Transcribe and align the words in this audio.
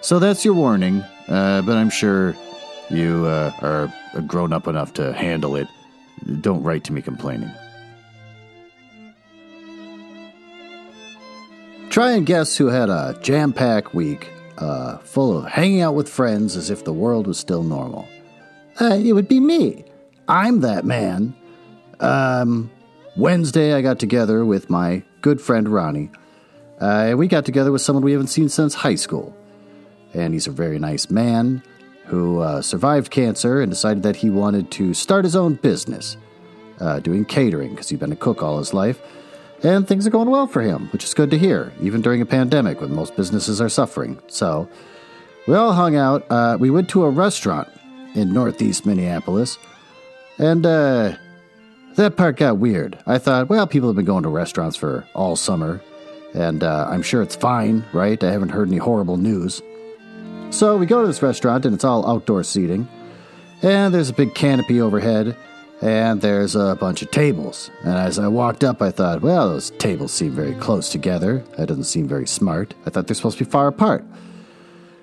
So 0.00 0.18
that's 0.18 0.44
your 0.44 0.54
warning, 0.54 1.02
uh, 1.28 1.62
but 1.62 1.76
I'm 1.76 1.90
sure 1.90 2.34
you 2.88 3.26
uh, 3.26 3.52
are 3.60 3.92
grown 4.22 4.52
up 4.52 4.66
enough 4.66 4.94
to 4.94 5.12
handle 5.12 5.56
it. 5.56 5.68
Don't 6.40 6.62
write 6.62 6.84
to 6.84 6.92
me 6.92 7.02
complaining. 7.02 7.50
Try 11.90 12.12
and 12.12 12.26
guess 12.26 12.56
who 12.56 12.66
had 12.66 12.90
a 12.90 13.18
jam 13.22 13.52
packed 13.52 13.94
week 13.94 14.30
uh, 14.58 14.98
full 14.98 15.38
of 15.38 15.46
hanging 15.46 15.80
out 15.80 15.94
with 15.94 16.08
friends 16.08 16.56
as 16.56 16.70
if 16.70 16.84
the 16.84 16.92
world 16.92 17.26
was 17.26 17.38
still 17.38 17.62
normal. 17.62 18.08
Uh, 18.80 18.94
it 19.02 19.12
would 19.12 19.28
be 19.28 19.40
me. 19.40 19.84
I'm 20.28 20.60
that 20.60 20.84
man. 20.84 21.34
Um, 22.00 22.70
Wednesday, 23.16 23.74
I 23.74 23.82
got 23.82 23.98
together 23.98 24.44
with 24.44 24.70
my 24.70 25.02
good 25.22 25.40
friend 25.40 25.68
Ronnie. 25.68 26.10
Uh, 26.80 27.14
we 27.16 27.26
got 27.26 27.44
together 27.44 27.72
with 27.72 27.82
someone 27.82 28.04
we 28.04 28.12
haven't 28.12 28.28
seen 28.28 28.48
since 28.48 28.74
high 28.74 28.94
school. 28.94 29.34
And 30.18 30.34
he's 30.34 30.46
a 30.46 30.50
very 30.50 30.78
nice 30.78 31.10
man 31.10 31.62
who 32.06 32.40
uh, 32.40 32.62
survived 32.62 33.10
cancer 33.10 33.60
and 33.60 33.70
decided 33.70 34.02
that 34.02 34.16
he 34.16 34.30
wanted 34.30 34.70
to 34.72 34.94
start 34.94 35.24
his 35.24 35.36
own 35.36 35.54
business, 35.54 36.16
uh, 36.80 36.98
doing 37.00 37.24
catering 37.24 37.70
because 37.70 37.88
he'd 37.88 38.00
been 38.00 38.12
a 38.12 38.16
cook 38.16 38.42
all 38.42 38.58
his 38.58 38.74
life. 38.74 39.00
And 39.62 39.86
things 39.86 40.06
are 40.06 40.10
going 40.10 40.30
well 40.30 40.46
for 40.46 40.62
him, 40.62 40.88
which 40.88 41.04
is 41.04 41.14
good 41.14 41.30
to 41.30 41.38
hear, 41.38 41.72
even 41.80 42.00
during 42.00 42.20
a 42.20 42.26
pandemic 42.26 42.80
when 42.80 42.94
most 42.94 43.16
businesses 43.16 43.60
are 43.60 43.68
suffering. 43.68 44.18
So, 44.28 44.68
we 45.48 45.54
all 45.54 45.72
hung 45.72 45.96
out. 45.96 46.26
Uh, 46.30 46.56
we 46.60 46.70
went 46.70 46.88
to 46.90 47.04
a 47.04 47.10
restaurant 47.10 47.68
in 48.14 48.32
northeast 48.32 48.84
Minneapolis, 48.84 49.58
and 50.38 50.64
uh, 50.64 51.16
that 51.96 52.16
part 52.16 52.36
got 52.36 52.58
weird. 52.58 52.98
I 53.06 53.18
thought, 53.18 53.48
well, 53.48 53.66
people 53.66 53.88
have 53.88 53.96
been 53.96 54.04
going 54.04 54.22
to 54.24 54.28
restaurants 54.28 54.76
for 54.76 55.06
all 55.14 55.36
summer, 55.36 55.80
and 56.34 56.62
uh, 56.62 56.86
I'm 56.90 57.02
sure 57.02 57.22
it's 57.22 57.34
fine, 57.34 57.84
right? 57.92 58.22
I 58.22 58.30
haven't 58.30 58.50
heard 58.50 58.68
any 58.68 58.76
horrible 58.76 59.16
news. 59.16 59.62
So 60.50 60.76
we 60.76 60.86
go 60.86 61.02
to 61.02 61.06
this 61.06 61.22
restaurant, 61.22 61.66
and 61.66 61.74
it's 61.74 61.84
all 61.84 62.08
outdoor 62.08 62.42
seating, 62.42 62.88
and 63.62 63.94
there's 63.94 64.10
a 64.10 64.14
big 64.14 64.34
canopy 64.34 64.80
overhead, 64.80 65.36
and 65.80 66.20
there's 66.20 66.56
a 66.56 66.74
bunch 66.74 67.02
of 67.02 67.10
tables. 67.12 67.70
And 67.84 67.96
as 67.96 68.18
I 68.18 68.26
walked 68.26 68.64
up, 68.64 68.82
I 68.82 68.90
thought, 68.90 69.22
well, 69.22 69.50
those 69.50 69.70
tables 69.70 70.12
seem 70.12 70.32
very 70.32 70.54
close 70.54 70.88
together. 70.88 71.44
That 71.56 71.68
doesn't 71.68 71.84
seem 71.84 72.08
very 72.08 72.26
smart. 72.26 72.74
I 72.86 72.90
thought 72.90 73.06
they're 73.06 73.14
supposed 73.14 73.38
to 73.38 73.44
be 73.44 73.50
far 73.50 73.68
apart. 73.68 74.04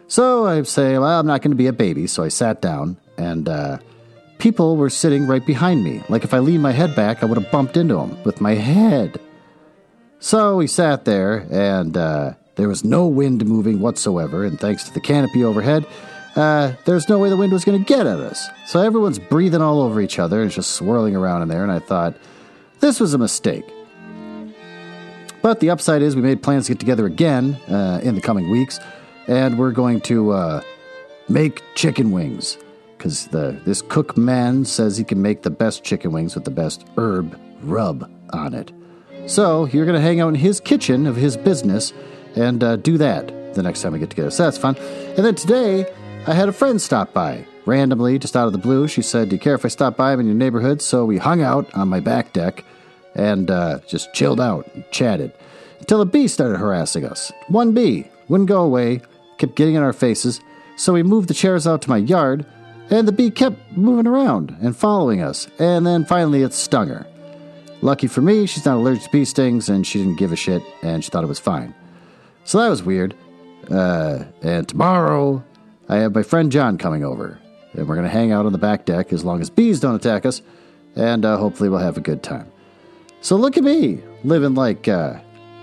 So 0.08 0.46
I 0.46 0.62
say, 0.64 0.98
well, 0.98 1.20
I'm 1.20 1.28
not 1.28 1.42
going 1.42 1.52
to 1.52 1.58
be 1.58 1.68
a 1.68 1.74
baby. 1.74 2.08
So 2.08 2.24
I 2.24 2.28
sat 2.28 2.62
down, 2.62 2.98
and 3.18 3.48
uh, 3.48 3.78
people 4.40 4.76
were 4.76 4.90
sitting 4.90 5.26
right 5.26 5.46
behind 5.46 5.84
me. 5.84 6.04
Like 6.10 6.26
if 6.26 6.34
I 6.34 6.40
leaned 6.40 6.64
my 6.64 6.74
head 6.74 6.96
back, 6.96 7.24
I 7.24 7.28
would 7.28 7.42
have 7.42 7.52
bumped 7.52 7.78
into 7.78 7.96
them 7.96 8.22
with 8.24 8.42
my 8.42 8.56
head. 8.56 9.22
So 10.20 10.58
we 10.58 10.68
sat 10.68 11.06
there, 11.06 11.48
and 11.50 11.96
uh, 11.96 12.34
there 12.56 12.68
was 12.68 12.84
no 12.84 13.08
wind 13.08 13.46
moving 13.46 13.80
whatsoever. 13.80 14.44
And 14.44 14.60
thanks 14.60 14.84
to 14.86 14.94
the 14.94 15.02
canopy 15.02 15.44
overhead, 15.44 15.86
uh, 16.36 16.74
there's 16.86 17.08
no 17.08 17.20
way 17.20 17.30
the 17.30 17.38
wind 17.38 17.54
was 17.54 17.64
going 17.64 17.78
to 17.78 17.86
get 17.86 18.06
at 18.06 18.20
us. 18.20 18.48
So 18.66 18.82
everyone's 18.82 19.20
breathing 19.20 19.62
all 19.62 19.82
over 19.82 20.02
each 20.02 20.20
other 20.20 20.42
and 20.42 20.52
just 20.52 20.72
swirling 20.72 21.16
around 21.16 21.42
in 21.44 21.48
there. 21.48 21.64
And 21.64 21.72
I 21.72 21.80
thought, 21.80 22.16
this 22.80 23.00
was 23.00 23.14
a 23.14 23.18
mistake. 23.18 23.66
But 25.42 25.60
the 25.60 25.70
upside 25.70 26.02
is 26.02 26.16
we 26.16 26.22
made 26.22 26.42
plans 26.42 26.66
to 26.66 26.74
get 26.74 26.80
together 26.80 27.06
again 27.06 27.56
uh, 27.70 28.00
in 28.04 28.16
the 28.16 28.22
coming 28.22 28.50
weeks, 28.50 28.80
and 29.28 29.60
we're 29.60 29.72
going 29.72 30.02
to 30.02 30.32
uh, 30.32 30.62
make 31.30 31.62
chicken 31.76 32.12
wings 32.12 32.58
because 32.98 33.28
this 33.28 33.84
cook 33.84 34.18
man 34.18 34.66
says 34.66 34.98
he 34.98 35.04
can 35.04 35.22
make 35.22 35.44
the 35.44 35.52
best 35.52 35.84
chicken 35.84 36.12
wings 36.12 36.34
with 36.34 36.46
the 36.46 36.52
best 36.52 36.86
herb 36.98 37.40
rub 37.62 38.12
on 38.32 38.56
it. 38.56 38.72
So 39.28 39.66
you're 39.66 39.86
going 39.86 39.96
to 39.96 40.02
hang 40.02 40.20
out 40.20 40.30
in 40.30 40.36
his 40.36 40.60
kitchen 40.60 41.06
of 41.06 41.16
his 41.16 41.38
business 41.38 41.94
and 42.36 42.64
uh, 42.64 42.76
do 42.78 42.98
that 42.98 43.28
the 43.56 43.64
next 43.64 43.82
time 43.82 43.94
we 43.94 44.00
get 44.00 44.10
together. 44.10 44.32
So 44.32 44.44
that's 44.44 44.58
fun. 44.58 44.76
And 44.78 45.26
then 45.26 45.36
today 45.36 45.86
I 46.28 46.34
had 46.34 46.50
a 46.50 46.54
friend 46.54 46.82
stop 46.82 47.14
by 47.14 47.46
randomly, 47.66 48.20
just 48.20 48.36
out 48.36 48.48
of 48.48 48.54
the 48.54 48.60
blue. 48.60 48.88
She 48.88 49.02
said, 49.02 49.30
"Do 49.30 49.36
you 49.36 49.40
care 49.40 49.56
if 49.56 49.66
I 49.66 49.70
stop 49.70 49.98
by 49.98 50.14
in 50.14 50.26
your 50.26 50.36
neighborhood?" 50.36 50.82
So 50.82 51.06
we 51.06 51.18
hung 51.18 51.42
out 51.42 51.74
on 51.74 51.88
my 51.88 52.00
back 52.00 52.34
deck 52.34 52.64
and 53.16 53.50
uh, 53.50 53.80
just 53.88 54.14
chilled 54.14 54.42
out 54.42 54.70
and 54.74 54.84
chatted 54.92 55.32
until 55.80 56.02
a 56.02 56.06
bee 56.06 56.28
started 56.28 56.58
harassing 56.58 57.06
us. 57.06 57.32
One 57.48 57.74
bee 57.74 58.08
wouldn't 58.28 58.50
go 58.50 58.62
away, 58.62 59.02
kept 59.38 59.56
getting 59.56 59.76
in 59.76 59.84
our 59.84 59.94
faces. 59.94 60.42
So 60.78 60.94
we 60.94 61.04
moved 61.04 61.30
the 61.30 61.34
chairs 61.34 61.66
out 61.66 61.82
to 61.84 61.90
my 61.90 61.98
yard, 61.98 62.46
and 62.90 63.08
the 63.08 63.12
bee 63.12 63.32
kept 63.32 63.58
moving 63.78 64.08
around 64.08 64.56
and 64.62 64.76
following 64.76 65.22
us. 65.22 65.48
And 65.60 65.86
then 65.86 66.06
finally, 66.06 66.42
it 66.42 66.54
stung 66.54 66.90
her. 66.90 67.08
Lucky 67.82 68.08
for 68.08 68.22
me, 68.22 68.46
she's 68.46 68.66
not 68.66 68.78
allergic 68.78 69.04
to 69.04 69.10
bee 69.12 69.26
stings, 69.26 69.70
and 69.70 69.86
she 69.86 70.00
didn't 70.00 70.18
give 70.18 70.32
a 70.32 70.36
shit, 70.36 70.62
and 70.82 71.04
she 71.04 71.10
thought 71.10 71.24
it 71.24 71.28
was 71.28 71.40
fine. 71.40 71.74
So 72.46 72.60
that 72.60 72.70
was 72.70 72.84
weird. 72.84 73.16
Uh, 73.70 74.24
and 74.42 74.68
tomorrow, 74.68 75.44
I 75.90 75.98
have 75.98 76.14
my 76.14 76.24
friend 76.24 76.52
John 76.52 76.78
coming 76.78 77.04
over, 77.04 77.40
and 77.74 77.88
we're 77.88 77.96
going 77.96 78.08
to 78.08 78.14
hang 78.14 78.32
out 78.32 78.46
on 78.46 78.52
the 78.52 78.60
back 78.60 78.86
deck 78.86 79.12
as 79.12 79.26
long 79.26 79.42
as 79.42 79.50
bees 79.50 79.80
don't 79.80 79.96
attack 79.96 80.26
us, 80.26 80.42
and 80.96 81.26
uh, 81.26 81.38
hopefully 81.38 81.70
we'll 81.70 81.80
have 81.80 81.98
a 81.98 82.02
good 82.02 82.22
time. 82.22 82.50
So 83.22 83.36
look 83.36 83.58
at 83.58 83.64
me, 83.64 84.02
living 84.24 84.54
like 84.54 84.88
uh, 84.88 85.20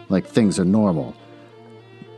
like 0.08 0.26
things 0.26 0.58
are 0.58 0.64
normal, 0.64 1.14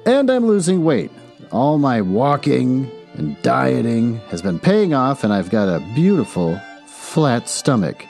and 0.07 0.31
I'm 0.31 0.47
losing 0.47 0.83
weight. 0.83 1.11
All 1.53 1.77
my 1.77 2.01
walking 2.01 2.91
and 3.13 3.41
dieting 3.43 4.17
has 4.31 4.41
been 4.41 4.59
paying 4.59 4.95
off, 4.95 5.23
and 5.23 5.33
I've 5.33 5.51
got 5.51 5.69
a 5.69 5.85
beautiful 5.95 6.59
flat 6.87 7.51
stomach. 7.51 8.07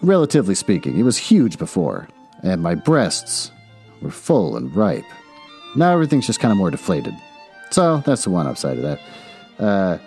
Relatively 0.00 0.54
speaking, 0.54 0.98
it 0.98 1.02
was 1.02 1.18
huge 1.18 1.58
before, 1.58 2.08
and 2.42 2.62
my 2.62 2.74
breasts 2.74 3.52
were 4.00 4.10
full 4.10 4.56
and 4.56 4.74
ripe. 4.74 5.04
Now 5.76 5.92
everything's 5.92 6.26
just 6.26 6.40
kind 6.40 6.52
of 6.52 6.58
more 6.58 6.70
deflated. 6.70 7.14
So 7.70 7.98
that's 7.98 8.24
the 8.24 8.30
one 8.30 8.46
upside 8.46 8.78
of 8.78 8.82
that. 8.82 9.00
Uh, 9.58 9.98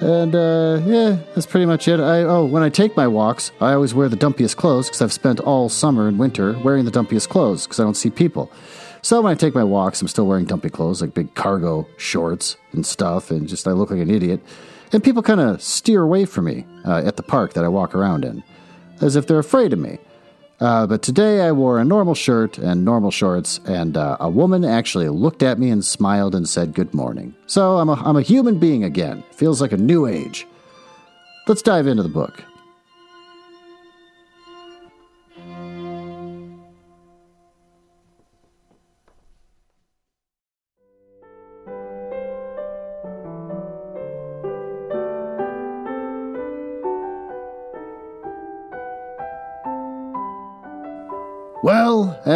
and 0.00 0.34
uh, 0.34 0.80
yeah, 0.84 1.18
that's 1.34 1.46
pretty 1.46 1.66
much 1.66 1.88
it. 1.88 1.98
I 1.98 2.22
oh, 2.22 2.44
when 2.44 2.62
I 2.62 2.68
take 2.68 2.96
my 2.96 3.06
walks, 3.06 3.50
I 3.60 3.72
always 3.72 3.94
wear 3.94 4.08
the 4.08 4.16
dumpiest 4.16 4.56
clothes 4.56 4.86
because 4.86 5.02
I've 5.02 5.12
spent 5.12 5.40
all 5.40 5.68
summer 5.68 6.06
and 6.06 6.18
winter 6.18 6.56
wearing 6.60 6.84
the 6.84 6.90
dumpiest 6.90 7.28
clothes 7.28 7.66
because 7.66 7.80
I 7.80 7.82
don't 7.82 7.96
see 7.96 8.10
people. 8.10 8.52
So 9.02 9.20
when 9.20 9.32
I 9.32 9.34
take 9.34 9.54
my 9.54 9.64
walks, 9.64 10.00
I'm 10.00 10.08
still 10.08 10.26
wearing 10.26 10.44
dumpy 10.44 10.70
clothes 10.70 11.00
like 11.00 11.14
big 11.14 11.34
cargo 11.34 11.86
shorts 11.96 12.56
and 12.72 12.84
stuff, 12.84 13.30
and 13.30 13.48
just 13.48 13.66
I 13.66 13.72
look 13.72 13.90
like 13.90 14.00
an 14.00 14.10
idiot. 14.10 14.40
And 14.92 15.02
people 15.02 15.22
kind 15.22 15.40
of 15.40 15.62
steer 15.62 16.02
away 16.02 16.24
from 16.24 16.46
me 16.46 16.64
uh, 16.84 17.02
at 17.04 17.16
the 17.16 17.22
park 17.22 17.54
that 17.54 17.64
I 17.64 17.68
walk 17.68 17.94
around 17.94 18.24
in, 18.24 18.42
as 19.00 19.16
if 19.16 19.26
they're 19.26 19.38
afraid 19.38 19.72
of 19.72 19.78
me. 19.78 19.98
Uh, 20.60 20.86
but 20.86 21.02
today 21.02 21.42
I 21.42 21.52
wore 21.52 21.78
a 21.78 21.84
normal 21.84 22.14
shirt 22.14 22.58
and 22.58 22.84
normal 22.84 23.12
shorts, 23.12 23.60
and 23.64 23.96
uh, 23.96 24.16
a 24.18 24.28
woman 24.28 24.64
actually 24.64 25.08
looked 25.08 25.42
at 25.42 25.58
me 25.58 25.70
and 25.70 25.84
smiled 25.84 26.34
and 26.34 26.48
said 26.48 26.74
good 26.74 26.92
morning. 26.92 27.34
So 27.46 27.78
I'm 27.78 27.88
a, 27.88 27.94
I'm 27.94 28.16
a 28.16 28.22
human 28.22 28.58
being 28.58 28.82
again. 28.82 29.22
Feels 29.30 29.60
like 29.60 29.72
a 29.72 29.76
new 29.76 30.06
age. 30.06 30.46
Let's 31.46 31.62
dive 31.62 31.86
into 31.86 32.02
the 32.02 32.08
book. 32.08 32.42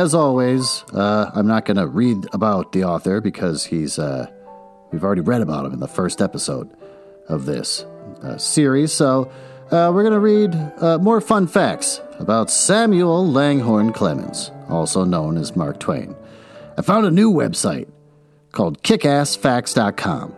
As 0.03 0.15
always, 0.15 0.83
uh, 0.93 1.31
I'm 1.33 1.47
not 1.47 1.65
going 1.65 1.77
to 1.77 1.87
read 1.87 2.27
about 2.33 2.73
the 2.73 2.83
author 2.83 3.21
because 3.21 3.65
he's 3.65 4.01
uh, 4.01 4.27
we've 4.91 5.05
already 5.05 5.21
read 5.21 5.41
about 5.41 5.65
him 5.65 5.73
in 5.73 5.79
the 5.79 5.87
first 5.87 6.21
episode 6.21 6.69
of 7.29 7.47
this 7.47 7.85
uh, 8.25 8.37
series. 8.37 8.93
So 8.93 9.31
uh, 9.71 9.93
we're 9.95 10.03
going 10.03 10.13
to 10.13 10.19
read 10.19 10.55
uh, 10.83 10.99
more 10.99 11.21
fun 11.21 11.47
facts 11.47 12.01
about 12.19 12.51
Samuel 12.51 13.31
Langhorne 13.31 13.93
Clemens, 13.93 14.51
also 14.69 15.05
known 15.05 15.37
as 15.37 15.55
Mark 15.55 15.79
Twain. 15.79 16.17
I 16.77 16.83
found 16.83 17.07
a 17.07 17.11
new 17.11 17.33
website 17.33 17.89
called 18.51 18.83
kickassfacts.com. 18.83 20.35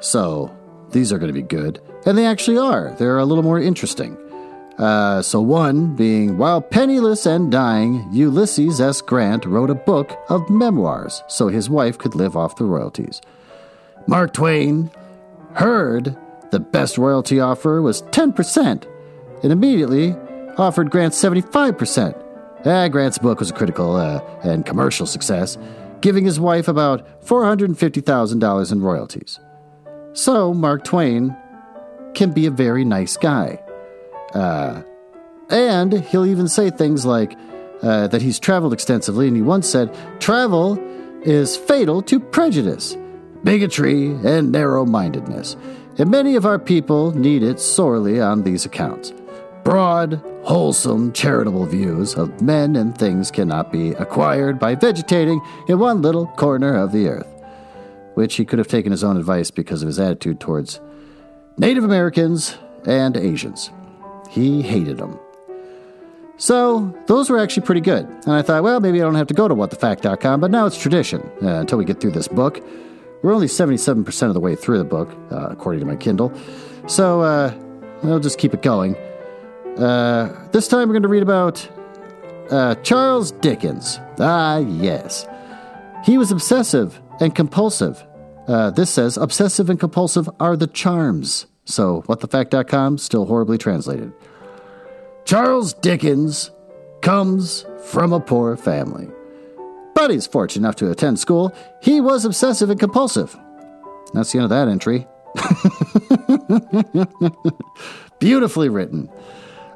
So 0.00 0.56
these 0.92 1.12
are 1.12 1.18
going 1.18 1.28
to 1.28 1.38
be 1.38 1.42
good, 1.42 1.78
and 2.06 2.16
they 2.16 2.24
actually 2.24 2.56
are. 2.56 2.94
They're 2.98 3.18
a 3.18 3.26
little 3.26 3.44
more 3.44 3.60
interesting. 3.60 4.16
Uh, 4.78 5.20
so, 5.20 5.40
one 5.40 5.96
being, 5.96 6.38
while 6.38 6.60
penniless 6.60 7.26
and 7.26 7.50
dying, 7.50 8.08
Ulysses 8.12 8.80
S. 8.80 9.00
Grant 9.00 9.44
wrote 9.44 9.70
a 9.70 9.74
book 9.74 10.16
of 10.28 10.48
memoirs 10.48 11.22
so 11.26 11.48
his 11.48 11.68
wife 11.68 11.98
could 11.98 12.14
live 12.14 12.36
off 12.36 12.56
the 12.56 12.64
royalties. 12.64 13.20
Mark 14.06 14.32
Twain 14.32 14.90
heard 15.54 16.16
the 16.52 16.60
best 16.60 16.96
royalty 16.96 17.40
offer 17.40 17.82
was 17.82 18.02
10% 18.02 18.86
and 19.42 19.52
immediately 19.52 20.14
offered 20.56 20.90
Grant 20.90 21.12
75%. 21.12 22.24
Ah, 22.64 22.88
Grant's 22.88 23.18
book 23.18 23.40
was 23.40 23.50
a 23.50 23.54
critical 23.54 23.96
uh, 23.96 24.20
and 24.44 24.64
commercial 24.64 25.06
success, 25.06 25.58
giving 26.00 26.24
his 26.24 26.38
wife 26.38 26.68
about 26.68 27.24
$450,000 27.24 28.72
in 28.72 28.80
royalties. 28.80 29.40
So, 30.12 30.54
Mark 30.54 30.84
Twain 30.84 31.36
can 32.14 32.30
be 32.30 32.46
a 32.46 32.50
very 32.50 32.84
nice 32.84 33.16
guy. 33.16 33.60
Uh, 34.34 34.82
and 35.50 35.92
he'll 36.04 36.26
even 36.26 36.48
say 36.48 36.70
things 36.70 37.06
like 37.06 37.36
uh, 37.82 38.08
that 38.08 38.22
he's 38.22 38.38
traveled 38.38 38.72
extensively, 38.72 39.28
and 39.28 39.36
he 39.36 39.42
once 39.42 39.68
said, 39.68 39.94
Travel 40.20 40.78
is 41.22 41.56
fatal 41.56 42.02
to 42.02 42.20
prejudice, 42.20 42.96
bigotry, 43.44 44.08
and 44.24 44.52
narrow 44.52 44.84
mindedness, 44.84 45.56
and 45.96 46.10
many 46.10 46.36
of 46.36 46.46
our 46.46 46.58
people 46.58 47.12
need 47.12 47.42
it 47.42 47.60
sorely 47.60 48.20
on 48.20 48.42
these 48.42 48.64
accounts. 48.64 49.12
Broad, 49.64 50.22
wholesome, 50.44 51.12
charitable 51.12 51.66
views 51.66 52.14
of 52.14 52.40
men 52.40 52.76
and 52.76 52.96
things 52.96 53.30
cannot 53.30 53.70
be 53.70 53.90
acquired 53.90 54.58
by 54.58 54.74
vegetating 54.74 55.40
in 55.68 55.78
one 55.78 56.00
little 56.00 56.26
corner 56.26 56.76
of 56.76 56.92
the 56.92 57.08
earth. 57.08 57.26
Which 58.14 58.36
he 58.36 58.44
could 58.44 58.58
have 58.58 58.68
taken 58.68 58.90
his 58.90 59.04
own 59.04 59.16
advice 59.16 59.50
because 59.50 59.82
of 59.82 59.88
his 59.88 59.98
attitude 59.98 60.40
towards 60.40 60.80
Native 61.58 61.84
Americans 61.84 62.56
and 62.86 63.16
Asians. 63.16 63.70
He 64.28 64.62
hated 64.62 64.98
them. 64.98 65.18
So, 66.36 66.94
those 67.06 67.30
were 67.30 67.38
actually 67.38 67.66
pretty 67.66 67.80
good. 67.80 68.06
And 68.06 68.32
I 68.32 68.42
thought, 68.42 68.62
well, 68.62 68.78
maybe 68.78 69.00
I 69.00 69.04
don't 69.04 69.16
have 69.16 69.26
to 69.26 69.34
go 69.34 69.48
to 69.48 69.54
whatthefact.com, 69.56 70.40
but 70.40 70.52
now 70.52 70.66
it's 70.66 70.80
tradition 70.80 71.20
uh, 71.42 71.60
until 71.60 71.78
we 71.78 71.84
get 71.84 72.00
through 72.00 72.12
this 72.12 72.28
book. 72.28 72.62
We're 73.22 73.32
only 73.32 73.48
77% 73.48 74.28
of 74.28 74.34
the 74.34 74.40
way 74.40 74.54
through 74.54 74.78
the 74.78 74.84
book, 74.84 75.10
uh, 75.32 75.48
according 75.50 75.80
to 75.80 75.86
my 75.86 75.96
Kindle. 75.96 76.32
So, 76.86 77.22
uh, 77.22 77.52
we'll 78.04 78.20
just 78.20 78.38
keep 78.38 78.54
it 78.54 78.62
going. 78.62 78.94
Uh, 79.76 80.48
this 80.52 80.68
time 80.68 80.88
we're 80.88 80.94
going 80.94 81.02
to 81.02 81.08
read 81.08 81.24
about 81.24 81.68
uh, 82.50 82.76
Charles 82.76 83.32
Dickens. 83.32 83.98
Ah, 84.20 84.58
yes. 84.58 85.26
He 86.04 86.18
was 86.18 86.30
obsessive 86.30 87.00
and 87.20 87.34
compulsive. 87.34 88.04
Uh, 88.46 88.70
this 88.70 88.90
says 88.90 89.16
obsessive 89.16 89.68
and 89.68 89.78
compulsive 89.78 90.30
are 90.40 90.56
the 90.56 90.66
charms. 90.66 91.46
So, 91.68 92.02
whatthefact.com, 92.08 92.96
still 92.96 93.26
horribly 93.26 93.58
translated. 93.58 94.10
Charles 95.26 95.74
Dickens 95.74 96.50
comes 97.02 97.66
from 97.84 98.14
a 98.14 98.20
poor 98.20 98.56
family. 98.56 99.06
But 99.94 100.10
he's 100.10 100.26
fortunate 100.26 100.64
enough 100.64 100.76
to 100.76 100.90
attend 100.90 101.18
school. 101.18 101.54
He 101.82 102.00
was 102.00 102.24
obsessive 102.24 102.70
and 102.70 102.80
compulsive. 102.80 103.36
That's 104.14 104.32
the 104.32 104.38
end 104.38 104.44
of 104.44 104.50
that 104.50 104.68
entry. 104.68 105.06
Beautifully 108.18 108.70
written. 108.70 109.10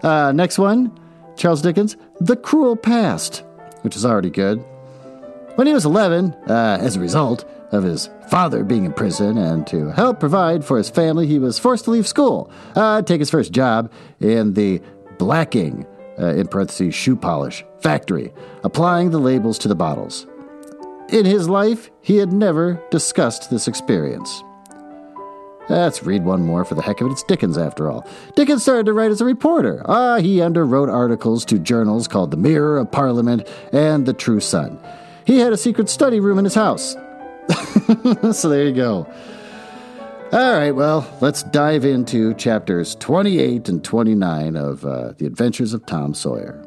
Uh, 0.03 0.33
next 0.33 0.59
one 0.59 0.99
Charles 1.37 1.61
Dickens, 1.61 1.99
The 2.21 2.37
Cruel 2.37 2.75
Past, 2.75 3.45
which 3.83 3.97
is 3.97 4.07
already 4.07 4.31
good. 4.31 4.65
When 5.57 5.67
he 5.67 5.75
was 5.75 5.85
11, 5.85 6.33
uh, 6.49 6.79
as 6.81 6.97
a 6.97 7.01
result 7.01 7.45
of 7.73 7.85
his 7.85 8.09
father 8.29 8.65
being 8.65 8.87
in 8.87 8.93
prison 8.95 9.37
and 9.37 9.67
to 9.67 9.91
help 9.91 10.19
provide 10.19 10.65
for 10.65 10.79
his 10.79 10.89
family, 10.89 11.27
he 11.27 11.39
was 11.39 11.59
forced 11.59 11.85
to 11.85 11.91
leave 11.91 12.09
school, 12.09 12.51
uh, 12.75 13.03
take 13.03 13.21
his 13.21 13.31
first 13.31 13.53
job 13.53 13.93
in 14.21 14.55
the 14.55 14.81
blacking, 15.19 15.87
uh, 16.19 16.29
in 16.29 16.47
parentheses, 16.49 16.95
shoe 16.95 17.17
polish, 17.17 17.65
factory, 17.81 18.33
applying 18.65 19.11
the 19.11 19.19
labels 19.19 19.59
to 19.59 19.69
the 19.69 19.75
bottles. 19.75 20.27
In 21.11 21.27
his 21.27 21.51
life, 21.51 21.91
he 22.01 22.17
had 22.17 22.33
never 22.33 22.83
discussed 22.91 23.51
this 23.51 23.69
experience. 23.69 24.43
Let's 25.69 26.03
read 26.03 26.25
one 26.25 26.43
more 26.43 26.65
for 26.65 26.75
the 26.75 26.83
heck 26.83 27.03
of 27.03 27.09
it. 27.09 27.13
It's 27.13 27.23
Dickens, 27.23 27.59
after 27.59 27.91
all. 27.91 28.07
Dickens 28.37 28.63
started 28.63 28.87
to 28.87 28.95
write 28.95 29.11
as 29.11 29.21
a 29.21 29.27
reporter. 29.27 29.83
Ah, 29.85 30.17
he 30.17 30.39
underwrote 30.39 30.93
articles 30.93 31.45
to 31.47 31.59
journals 31.59 32.09
called 32.09 32.31
The 32.31 32.37
Mirror 32.37 32.79
of 32.79 32.91
Parliament 32.91 33.47
and 33.71 34.07
The 34.07 34.15
True 34.15 34.41
Sun. 34.41 34.79
He 35.25 35.39
had 35.39 35.53
a 35.53 35.57
secret 35.57 35.89
study 35.89 36.21
room 36.21 36.39
in 36.39 36.45
his 36.45 36.55
house. 36.55 36.97
so 38.33 38.49
there 38.49 38.67
you 38.67 38.73
go. 38.73 39.07
All 40.33 40.55
right, 40.55 40.71
well, 40.71 41.07
let's 41.21 41.43
dive 41.43 41.85
into 41.85 42.33
chapters 42.35 42.95
28 42.95 43.69
and 43.69 43.85
29 43.85 44.57
of 44.57 44.85
uh, 44.85 45.13
The 45.19 45.27
Adventures 45.27 45.75
of 45.75 45.85
Tom 45.85 46.15
Sawyer. 46.15 46.67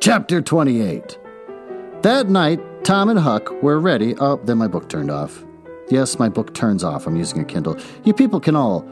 Chapter 0.00 0.40
28 0.40 1.18
That 2.02 2.28
night, 2.28 2.60
Tom 2.84 3.08
and 3.08 3.18
Huck 3.18 3.50
were 3.62 3.78
ready. 3.80 4.14
Oh, 4.18 4.36
then 4.44 4.58
my 4.58 4.68
book 4.68 4.88
turned 4.88 5.10
off. 5.10 5.44
Yes, 5.90 6.18
my 6.20 6.28
book 6.28 6.54
turns 6.54 6.84
off. 6.84 7.06
I'm 7.06 7.16
using 7.16 7.40
a 7.40 7.44
Kindle. 7.44 7.76
You 8.04 8.14
people 8.14 8.38
can 8.38 8.54
all 8.54 8.88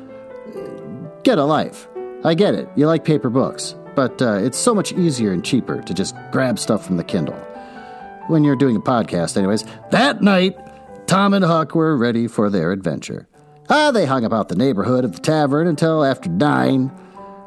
get 1.22 1.38
a 1.38 1.44
life. 1.44 1.88
I 2.24 2.34
get 2.34 2.54
it. 2.54 2.68
You 2.76 2.86
like 2.86 3.04
paper 3.04 3.30
books 3.30 3.74
but 3.98 4.22
uh, 4.22 4.34
it's 4.34 4.56
so 4.56 4.72
much 4.72 4.92
easier 4.92 5.32
and 5.32 5.44
cheaper 5.44 5.82
to 5.82 5.92
just 5.92 6.14
grab 6.30 6.56
stuff 6.56 6.86
from 6.86 6.98
the 6.98 7.02
Kindle. 7.02 7.34
When 8.28 8.44
you're 8.44 8.54
doing 8.54 8.76
a 8.76 8.80
podcast, 8.80 9.36
anyways. 9.36 9.64
That 9.90 10.22
night, 10.22 10.56
Tom 11.08 11.34
and 11.34 11.44
Huck 11.44 11.74
were 11.74 11.96
ready 11.96 12.28
for 12.28 12.48
their 12.48 12.70
adventure. 12.70 13.26
Ah, 13.68 13.90
they 13.90 14.06
hung 14.06 14.24
about 14.24 14.50
the 14.50 14.54
neighborhood 14.54 15.04
of 15.04 15.14
the 15.14 15.18
tavern 15.18 15.66
until 15.66 16.04
after 16.04 16.30
nine, 16.30 16.90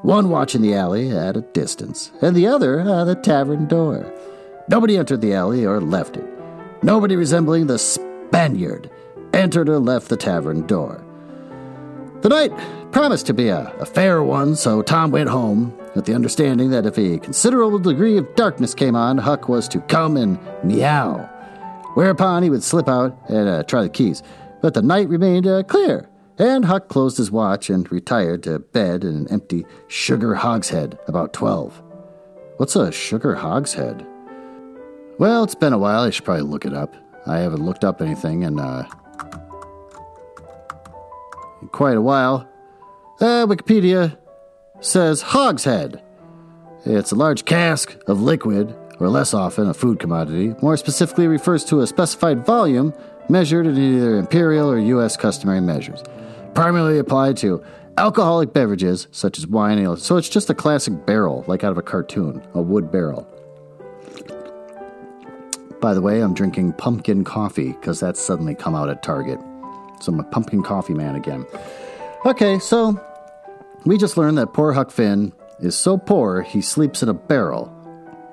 one 0.02 0.30
watching 0.30 0.62
the 0.62 0.76
alley 0.76 1.10
at 1.10 1.38
a 1.38 1.42
distance, 1.42 2.12
and 2.22 2.36
the 2.36 2.48
other 2.48 2.82
at 2.82 3.06
the 3.06 3.16
tavern 3.16 3.66
door. 3.66 4.14
Nobody 4.68 4.98
entered 4.98 5.22
the 5.22 5.34
alley 5.34 5.66
or 5.66 5.80
left 5.80 6.18
it. 6.18 6.26
Nobody 6.84 7.16
resembling 7.16 7.68
the 7.68 7.80
Spaniard 7.80 8.92
entered 9.34 9.70
or 9.70 9.80
left 9.80 10.10
the 10.10 10.18
tavern 10.18 10.68
door. 10.68 11.02
The 12.22 12.30
night 12.30 12.52
promised 12.92 13.26
to 13.28 13.34
be 13.34 13.48
a, 13.48 13.74
a 13.80 13.86
fair 13.86 14.22
one, 14.22 14.56
so 14.56 14.84
Tom 14.84 15.10
went 15.10 15.30
home 15.30 15.76
with 15.96 16.06
the 16.06 16.14
understanding 16.14 16.70
that 16.70 16.86
if 16.86 16.98
a 17.00 17.18
considerable 17.18 17.80
degree 17.80 18.18
of 18.18 18.36
darkness 18.36 18.76
came 18.76 18.96
on, 18.96 19.18
Huck 19.18 19.50
was 19.50 19.68
to 19.70 19.80
come 19.82 20.18
and 20.18 20.40
meow. 20.64 21.28
Whereupon 21.96 22.44
he 22.44 22.52
would 22.52 22.64
slip 22.64 22.88
out 22.88 23.18
and 23.28 23.50
uh, 23.50 23.64
try 23.64 23.82
the 23.82 23.90
keys. 23.90 24.22
But 24.62 24.76
the 24.76 24.84
night 24.84 25.10
remained 25.10 25.48
uh, 25.48 25.64
clear, 25.64 26.10
and 26.38 26.64
Huck 26.64 26.90
closed 26.90 27.18
his 27.18 27.32
watch 27.32 27.72
and 27.72 27.92
retired 27.92 28.44
to 28.44 28.60
bed 28.60 29.04
in 29.04 29.16
an 29.16 29.28
empty 29.32 29.66
sugar 29.88 30.36
hogshead 30.36 31.00
about 31.08 31.34
12. 31.34 31.82
What's 32.58 32.76
a 32.76 32.92
sugar 32.92 33.34
hogshead? 33.34 34.06
Well, 35.18 35.44
it's 35.44 35.56
been 35.56 35.74
a 35.74 35.80
while. 35.80 36.02
I 36.02 36.12
should 36.12 36.26
probably 36.26 36.44
look 36.44 36.66
it 36.66 36.74
up. 36.76 36.96
I 37.26 37.40
haven't 37.40 37.66
looked 37.66 37.84
up 37.84 38.00
anything 38.00 38.44
in, 38.44 38.60
uh, 38.60 38.88
in 41.62 41.68
quite 41.70 41.98
a 41.98 42.02
while. 42.02 42.48
Uh, 43.20 43.46
Wikipedia 43.46 44.18
says 44.80 45.22
hogshead. 45.22 46.02
It's 46.86 47.12
a 47.12 47.16
large 47.16 47.46
cask 47.46 47.96
of 48.08 48.22
liquid, 48.22 48.76
or 49.00 49.08
less 49.08 49.34
often 49.34 49.70
a 49.70 49.74
food 49.74 50.00
commodity. 50.00 50.56
More 50.62 50.78
specifically, 50.78 51.28
refers 51.28 51.64
to 51.66 51.82
a 51.82 51.88
specified 51.88 52.46
volume 52.46 52.94
measured 53.30 53.68
in 53.68 53.78
either 53.78 54.18
imperial 54.18 54.70
or 54.70 54.80
U.S. 54.80 55.16
customary 55.16 55.62
measures. 55.62 56.04
Primarily 56.54 56.98
applied 56.98 57.38
to 57.38 57.64
alcoholic 57.98 58.54
beverages 58.54 59.08
such 59.12 59.38
as 59.38 59.46
wine 59.48 59.78
and 59.78 59.88
ale. 59.88 59.98
So 59.98 60.18
it's 60.18 60.30
just 60.30 60.50
a 60.50 60.56
classic 60.56 61.06
barrel, 61.06 61.44
like 61.48 61.64
out 61.64 61.72
of 61.72 61.78
a 61.78 61.84
cartoon, 61.84 62.46
a 62.54 62.62
wood 62.62 62.92
barrel. 62.92 63.28
By 65.80 65.94
the 65.94 66.02
way, 66.02 66.22
I'm 66.22 66.34
drinking 66.34 66.74
pumpkin 66.74 67.24
coffee 67.24 67.74
because 67.74 68.00
that's 68.00 68.20
suddenly 68.22 68.54
come 68.54 68.76
out 68.76 68.90
at 68.90 69.02
Target. 69.02 69.40
So 70.02 70.12
I'm 70.12 70.20
a 70.20 70.24
pumpkin 70.24 70.64
coffee 70.64 70.94
man 70.94 71.16
again. 71.16 71.46
Okay, 72.26 72.60
so 72.60 73.00
we 73.86 73.98
just 73.98 74.18
learned 74.18 74.38
that 74.38 74.54
poor 74.54 74.74
Huck 74.74 74.92
Finn 74.92 75.34
is 75.60 75.78
so 75.78 75.98
poor 75.98 76.42
he 76.42 76.62
sleeps 76.62 77.04
in 77.04 77.10
a 77.10 77.14
barrel. 77.14 77.72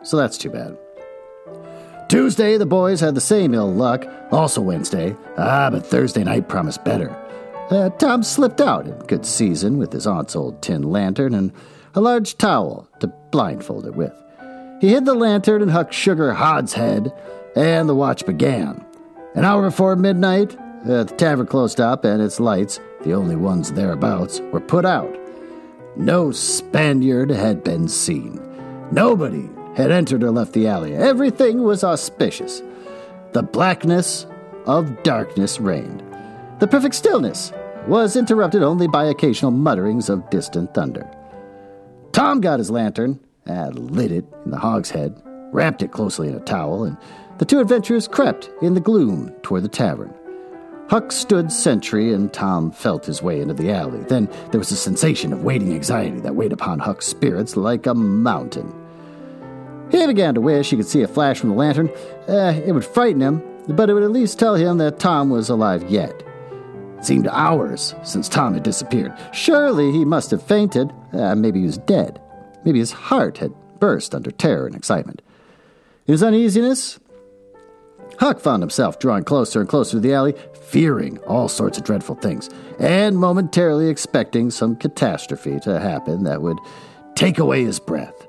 So 0.03 0.17
that's 0.17 0.39
too 0.39 0.51
bad. 0.51 0.77
Tuesday, 2.09 2.57
the 2.57 2.67
boys 2.67 3.01
had 3.01 3.15
the 3.15 3.21
same 3.21 3.53
ill 3.53 3.73
luck. 3.73 4.07
Also 4.31 4.63
Wednesday. 4.63 5.15
Ah, 5.37 5.69
but 5.71 5.87
Thursday 5.87 6.25
night 6.25 6.49
promised 6.49 6.85
better. 6.85 7.11
Uh, 7.71 7.91
Tom 7.91 8.23
slipped 8.23 8.63
out 8.63 8.87
in 8.87 8.99
good 9.01 9.27
season 9.27 9.77
with 9.77 9.93
his 9.93 10.07
aunt's 10.07 10.35
old 10.35 10.63
tin 10.63 10.83
lantern 10.83 11.35
and 11.35 11.53
a 11.95 12.01
large 12.01 12.39
towel 12.39 12.89
to 13.01 13.09
blindfold 13.31 13.87
it 13.87 13.95
with. 13.95 14.13
He 14.81 14.89
hid 14.89 15.05
the 15.05 15.15
lantern 15.15 15.61
in 15.61 15.69
Huck's 15.69 15.97
sugar 15.97 16.33
hogshead, 16.33 17.13
and 17.57 17.89
the 17.89 17.95
watch 17.95 18.25
began. 18.25 18.85
An 19.35 19.45
hour 19.45 19.63
before 19.63 19.97
midnight, 19.97 20.57
uh, 20.85 21.05
the 21.05 21.15
tavern 21.17 21.47
closed 21.47 21.81
up, 21.81 22.05
and 22.05 22.23
its 22.23 22.41
lights, 22.41 22.81
the 23.03 23.13
only 23.13 23.37
ones 23.37 23.73
thereabouts, 23.73 24.41
were 24.53 24.61
put 24.61 24.85
out. 24.85 25.17
No 25.97 26.31
Spaniard 26.31 27.31
had 27.31 27.65
been 27.65 27.89
seen. 27.89 28.41
Nobody 28.93 29.49
had 29.75 29.91
entered 29.91 30.23
or 30.23 30.31
left 30.31 30.53
the 30.53 30.67
alley. 30.67 30.95
Everything 30.95 31.63
was 31.63 31.85
auspicious. 31.85 32.63
The 33.33 33.43
blackness 33.43 34.27
of 34.67 35.03
darkness 35.03 35.61
reigned. 35.61 36.03
The 36.61 36.67
perfect 36.67 36.95
stillness 36.95 37.53
was 37.87 38.17
interrupted 38.17 38.63
only 38.63 38.89
by 38.89 39.05
occasional 39.05 39.51
mutterings 39.51 40.09
of 40.09 40.29
distant 40.31 40.75
thunder. 40.75 41.09
Tom 42.13 42.41
got 42.41 42.59
his 42.59 42.71
lantern 42.71 43.21
uh, 43.49 43.71
lit 43.73 44.13
it 44.13 44.25
in 44.45 44.51
the 44.51 44.59
hogshead, 44.59 45.21
wrapped 45.53 45.83
it 45.83 45.93
closely 45.93 46.29
in 46.29 46.35
a 46.35 46.41
towel, 46.41 46.85
and 46.85 46.97
the 47.39 47.45
two 47.45 47.61
adventurers 47.61 48.09
crept 48.09 48.51
in 48.63 48.75
the 48.75 48.81
gloom 48.81 49.33
toward 49.43 49.63
the 49.63 49.69
tavern. 49.69 50.13
Huck 50.89 51.13
stood 51.13 51.53
sentry, 51.53 52.15
and 52.15 52.33
Tom 52.33 52.71
felt 52.71 53.05
his 53.05 53.23
way 53.23 53.43
into 53.43 53.53
the 53.53 53.71
alley. 53.71 54.01
Then 54.05 54.27
there 54.51 54.59
was 54.59 54.73
a 54.73 54.77
sensation 54.77 55.35
of 55.35 55.45
waiting 55.45 55.75
anxiety 55.75 56.21
that 56.21 56.35
weighed 56.35 56.53
upon 56.53 56.79
Huck's 56.79 57.07
spirits 57.07 57.59
like 57.59 57.87
a 57.87 57.95
mountain. 57.95 58.75
He 59.91 60.07
began 60.07 60.35
to 60.35 60.41
wish 60.41 60.71
he 60.71 60.77
could 60.77 60.87
see 60.87 61.03
a 61.03 61.09
flash 61.09 61.39
from 61.39 61.51
the 61.51 61.57
lantern. 61.57 61.91
Uh, 62.27 62.59
it 62.65 62.73
would 62.73 62.87
frighten 62.87 63.21
him, 63.21 63.43
but 63.69 63.91
it 63.91 63.95
would 63.95 64.03
at 64.03 64.11
least 64.11 64.39
tell 64.39 64.55
him 64.55 64.79
that 64.79 64.99
Tom 64.99 65.29
was 65.29 65.51
alive 65.51 65.91
yet. 65.91 66.23
It 66.99 67.05
seemed 67.05 67.29
hours 67.29 67.95
since 68.03 68.29
Tom 68.29 68.55
had 68.55 68.63
disappeared. 68.63 69.13
Surely 69.33 69.93
he 69.93 70.07
must 70.07 70.31
have 70.31 70.43
fainted. 70.43 70.91
Uh, 71.13 71.35
maybe 71.35 71.61
he 71.61 71.67
was 71.67 71.79
dead. 71.79 72.19
Maybe 72.65 72.79
his 72.79 72.93
heart 72.93 73.39
had 73.39 73.53
burst 73.79 74.15
under 74.15 74.31
terror 74.31 74.67
and 74.67 74.75
excitement. 74.75 75.21
In 76.07 76.13
his 76.13 76.23
uneasiness, 76.23 76.99
Huck 78.19 78.41
found 78.41 78.63
himself 78.63 78.99
drawing 78.99 79.25
closer 79.25 79.61
and 79.61 79.69
closer 79.69 79.93
to 79.93 80.01
the 80.01 80.13
alley, 80.13 80.35
fearing 80.69 81.19
all 81.27 81.49
sorts 81.49 81.79
of 81.79 81.85
dreadful 81.85 82.15
things, 82.15 82.51
and 82.79 83.17
momentarily 83.17 83.89
expecting 83.89 84.51
some 84.51 84.77
catastrophe 84.77 85.59
to 85.61 85.81
happen 85.81 86.25
that 86.25 86.43
would 86.43 86.59
take 87.15 87.39
away 87.39 87.65
his 87.65 87.81
breath. 87.81 88.27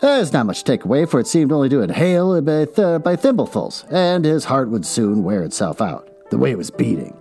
There's 0.00 0.32
not 0.32 0.46
much 0.46 0.58
to 0.58 0.64
take 0.64 0.84
away, 0.84 1.06
for 1.06 1.20
it 1.20 1.26
seemed 1.26 1.52
only 1.52 1.68
to 1.70 1.80
inhale 1.80 2.40
by, 2.40 2.64
th- 2.66 3.02
by 3.02 3.16
thimblefuls, 3.16 3.90
and 3.92 4.24
his 4.24 4.44
heart 4.44 4.68
would 4.70 4.84
soon 4.84 5.22
wear 5.22 5.42
itself 5.42 5.80
out, 5.80 6.08
the 6.30 6.38
way 6.38 6.50
it 6.50 6.58
was 6.58 6.70
beating. 6.70 7.16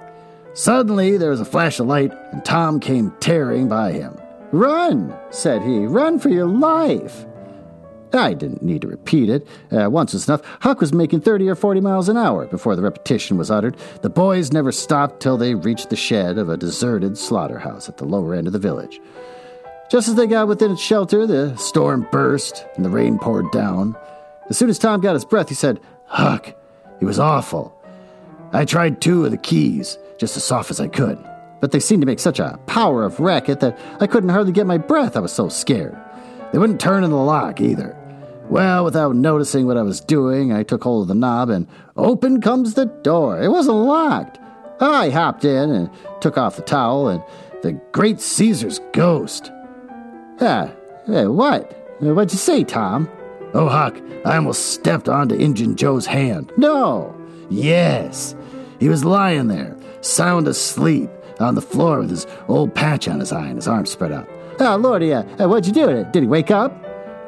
Suddenly, 0.53 1.17
there 1.17 1.29
was 1.29 1.41
a 1.41 1.45
flash 1.45 1.79
of 1.79 1.87
light, 1.87 2.13
and 2.31 2.43
Tom 2.43 2.79
came 2.79 3.11
tearing 3.19 3.67
by 3.67 3.91
him. 3.91 4.17
Run, 4.51 5.13
said 5.29 5.61
he, 5.61 5.85
run 5.85 6.17
for 6.17 6.29
your 6.29 6.47
life. 6.47 7.25
I 8.13 8.33
didn't 8.33 8.61
need 8.61 8.81
to 8.81 8.87
repeat 8.87 9.29
it. 9.29 9.47
Uh, 9.71 9.89
once 9.89 10.13
was 10.13 10.27
enough. 10.27 10.41
Huck 10.61 10.79
was 10.79 10.93
making 10.93 11.21
30 11.21 11.49
or 11.49 11.55
40 11.55 11.81
miles 11.81 12.09
an 12.09 12.17
hour 12.17 12.45
before 12.45 12.75
the 12.75 12.81
repetition 12.81 13.37
was 13.37 13.51
uttered. 13.51 13.75
The 14.01 14.09
boys 14.09 14.53
never 14.53 14.71
stopped 14.71 15.21
till 15.21 15.37
they 15.37 15.55
reached 15.55 15.89
the 15.89 15.95
shed 15.95 16.37
of 16.37 16.49
a 16.49 16.57
deserted 16.57 17.17
slaughterhouse 17.17 17.89
at 17.89 17.97
the 17.97 18.05
lower 18.05 18.33
end 18.33 18.47
of 18.47 18.53
the 18.53 18.59
village. 18.59 19.01
Just 19.89 20.07
as 20.07 20.15
they 20.15 20.27
got 20.27 20.47
within 20.47 20.71
its 20.71 20.81
shelter, 20.81 21.27
the 21.27 21.55
storm 21.57 22.07
burst 22.11 22.65
and 22.75 22.83
the 22.83 22.89
rain 22.89 23.19
poured 23.19 23.51
down. 23.51 23.95
As 24.49 24.57
soon 24.57 24.69
as 24.69 24.79
Tom 24.79 25.01
got 25.01 25.13
his 25.13 25.25
breath, 25.25 25.49
he 25.49 25.55
said, 25.55 25.79
Huck, 26.05 26.47
it 26.99 27.05
was 27.05 27.19
awful. 27.19 27.75
I 28.51 28.65
tried 28.65 29.01
two 29.01 29.25
of 29.25 29.31
the 29.31 29.37
keys, 29.37 29.97
just 30.17 30.37
as 30.37 30.43
soft 30.43 30.71
as 30.71 30.79
I 30.79 30.87
could, 30.87 31.17
but 31.59 31.71
they 31.71 31.79
seemed 31.79 32.01
to 32.01 32.05
make 32.05 32.19
such 32.19 32.39
a 32.39 32.59
power 32.67 33.03
of 33.03 33.19
racket 33.19 33.59
that 33.59 33.77
I 33.99 34.07
couldn't 34.07 34.29
hardly 34.29 34.53
get 34.53 34.65
my 34.65 34.77
breath. 34.77 35.17
I 35.17 35.19
was 35.19 35.33
so 35.33 35.49
scared. 35.49 35.97
They 36.55 36.59
wouldn't 36.59 36.79
turn 36.79 37.03
in 37.03 37.09
the 37.09 37.17
lock 37.17 37.59
either. 37.59 37.97
Well, 38.49 38.85
without 38.85 39.13
noticing 39.13 39.65
what 39.65 39.75
I 39.75 39.81
was 39.81 39.99
doing, 39.99 40.53
I 40.53 40.63
took 40.63 40.83
hold 40.83 41.01
of 41.01 41.09
the 41.09 41.13
knob 41.13 41.49
and 41.49 41.67
open 41.97 42.39
comes 42.39 42.75
the 42.75 42.85
door. 42.85 43.43
It 43.43 43.49
wasn't 43.49 43.75
locked. 43.75 44.39
I 44.79 45.09
hopped 45.09 45.43
in 45.43 45.69
and 45.69 45.89
took 46.21 46.37
off 46.37 46.55
the 46.55 46.61
towel, 46.61 47.09
and 47.09 47.21
the 47.61 47.73
great 47.91 48.21
Caesar's 48.21 48.79
ghost 48.93 49.51
yeah, 50.39 50.71
hey, 51.07 51.25
uh, 51.25 51.29
what? 51.29 51.73
What'd 51.99 52.31
you 52.31 52.39
say, 52.39 52.63
Tom? 52.63 53.09
Oh, 53.53 53.67
Huck, 53.67 53.97
I 54.23 54.37
almost 54.37 54.71
stepped 54.71 55.09
onto 55.09 55.35
Injun 55.35 55.75
Joe's 55.75 56.05
hand. 56.05 56.53
No. 56.55 57.13
Yes. 57.49 58.33
He 58.79 58.87
was 58.87 59.03
lying 59.03 59.47
there, 59.47 59.75
sound 59.99 60.47
asleep, 60.47 61.09
on 61.41 61.55
the 61.55 61.61
floor 61.61 61.99
with 61.99 62.11
his 62.11 62.25
old 62.47 62.73
patch 62.73 63.09
on 63.09 63.19
his 63.19 63.33
eye 63.33 63.47
and 63.47 63.57
his 63.57 63.67
arms 63.67 63.91
spread 63.91 64.13
out. 64.13 64.29
Oh, 64.59 64.77
Lordy, 64.77 65.13
uh, 65.13 65.23
what'd 65.47 65.67
you 65.67 65.73
do? 65.73 65.89
It? 65.89 66.13
Did 66.13 66.23
he 66.23 66.27
wake 66.27 66.51
up? 66.51 66.73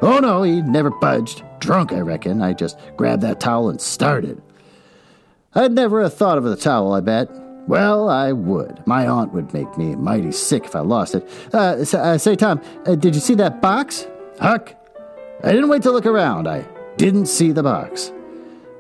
Oh, 0.02 0.20
no, 0.20 0.44
he 0.44 0.62
never 0.62 0.90
budged. 0.90 1.44
Drunk, 1.60 1.92
I 1.92 2.00
reckon. 2.00 2.42
I 2.42 2.54
just 2.54 2.78
grabbed 2.96 3.24
that 3.24 3.40
towel 3.40 3.70
and 3.70 3.82
started. 3.82 4.42
I'd 5.56 5.72
never 5.72 6.04
have 6.04 6.14
thought 6.14 6.38
of 6.38 6.44
the 6.44 6.56
towel, 6.56 6.94
I 6.94 7.02
bet. 7.02 7.30
Well, 7.68 8.10
I 8.10 8.32
would. 8.32 8.86
My 8.86 9.08
aunt 9.08 9.34
would 9.34 9.54
make 9.54 9.78
me 9.78 9.96
mighty 9.96 10.32
sick 10.32 10.66
if 10.66 10.76
I 10.76 10.80
lost 10.80 11.16
it. 11.16 11.28
Uh, 11.54 11.84
uh, 11.94 12.18
say, 12.18 12.36
Tom, 12.36 12.62
uh, 12.86 12.96
did 12.96 13.14
you 13.14 13.20
see 13.20 13.34
that 13.36 13.62
box? 13.62 14.08
Huck, 14.40 14.74
I 15.44 15.52
didn't 15.52 15.70
wait 15.70 15.82
to 15.84 15.92
look 15.92 16.06
around. 16.06 16.48
I 16.48 16.66
didn't 16.96 17.26
see 17.26 17.52
the 17.52 17.64
box. 17.64 18.14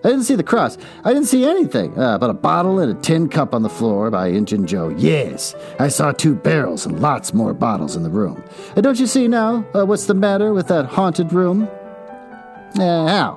I 0.07 0.11
didn't 0.11 0.23
see 0.23 0.35
the 0.35 0.43
cross. 0.43 0.77
I 1.03 1.11
didn't 1.11 1.27
see 1.27 1.43
anything 1.43 1.99
uh, 1.99 2.17
but 2.17 2.29
a 2.29 2.33
bottle 2.33 2.79
and 2.79 2.97
a 2.97 3.01
tin 3.01 3.27
cup 3.27 3.53
on 3.53 3.61
the 3.61 3.69
floor 3.69 4.09
by 4.09 4.27
Injun 4.27 4.65
Joe. 4.65 4.87
Yes, 4.87 5.53
I 5.79 5.89
saw 5.89 6.13
two 6.13 6.33
barrels 6.33 6.85
and 6.85 7.01
lots 7.01 7.33
more 7.33 7.53
bottles 7.53 7.97
in 7.97 8.03
the 8.03 8.09
room. 8.09 8.41
Uh, 8.77 8.79
don't 8.79 9.01
you 9.01 9.05
see 9.05 9.27
now 9.27 9.65
uh, 9.75 9.85
what's 9.85 10.05
the 10.05 10.13
matter 10.13 10.53
with 10.53 10.69
that 10.69 10.85
haunted 10.85 11.33
room? 11.33 11.67
Uh, 12.79 13.05
how? 13.05 13.33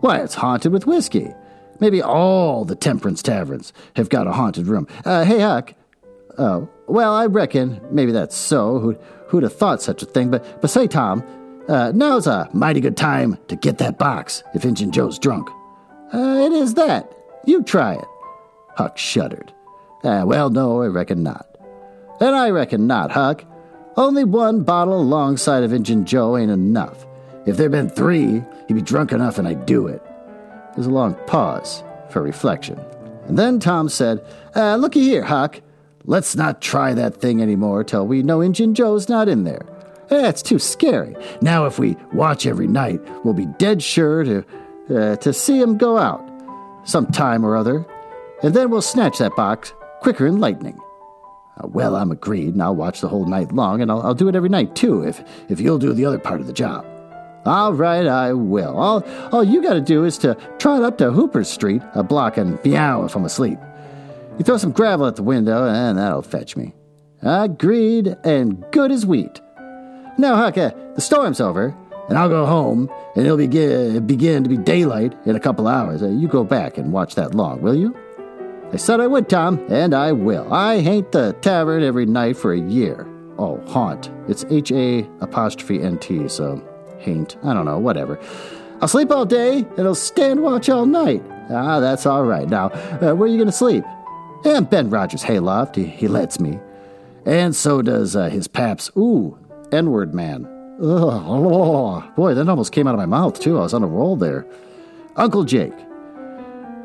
Why, 0.00 0.18
it's 0.18 0.34
haunted 0.34 0.72
with 0.72 0.84
whiskey. 0.84 1.32
Maybe 1.78 2.02
all 2.02 2.64
the 2.64 2.74
temperance 2.74 3.22
taverns 3.22 3.72
have 3.94 4.08
got 4.08 4.26
a 4.26 4.32
haunted 4.32 4.66
room. 4.66 4.88
Uh, 5.04 5.22
hey, 5.22 5.38
Huck. 5.38 5.74
Oh, 6.38 6.68
well, 6.88 7.14
I 7.14 7.26
reckon 7.26 7.80
maybe 7.92 8.10
that's 8.10 8.36
so. 8.36 8.80
Who'd, 8.80 8.98
who'd 9.28 9.44
have 9.44 9.54
thought 9.54 9.80
such 9.80 10.02
a 10.02 10.06
thing? 10.06 10.32
But, 10.32 10.60
but 10.60 10.70
say, 10.70 10.88
Tom, 10.88 11.22
uh, 11.68 11.92
now's 11.94 12.26
a 12.26 12.48
mighty 12.52 12.80
good 12.80 12.96
time 12.96 13.38
to 13.46 13.54
get 13.54 13.78
that 13.78 13.96
box 13.96 14.42
if 14.54 14.64
Injun 14.64 14.90
Joe's 14.90 15.20
drunk. 15.20 15.48
Uh, 16.12 16.46
it 16.46 16.52
is 16.52 16.74
that. 16.74 17.12
You 17.44 17.62
try 17.62 17.94
it. 17.94 18.04
Huck 18.76 18.96
shuddered. 18.98 19.52
Uh, 20.04 20.24
well, 20.26 20.50
no, 20.50 20.82
I 20.82 20.86
reckon 20.86 21.22
not. 21.22 21.46
And 22.20 22.34
I 22.34 22.50
reckon 22.50 22.86
not, 22.86 23.10
Huck. 23.10 23.44
Only 23.96 24.24
one 24.24 24.62
bottle 24.62 25.00
alongside 25.00 25.64
of 25.64 25.72
Injun 25.72 26.04
Joe 26.04 26.36
ain't 26.36 26.50
enough. 26.50 27.04
If 27.46 27.56
there'd 27.56 27.72
been 27.72 27.88
three, 27.88 28.42
he'd 28.68 28.74
be 28.74 28.82
drunk 28.82 29.12
enough 29.12 29.38
and 29.38 29.48
I'd 29.48 29.66
do 29.66 29.86
it. 29.86 30.02
There's 30.74 30.86
a 30.86 30.90
long 30.90 31.14
pause 31.26 31.82
for 32.10 32.22
reflection. 32.22 32.78
And 33.26 33.38
then 33.38 33.58
Tom 33.58 33.88
said, 33.88 34.24
uh, 34.54 34.76
Looky 34.76 35.00
here, 35.02 35.24
Huck. 35.24 35.60
Let's 36.04 36.36
not 36.36 36.62
try 36.62 36.94
that 36.94 37.16
thing 37.16 37.42
anymore 37.42 37.84
till 37.84 38.06
we 38.06 38.22
know 38.22 38.40
Injun 38.40 38.74
Joe's 38.74 39.08
not 39.08 39.28
in 39.28 39.44
there. 39.44 39.66
That's 40.08 40.40
too 40.40 40.58
scary. 40.58 41.14
Now, 41.42 41.66
if 41.66 41.78
we 41.78 41.96
watch 42.14 42.46
every 42.46 42.66
night, 42.66 43.00
we'll 43.24 43.34
be 43.34 43.46
dead 43.58 43.82
sure 43.82 44.24
to, 44.24 44.42
uh, 44.90 45.16
to 45.16 45.32
see 45.32 45.60
him 45.60 45.76
go 45.76 45.98
out 45.98 46.24
some 46.84 47.06
time 47.06 47.44
or 47.44 47.56
other, 47.56 47.86
and 48.42 48.54
then 48.54 48.70
we'll 48.70 48.82
snatch 48.82 49.18
that 49.18 49.36
box 49.36 49.72
quicker 50.00 50.30
than 50.30 50.40
lightning. 50.40 50.78
Uh, 51.56 51.66
well, 51.68 51.96
I'm 51.96 52.10
agreed, 52.10 52.54
and 52.54 52.62
I'll 52.62 52.76
watch 52.76 53.00
the 53.00 53.08
whole 53.08 53.26
night 53.26 53.52
long, 53.52 53.82
and 53.82 53.90
I'll, 53.90 54.00
I'll 54.02 54.14
do 54.14 54.28
it 54.28 54.36
every 54.36 54.48
night 54.48 54.74
too, 54.74 55.02
if, 55.02 55.22
if 55.48 55.60
you'll 55.60 55.78
do 55.78 55.92
the 55.92 56.04
other 56.04 56.18
part 56.18 56.40
of 56.40 56.46
the 56.46 56.52
job. 56.52 56.86
All 57.44 57.72
right, 57.72 58.06
I 58.06 58.32
will. 58.32 58.76
All, 58.76 59.04
all 59.32 59.44
you 59.44 59.62
got 59.62 59.74
to 59.74 59.80
do 59.80 60.04
is 60.04 60.18
to 60.18 60.36
trot 60.58 60.82
up 60.82 60.98
to 60.98 61.10
Hooper 61.10 61.44
Street, 61.44 61.82
a 61.94 62.02
block, 62.02 62.36
and 62.36 62.62
meow 62.64 63.04
if 63.04 63.16
I'm 63.16 63.24
asleep. 63.24 63.58
You 64.38 64.44
throw 64.44 64.56
some 64.56 64.72
gravel 64.72 65.06
at 65.06 65.16
the 65.16 65.22
window, 65.22 65.66
and 65.66 65.98
that'll 65.98 66.22
fetch 66.22 66.56
me. 66.56 66.74
Agreed, 67.22 68.16
and 68.22 68.64
good 68.70 68.92
as 68.92 69.04
wheat. 69.04 69.40
Now, 70.18 70.36
Huck, 70.36 70.58
uh, 70.58 70.70
the 70.94 71.00
storm's 71.00 71.40
over, 71.40 71.76
and 72.08 72.18
I'll 72.18 72.28
go 72.28 72.46
home, 72.46 72.90
and 73.14 73.24
it'll 73.24 73.36
begin, 73.36 74.06
begin 74.06 74.42
to 74.42 74.48
be 74.48 74.56
daylight 74.56 75.14
in 75.26 75.36
a 75.36 75.40
couple 75.40 75.66
hours. 75.66 76.02
You 76.02 76.28
go 76.28 76.44
back 76.44 76.78
and 76.78 76.92
watch 76.92 77.14
that 77.16 77.34
long, 77.34 77.60
will 77.62 77.74
you? 77.74 77.96
I 78.72 78.76
said 78.76 79.00
I 79.00 79.06
would, 79.06 79.28
Tom, 79.28 79.64
and 79.70 79.94
I 79.94 80.12
will. 80.12 80.52
I 80.52 80.82
haunt 80.82 81.12
the 81.12 81.32
tavern 81.40 81.82
every 81.82 82.04
night 82.06 82.36
for 82.36 82.52
a 82.52 82.60
year. 82.60 83.06
Oh, 83.38 83.62
haunt. 83.68 84.10
It's 84.28 84.44
H 84.50 84.72
A 84.72 85.08
apostrophe 85.20 85.80
N 85.80 85.98
T, 85.98 86.28
so 86.28 86.62
Haint. 86.98 87.36
I 87.44 87.54
don't 87.54 87.64
know, 87.64 87.78
whatever. 87.78 88.18
I'll 88.80 88.88
sleep 88.88 89.10
all 89.10 89.24
day 89.24 89.66
and 89.76 89.80
I'll 89.86 89.94
stand 89.94 90.42
watch 90.42 90.68
all 90.68 90.86
night. 90.86 91.22
Ah, 91.50 91.80
that's 91.80 92.04
all 92.04 92.24
right. 92.24 92.48
Now, 92.48 92.66
uh, 92.66 93.14
where 93.14 93.22
are 93.22 93.26
you 93.26 93.36
going 93.36 93.46
to 93.46 93.52
sleep? 93.52 93.84
And 94.44 94.68
Ben 94.68 94.90
Rogers' 94.90 95.22
hayloft. 95.22 95.76
He, 95.76 95.86
he 95.86 96.08
lets 96.08 96.38
me. 96.38 96.58
And 97.24 97.56
so 97.56 97.80
does 97.80 98.16
uh, 98.16 98.28
his 98.28 98.48
paps. 98.48 98.90
Ooh, 98.96 99.38
N 99.72 99.90
word 99.90 100.14
man. 100.14 100.46
Ugh, 100.80 102.14
boy, 102.14 102.34
that 102.34 102.48
almost 102.48 102.72
came 102.72 102.86
out 102.86 102.94
of 102.94 102.98
my 102.98 103.06
mouth, 103.06 103.40
too. 103.40 103.58
I 103.58 103.62
was 103.62 103.74
on 103.74 103.82
a 103.82 103.86
roll 103.86 104.16
there. 104.16 104.46
Uncle 105.16 105.44
Jake. 105.44 105.74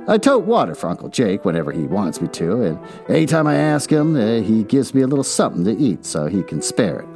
I 0.07 0.17
tote 0.17 0.45
water 0.45 0.75
for 0.75 0.89
Uncle 0.89 1.09
Jake 1.09 1.45
whenever 1.45 1.71
he 1.71 1.83
wants 1.83 2.19
me 2.19 2.27
to, 2.29 2.63
and 2.63 2.79
anytime 3.07 3.47
I 3.47 3.55
ask 3.55 3.89
him, 3.89 4.15
uh, 4.15 4.41
he 4.41 4.63
gives 4.63 4.93
me 4.93 5.01
a 5.01 5.07
little 5.07 5.23
something 5.23 5.63
to 5.63 5.71
eat 5.77 6.05
so 6.05 6.25
he 6.25 6.43
can 6.43 6.61
spare 6.61 7.01
it. 7.01 7.07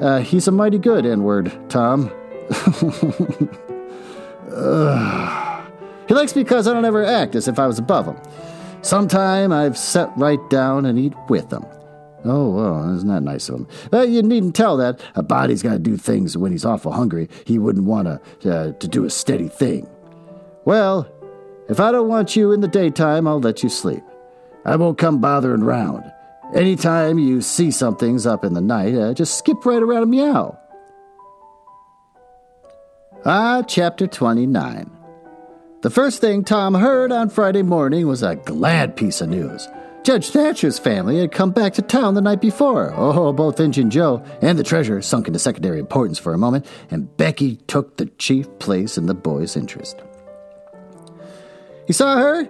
Uh, 0.00 0.20
he's 0.20 0.48
a 0.48 0.52
mighty 0.52 0.78
good 0.78 1.04
N 1.04 1.24
word, 1.24 1.52
Tom. 1.68 2.10
he 6.08 6.14
likes 6.14 6.36
me 6.36 6.42
because 6.42 6.68
I 6.68 6.72
don't 6.72 6.84
ever 6.84 7.04
act 7.04 7.34
as 7.34 7.48
if 7.48 7.58
I 7.58 7.66
was 7.66 7.78
above 7.78 8.06
him. 8.06 8.16
Sometime 8.82 9.52
I've 9.52 9.76
sat 9.76 10.10
right 10.16 10.38
down 10.48 10.86
and 10.86 10.98
eat 10.98 11.14
with 11.28 11.52
him. 11.52 11.66
Oh, 12.24 12.50
well, 12.50 12.94
isn't 12.94 13.08
that 13.08 13.22
nice 13.22 13.48
of 13.48 13.60
him? 13.60 13.68
You 13.92 14.22
needn't 14.22 14.56
tell 14.56 14.76
that. 14.78 15.00
A 15.14 15.22
body's 15.22 15.62
got 15.62 15.74
to 15.74 15.78
do 15.78 15.96
things 15.96 16.36
when 16.36 16.50
he's 16.50 16.64
awful 16.64 16.92
hungry. 16.92 17.28
He 17.44 17.58
wouldn't 17.58 17.84
want 17.84 18.08
to, 18.40 18.52
uh, 18.52 18.72
to 18.72 18.88
do 18.88 19.04
a 19.04 19.10
steady 19.10 19.48
thing. 19.48 19.88
Well, 20.64 21.08
if 21.68 21.78
I 21.78 21.92
don't 21.92 22.08
want 22.08 22.34
you 22.34 22.52
in 22.52 22.60
the 22.60 22.68
daytime, 22.68 23.28
I'll 23.28 23.40
let 23.40 23.62
you 23.62 23.68
sleep. 23.68 24.02
I 24.64 24.76
won't 24.76 24.98
come 24.98 25.20
bothering 25.20 25.62
round. 25.62 26.04
Anytime 26.54 27.18
you 27.18 27.40
see 27.40 27.70
something's 27.70 28.26
up 28.26 28.44
in 28.44 28.54
the 28.54 28.60
night, 28.60 28.94
uh, 28.94 29.14
just 29.14 29.38
skip 29.38 29.64
right 29.64 29.82
around 29.82 30.02
and 30.02 30.10
meow. 30.10 30.58
Ah, 33.24 33.62
chapter 33.66 34.06
29. 34.06 34.90
The 35.82 35.90
first 35.90 36.20
thing 36.20 36.44
Tom 36.44 36.74
heard 36.74 37.12
on 37.12 37.28
Friday 37.28 37.62
morning 37.62 38.06
was 38.06 38.22
a 38.22 38.36
glad 38.36 38.96
piece 38.96 39.20
of 39.20 39.28
news. 39.28 39.68
Judge 40.06 40.30
Thatcher's 40.30 40.78
family 40.78 41.18
had 41.18 41.32
come 41.32 41.50
back 41.50 41.72
to 41.72 41.82
town 41.82 42.14
the 42.14 42.20
night 42.20 42.40
before. 42.40 42.94
Oh, 42.94 43.32
both 43.32 43.58
Injun 43.58 43.90
Joe 43.90 44.22
and 44.40 44.56
the 44.56 44.62
treasure 44.62 45.02
sunk 45.02 45.26
into 45.26 45.40
secondary 45.40 45.80
importance 45.80 46.16
for 46.16 46.32
a 46.32 46.38
moment, 46.38 46.64
and 46.92 47.16
Becky 47.16 47.56
took 47.66 47.96
the 47.96 48.06
chief 48.06 48.46
place 48.60 48.96
in 48.96 49.06
the 49.06 49.14
boy's 49.14 49.56
interest. 49.56 50.00
He 51.88 51.92
saw 51.92 52.18
her, 52.18 52.48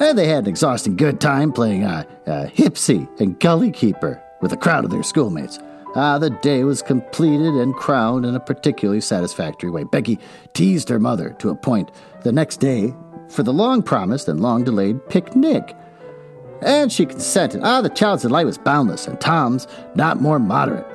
and 0.00 0.16
they 0.16 0.26
had 0.26 0.44
an 0.44 0.48
exhausting 0.48 0.96
good 0.96 1.20
time 1.20 1.52
playing 1.52 1.84
uh, 1.84 2.04
uh, 2.26 2.46
Hipsy 2.46 3.06
and 3.20 3.38
Gully 3.40 3.72
Keeper 3.72 4.18
with 4.40 4.54
a 4.54 4.56
crowd 4.56 4.86
of 4.86 4.90
their 4.90 5.02
schoolmates. 5.02 5.58
Ah, 5.96 6.16
the 6.16 6.30
day 6.30 6.64
was 6.64 6.80
completed 6.80 7.56
and 7.56 7.74
crowned 7.74 8.24
in 8.24 8.34
a 8.34 8.40
particularly 8.40 9.02
satisfactory 9.02 9.68
way. 9.68 9.84
Becky 9.84 10.18
teased 10.54 10.88
her 10.88 10.98
mother 10.98 11.36
to 11.40 11.50
a 11.50 11.54
point 11.54 11.90
the 12.22 12.32
next 12.32 12.56
day 12.56 12.94
for 13.28 13.42
the 13.42 13.52
long 13.52 13.82
promised 13.82 14.28
and 14.28 14.40
long 14.40 14.64
delayed 14.64 15.06
picnic. 15.10 15.76
And 16.62 16.90
she 16.92 17.06
consented. 17.06 17.62
Ah, 17.62 17.80
the 17.80 17.88
child's 17.88 18.22
delight 18.22 18.46
was 18.46 18.58
boundless, 18.58 19.06
and 19.06 19.20
Tom's 19.20 19.66
not 19.94 20.20
more 20.20 20.38
moderate. 20.38 20.86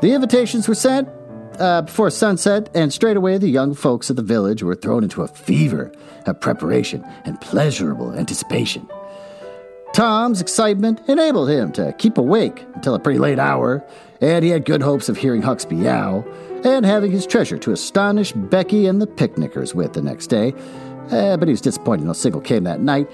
The 0.00 0.12
invitations 0.12 0.66
were 0.66 0.74
sent 0.74 1.08
uh, 1.58 1.82
before 1.82 2.10
sunset, 2.10 2.68
and 2.74 2.92
straightway 2.92 3.38
the 3.38 3.48
young 3.48 3.74
folks 3.74 4.10
of 4.10 4.16
the 4.16 4.22
village 4.22 4.62
were 4.62 4.74
thrown 4.74 5.04
into 5.04 5.22
a 5.22 5.28
fever 5.28 5.92
of 6.26 6.40
preparation 6.40 7.04
and 7.24 7.40
pleasurable 7.40 8.12
anticipation. 8.14 8.88
Tom's 9.92 10.40
excitement 10.40 11.00
enabled 11.06 11.50
him 11.50 11.70
to 11.72 11.92
keep 11.98 12.16
awake 12.16 12.64
until 12.74 12.94
a 12.94 12.98
pretty 12.98 13.18
late 13.18 13.38
hour, 13.38 13.84
and 14.22 14.44
he 14.44 14.50
had 14.50 14.64
good 14.64 14.82
hopes 14.82 15.08
of 15.10 15.18
hearing 15.18 15.42
Huck's 15.42 15.68
meow 15.70 16.24
and 16.64 16.86
having 16.86 17.10
his 17.10 17.26
treasure 17.26 17.58
to 17.58 17.72
astonish 17.72 18.32
Becky 18.32 18.86
and 18.86 19.02
the 19.02 19.06
picnickers 19.06 19.74
with 19.74 19.92
the 19.92 20.00
next 20.00 20.28
day. 20.28 20.54
Uh, 21.10 21.36
but 21.36 21.48
he 21.48 21.52
was 21.52 21.60
disappointed 21.60 22.06
no 22.06 22.12
signal 22.12 22.40
came 22.40 22.64
that 22.64 22.80
night. 22.80 23.10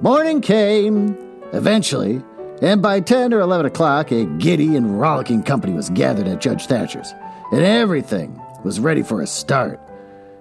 Morning 0.00 0.40
came, 0.40 1.18
eventually, 1.52 2.22
and 2.60 2.80
by 2.80 3.00
10 3.00 3.34
or 3.34 3.40
11 3.40 3.66
o'clock, 3.66 4.10
a 4.12 4.24
giddy 4.38 4.76
and 4.76 5.00
rollicking 5.00 5.42
company 5.42 5.72
was 5.72 5.90
gathered 5.90 6.28
at 6.28 6.40
Judge 6.40 6.66
Thatcher's, 6.66 7.12
and 7.50 7.62
everything 7.62 8.40
was 8.64 8.80
ready 8.80 9.02
for 9.02 9.20
a 9.20 9.26
start. 9.26 9.80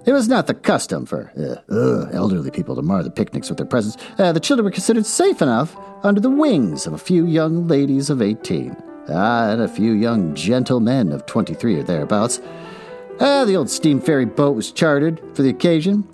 It 0.05 0.13
was 0.13 0.27
not 0.27 0.47
the 0.47 0.53
custom 0.53 1.05
for 1.05 1.31
uh, 1.37 1.73
uh, 1.73 2.09
elderly 2.11 2.49
people 2.49 2.75
to 2.75 2.81
mar 2.81 3.03
the 3.03 3.11
picnics 3.11 3.49
with 3.49 3.57
their 3.57 3.67
presence. 3.67 3.97
Uh, 4.17 4.31
the 4.31 4.39
children 4.39 4.65
were 4.65 4.71
considered 4.71 5.05
safe 5.05 5.41
enough 5.41 5.75
under 6.03 6.19
the 6.19 6.29
wings 6.29 6.87
of 6.87 6.93
a 6.93 6.97
few 6.97 7.25
young 7.25 7.67
ladies 7.67 8.09
of 8.09 8.21
18. 8.21 8.75
Ah, 9.09 9.49
and 9.49 9.61
a 9.61 9.67
few 9.67 9.91
young 9.91 10.33
gentlemen 10.33 11.11
of 11.11 11.25
23 11.25 11.79
or 11.79 11.83
thereabouts. 11.83 12.41
Ah, 13.19 13.45
the 13.45 13.55
old 13.55 13.69
steam 13.69 13.99
ferry 13.99 14.25
boat 14.25 14.55
was 14.55 14.71
chartered 14.71 15.21
for 15.35 15.43
the 15.43 15.49
occasion. 15.49 16.07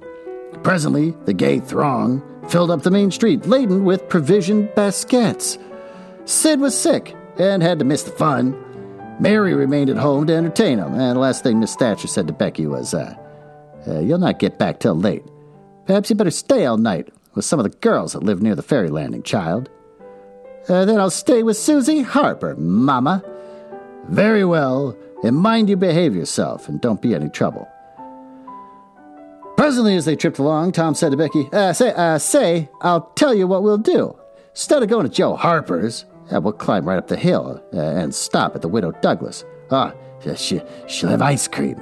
Presently, 0.63 1.11
the 1.25 1.33
gay 1.33 1.59
throng 1.59 2.21
filled 2.49 2.71
up 2.71 2.83
the 2.83 2.91
main 2.91 3.11
street, 3.11 3.45
laden 3.45 3.83
with 3.83 4.09
provision 4.09 4.69
baskets. 4.75 5.57
Sid 6.25 6.59
was 6.59 6.77
sick 6.77 7.15
and 7.37 7.61
had 7.61 7.79
to 7.79 7.85
miss 7.85 8.03
the 8.03 8.11
fun. 8.11 8.55
Mary 9.19 9.53
remained 9.53 9.89
at 9.89 9.97
home 9.97 10.27
to 10.27 10.35
entertain 10.35 10.77
him, 10.77 10.93
and 10.93 11.15
the 11.15 11.19
last 11.19 11.43
thing 11.43 11.59
Miss 11.59 11.75
Thatcher 11.75 12.07
said 12.07 12.27
to 12.27 12.33
Becky 12.33 12.67
was, 12.67 12.93
uh, 12.93 13.15
uh, 13.87 13.99
you'll 13.99 14.19
not 14.19 14.39
get 14.39 14.59
back 14.59 14.79
till 14.79 14.95
late. 14.95 15.23
Perhaps 15.85 16.09
you 16.09 16.15
better 16.15 16.31
stay 16.31 16.65
all 16.65 16.77
night 16.77 17.09
with 17.33 17.45
some 17.45 17.59
of 17.59 17.63
the 17.63 17.77
girls 17.77 18.13
that 18.13 18.23
live 18.23 18.41
near 18.41 18.55
the 18.55 18.61
ferry 18.61 18.89
landing, 18.89 19.23
child. 19.23 19.69
Uh, 20.67 20.85
then 20.85 20.99
I'll 20.99 21.09
stay 21.09 21.43
with 21.43 21.57
Susie 21.57 22.01
Harper, 22.01 22.55
Mama. 22.55 23.23
Very 24.09 24.43
well, 24.43 24.97
and 25.23 25.35
mind 25.35 25.69
you 25.69 25.77
behave 25.77 26.15
yourself 26.15 26.67
and 26.67 26.81
don't 26.81 27.01
be 27.01 27.15
any 27.15 27.29
trouble. 27.29 27.67
Presently, 29.57 29.95
as 29.95 30.05
they 30.05 30.15
tripped 30.15 30.39
along, 30.39 30.71
Tom 30.71 30.95
said 30.95 31.11
to 31.11 31.17
Becky, 31.17 31.49
uh, 31.51 31.73
say, 31.73 31.91
uh, 31.93 32.17
say, 32.19 32.69
I'll 32.81 33.11
tell 33.15 33.33
you 33.33 33.47
what 33.47 33.63
we'll 33.63 33.77
do. 33.77 34.17
Instead 34.51 34.83
of 34.83 34.89
going 34.89 35.07
to 35.07 35.11
Joe 35.11 35.35
Harper's, 35.35 36.05
uh, 36.33 36.39
we'll 36.39 36.53
climb 36.53 36.85
right 36.85 36.97
up 36.97 37.07
the 37.07 37.17
hill 37.17 37.61
uh, 37.73 37.79
and 37.79 38.13
stop 38.13 38.55
at 38.55 38.61
the 38.61 38.67
Widow 38.67 38.91
Douglas. 39.01 39.43
Ah, 39.71 39.93
she, 40.35 40.61
she'll 40.87 41.09
have 41.09 41.21
ice 41.21 41.47
cream 41.47 41.81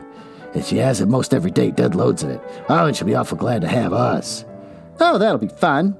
and 0.55 0.65
she 0.65 0.77
has 0.77 1.01
it 1.01 1.07
most 1.07 1.33
every 1.33 1.51
day, 1.51 1.69
dead 1.69 1.95
loads 1.95 2.23
of 2.23 2.29
it. 2.29 2.41
Oh, 2.69 2.85
and 2.85 2.95
she'll 2.95 3.05
be 3.05 3.13
awful 3.13 3.37
glad 3.37 3.61
to 3.61 3.67
have 3.67 3.91
us. 3.91 4.45
Oh, 4.99 5.17
that'll 5.17 5.37
be 5.37 5.49
fun. 5.49 5.97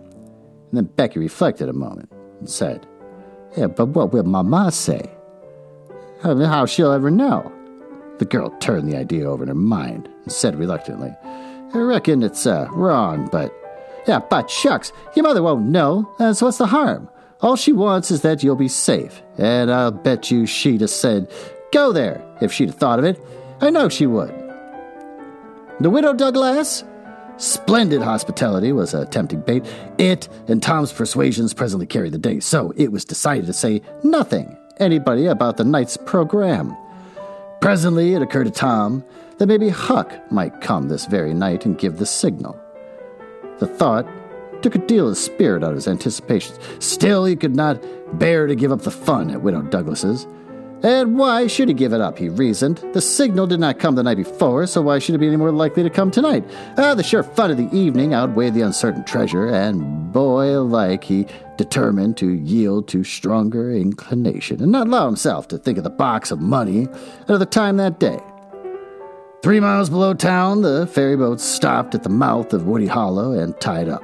And 0.70 0.74
then 0.74 0.86
Becky 0.86 1.20
reflected 1.20 1.68
a 1.68 1.74
moment 1.74 2.10
and 2.40 2.50
said, 2.50 2.88
Yeah, 3.58 3.68
but 3.68 3.88
what 3.88 4.14
will 4.14 4.24
Mama 4.24 4.72
say? 4.72 5.12
How 6.24 6.66
she'll 6.66 6.94
ever 6.94 7.12
know? 7.12 7.52
The 8.18 8.26
girl 8.26 8.50
turned 8.60 8.90
the 8.90 8.98
idea 8.98 9.30
over 9.30 9.44
in 9.44 9.50
her 9.50 9.54
mind 9.54 10.10
and 10.24 10.32
said 10.32 10.58
reluctantly, 10.58 11.14
I 11.74 11.80
reckon 11.80 12.24
it's 12.24 12.46
uh, 12.46 12.68
wrong, 12.72 13.30
but. 13.32 13.54
Yeah, 14.08 14.20
but 14.20 14.52
shucks, 14.52 14.92
your 15.16 15.24
mother 15.24 15.42
won't 15.42 15.66
know, 15.66 16.14
uh, 16.20 16.32
so 16.32 16.46
what's 16.46 16.60
the 16.60 16.68
harm? 16.68 17.10
All 17.42 17.56
she 17.56 17.72
wants 17.72 18.12
is 18.12 18.22
that 18.22 18.44
you'll 18.44 18.56
be 18.56 18.68
safe, 18.68 19.22
and 19.38 19.72
I'll 19.72 19.92
bet 19.92 20.30
you 20.30 20.46
she'd 20.46 20.82
have 20.82 20.92
said, 20.92 21.32
Go 21.74 21.92
there, 21.92 22.24
if 22.40 22.54
she'd 22.54 22.70
have 22.70 22.78
thought 22.78 23.00
of 23.00 23.06
it. 23.06 23.20
I 23.62 23.70
know 23.70 23.90
she 23.90 24.06
would. 24.06 24.34
The 25.80 25.90
widow 25.90 26.14
Douglas? 26.14 26.84
Splendid 27.38 28.02
hospitality 28.02 28.72
was 28.72 28.94
a 28.94 29.06
tempting 29.06 29.42
bait. 29.42 29.66
It 29.98 30.30
and 30.48 30.64
Tom's 30.64 30.94
persuasions 30.94 31.54
presently 31.54 31.86
carried 31.86 32.14
the 32.14 32.18
day, 32.18 32.40
so 32.40 32.74
it 32.78 32.92
was 32.92 33.04
decided 33.04 33.46
to 33.48 33.54
say 33.54 33.82
nothing, 34.04 34.58
anybody, 34.80 35.26
about 35.26 35.58
the 35.58 35.66
night's 35.66 35.98
program. 35.98 36.78
Presently, 37.60 38.14
it 38.14 38.22
occurred 38.22 38.46
to 38.46 38.52
Tom 38.52 39.04
that 39.38 39.48
maybe 39.48 39.70
Huck 39.70 40.14
might 40.32 40.62
come 40.62 40.88
this 40.88 41.06
very 41.06 41.34
night 41.34 41.66
and 41.66 41.78
give 41.78 41.98
the 41.98 42.06
signal. 42.06 42.60
The 43.60 43.68
thought 43.68 44.08
took 44.62 44.76
a 44.76 44.80
deal 44.80 45.10
of 45.10 45.18
spirit 45.18 45.64
out 45.64 45.72
of 45.72 45.76
his 45.76 45.88
anticipations. 45.88 46.60
Still, 46.80 47.26
he 47.26 47.36
could 47.36 47.56
not 47.56 47.84
bear 48.18 48.48
to 48.48 48.56
give 48.56 48.72
up 48.72 48.82
the 48.82 48.92
fun 48.92 49.30
at 49.30 49.42
Widow 49.42 49.62
Douglas's. 49.64 50.28
And 50.84 51.18
why 51.18 51.48
should 51.48 51.68
he 51.68 51.74
give 51.74 51.94
it 51.94 52.02
up, 52.02 52.18
he 52.18 52.30
reasoned. 52.30 52.78
The 52.94 53.02
signal 53.02 53.48
did 53.48 53.60
not 53.60 53.80
come 53.80 53.96
the 53.96 54.04
night 54.04 54.18
before, 54.18 54.68
so 54.68 54.82
why 54.82 55.00
should 55.00 55.16
it 55.16 55.20
be 55.20 55.28
any 55.28 55.38
more 55.38 55.52
likely 55.52 55.84
to 55.84 55.90
come 55.90 56.12
tonight? 56.12 56.44
Ah, 56.78 56.94
the 56.94 57.04
sheer 57.04 57.24
fun 57.24 57.50
of 57.50 57.58
the 57.58 57.76
evening 57.76 58.14
outweighed 58.14 58.54
the 58.54 58.62
uncertain 58.62 59.04
treasure, 59.04 59.48
and 59.48 60.12
boy 60.12 60.62
like 60.62 61.04
he 61.04 61.26
determined 61.58 62.18
to 62.18 62.30
yield 62.30 62.88
to 62.90 63.04
stronger 63.04 63.72
inclination 63.72 64.62
and 64.62 64.72
not 64.72 64.88
allow 64.88 65.06
himself 65.06 65.48
to 65.48 65.58
think 65.58 65.78
of 65.78 65.84
the 65.84 65.90
box 65.90 66.30
of 66.30 66.40
money 66.40 66.88
and 67.22 67.30
of 67.30 67.40
the 67.40 67.46
time 67.46 67.78
that 67.78 68.00
day. 68.00 68.20
Three 69.46 69.60
miles 69.60 69.92
below 69.92 70.16
town, 70.16 70.64
the 70.64 70.88
ferryboat 70.88 71.40
stopped 71.40 71.94
at 71.94 72.02
the 72.02 72.10
mouth 72.10 72.52
of 72.52 72.66
Woody 72.66 72.88
Hollow 72.88 73.34
and 73.34 73.56
tied 73.62 73.88
up. 73.88 74.02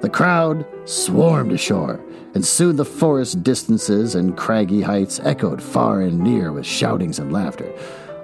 The 0.00 0.08
crowd 0.08 0.64
swarmed 0.86 1.52
ashore, 1.52 2.02
and 2.34 2.42
soon 2.42 2.76
the 2.76 2.86
forest 2.86 3.42
distances 3.42 4.14
and 4.14 4.38
craggy 4.38 4.80
heights 4.80 5.20
echoed 5.22 5.62
far 5.62 6.00
and 6.00 6.18
near 6.18 6.50
with 6.50 6.64
shoutings 6.64 7.18
and 7.18 7.30
laughter. 7.30 7.70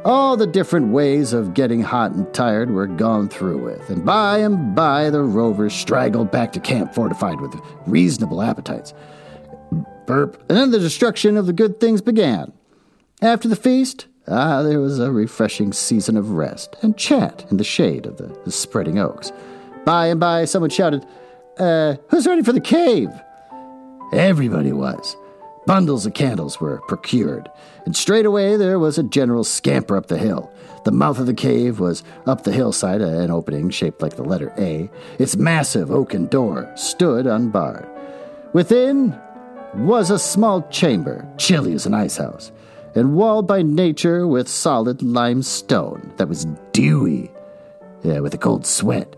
All 0.06 0.34
the 0.34 0.46
different 0.46 0.94
ways 0.94 1.34
of 1.34 1.52
getting 1.52 1.82
hot 1.82 2.12
and 2.12 2.32
tired 2.32 2.70
were 2.70 2.86
gone 2.86 3.28
through 3.28 3.62
with, 3.62 3.90
and 3.90 4.02
by 4.02 4.38
and 4.38 4.74
by 4.74 5.10
the 5.10 5.20
rovers 5.20 5.74
straggled 5.74 6.30
back 6.30 6.52
to 6.52 6.60
camp 6.60 6.94
fortified 6.94 7.38
with 7.38 7.54
reasonable 7.86 8.40
appetites. 8.40 8.94
Burp, 10.06 10.42
and 10.48 10.56
then 10.56 10.70
the 10.70 10.78
destruction 10.78 11.36
of 11.36 11.44
the 11.44 11.52
good 11.52 11.80
things 11.80 12.00
began. 12.00 12.54
After 13.20 13.46
the 13.46 13.56
feast, 13.56 14.06
ah, 14.28 14.62
there 14.62 14.80
was 14.80 14.98
a 14.98 15.12
refreshing 15.12 15.72
season 15.72 16.16
of 16.16 16.30
rest 16.30 16.76
and 16.82 16.96
chat 16.96 17.44
in 17.50 17.56
the 17.56 17.64
shade 17.64 18.06
of 18.06 18.16
the, 18.16 18.28
the 18.44 18.52
spreading 18.52 18.98
oaks. 18.98 19.32
By 19.84 20.06
and 20.06 20.18
by, 20.18 20.44
someone 20.44 20.70
shouted, 20.70 21.06
uh, 21.58 21.96
who's 22.08 22.26
ready 22.26 22.42
for 22.42 22.52
the 22.52 22.60
cave? 22.60 23.10
Everybody 24.12 24.72
was. 24.72 25.16
Bundles 25.66 26.06
of 26.06 26.14
candles 26.14 26.60
were 26.60 26.80
procured, 26.86 27.50
and 27.84 27.96
straightway 27.96 28.56
there 28.56 28.78
was 28.78 28.98
a 28.98 29.02
general 29.02 29.42
scamper 29.42 29.96
up 29.96 30.06
the 30.06 30.18
hill. 30.18 30.52
The 30.84 30.92
mouth 30.92 31.18
of 31.18 31.26
the 31.26 31.34
cave 31.34 31.80
was 31.80 32.04
up 32.26 32.44
the 32.44 32.52
hillside, 32.52 33.00
an 33.00 33.32
opening 33.32 33.70
shaped 33.70 34.00
like 34.00 34.14
the 34.14 34.22
letter 34.22 34.54
A. 34.58 34.88
Its 35.18 35.36
massive 35.36 35.90
oaken 35.90 36.26
door 36.26 36.70
stood 36.76 37.26
unbarred. 37.26 37.88
Within 38.52 39.18
was 39.74 40.10
a 40.10 40.18
small 40.20 40.62
chamber, 40.68 41.26
chilly 41.36 41.72
as 41.72 41.84
an 41.84 41.94
ice 41.94 42.16
house, 42.16 42.52
and 42.96 43.14
walled 43.14 43.46
by 43.46 43.62
nature 43.62 44.26
with 44.26 44.48
solid 44.48 45.02
limestone 45.02 46.12
that 46.16 46.28
was 46.28 46.46
dewy, 46.72 47.30
yeah, 48.02 48.20
with 48.20 48.34
a 48.34 48.38
cold 48.38 48.66
sweat. 48.66 49.14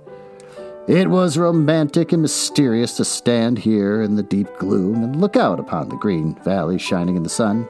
It 0.89 1.09
was 1.09 1.39
romantic 1.39 2.13
and 2.13 2.23
mysterious 2.23 2.97
to 2.97 3.05
stand 3.05 3.59
here 3.59 4.03
in 4.03 4.17
the 4.17 4.23
deep 4.23 4.49
gloom 4.59 5.05
and 5.05 5.21
look 5.21 5.37
out 5.37 5.61
upon 5.61 5.89
the 5.89 5.97
green 5.97 6.35
valley 6.43 6.79
shining 6.79 7.15
in 7.15 7.23
the 7.23 7.29
sun. 7.29 7.69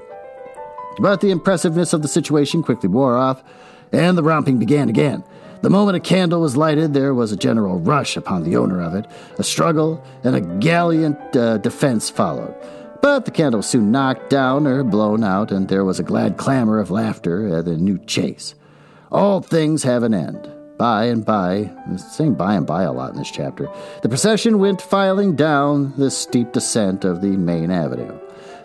But 1.01 1.21
the 1.21 1.31
impressiveness 1.31 1.92
of 1.92 2.03
the 2.03 2.09
situation 2.09 2.62
quickly 2.62 2.88
wore 2.88 3.16
off, 3.16 3.42
and 3.92 4.16
the 4.16 4.23
romping 4.23 4.59
began 4.59 4.88
again. 4.88 5.25
The 5.61 5.71
moment 5.71 5.97
a 5.97 6.01
candle 6.01 6.40
was 6.40 6.57
lighted, 6.57 6.94
there 6.94 7.12
was 7.12 7.33
a 7.33 7.37
general 7.37 7.81
rush 7.81 8.16
upon 8.16 8.44
the 8.44 8.57
owner 8.57 8.81
of 8.81 8.94
it. 8.94 9.07
A 9.38 9.42
struggle 9.42 10.03
and 10.23 10.37
a 10.37 10.40
gallant 10.40 11.37
uh, 11.37 11.59
defense 11.59 12.09
followed. 12.09 12.55
But 13.01 13.25
the 13.25 13.31
candle 13.31 13.59
was 13.59 13.69
soon 13.69 13.91
knocked 13.91 14.31
down 14.31 14.67
or 14.67 14.83
blown 14.85 15.25
out, 15.25 15.51
and 15.51 15.69
there 15.69 15.85
was 15.85 15.99
a 15.99 16.05
glad 16.05 16.37
clamor 16.37 16.79
of 16.79 16.91
laughter 16.91 17.57
at 17.57 17.65
the 17.65 17.77
new 17.77 17.99
chase. 17.99 18.55
All 19.11 19.41
things 19.41 19.83
have 19.85 20.03
an 20.03 20.15
end. 20.15 20.49
by 20.79 21.07
and 21.07 21.25
by, 21.25 21.71
saying 21.97 22.35
by 22.35 22.55
and 22.55 22.67
by 22.67 22.85
a 22.85 22.93
lot 22.93 23.11
in 23.11 23.19
this 23.19 23.31
chapter, 23.31 23.69
the 24.03 24.09
procession 24.09 24.61
went 24.61 24.81
filing 24.81 25.35
down 25.35 25.93
the 25.97 26.11
steep 26.11 26.53
descent 26.53 27.05
of 27.05 27.21
the 27.21 27.37
main 27.37 27.71
avenue. 27.71 28.17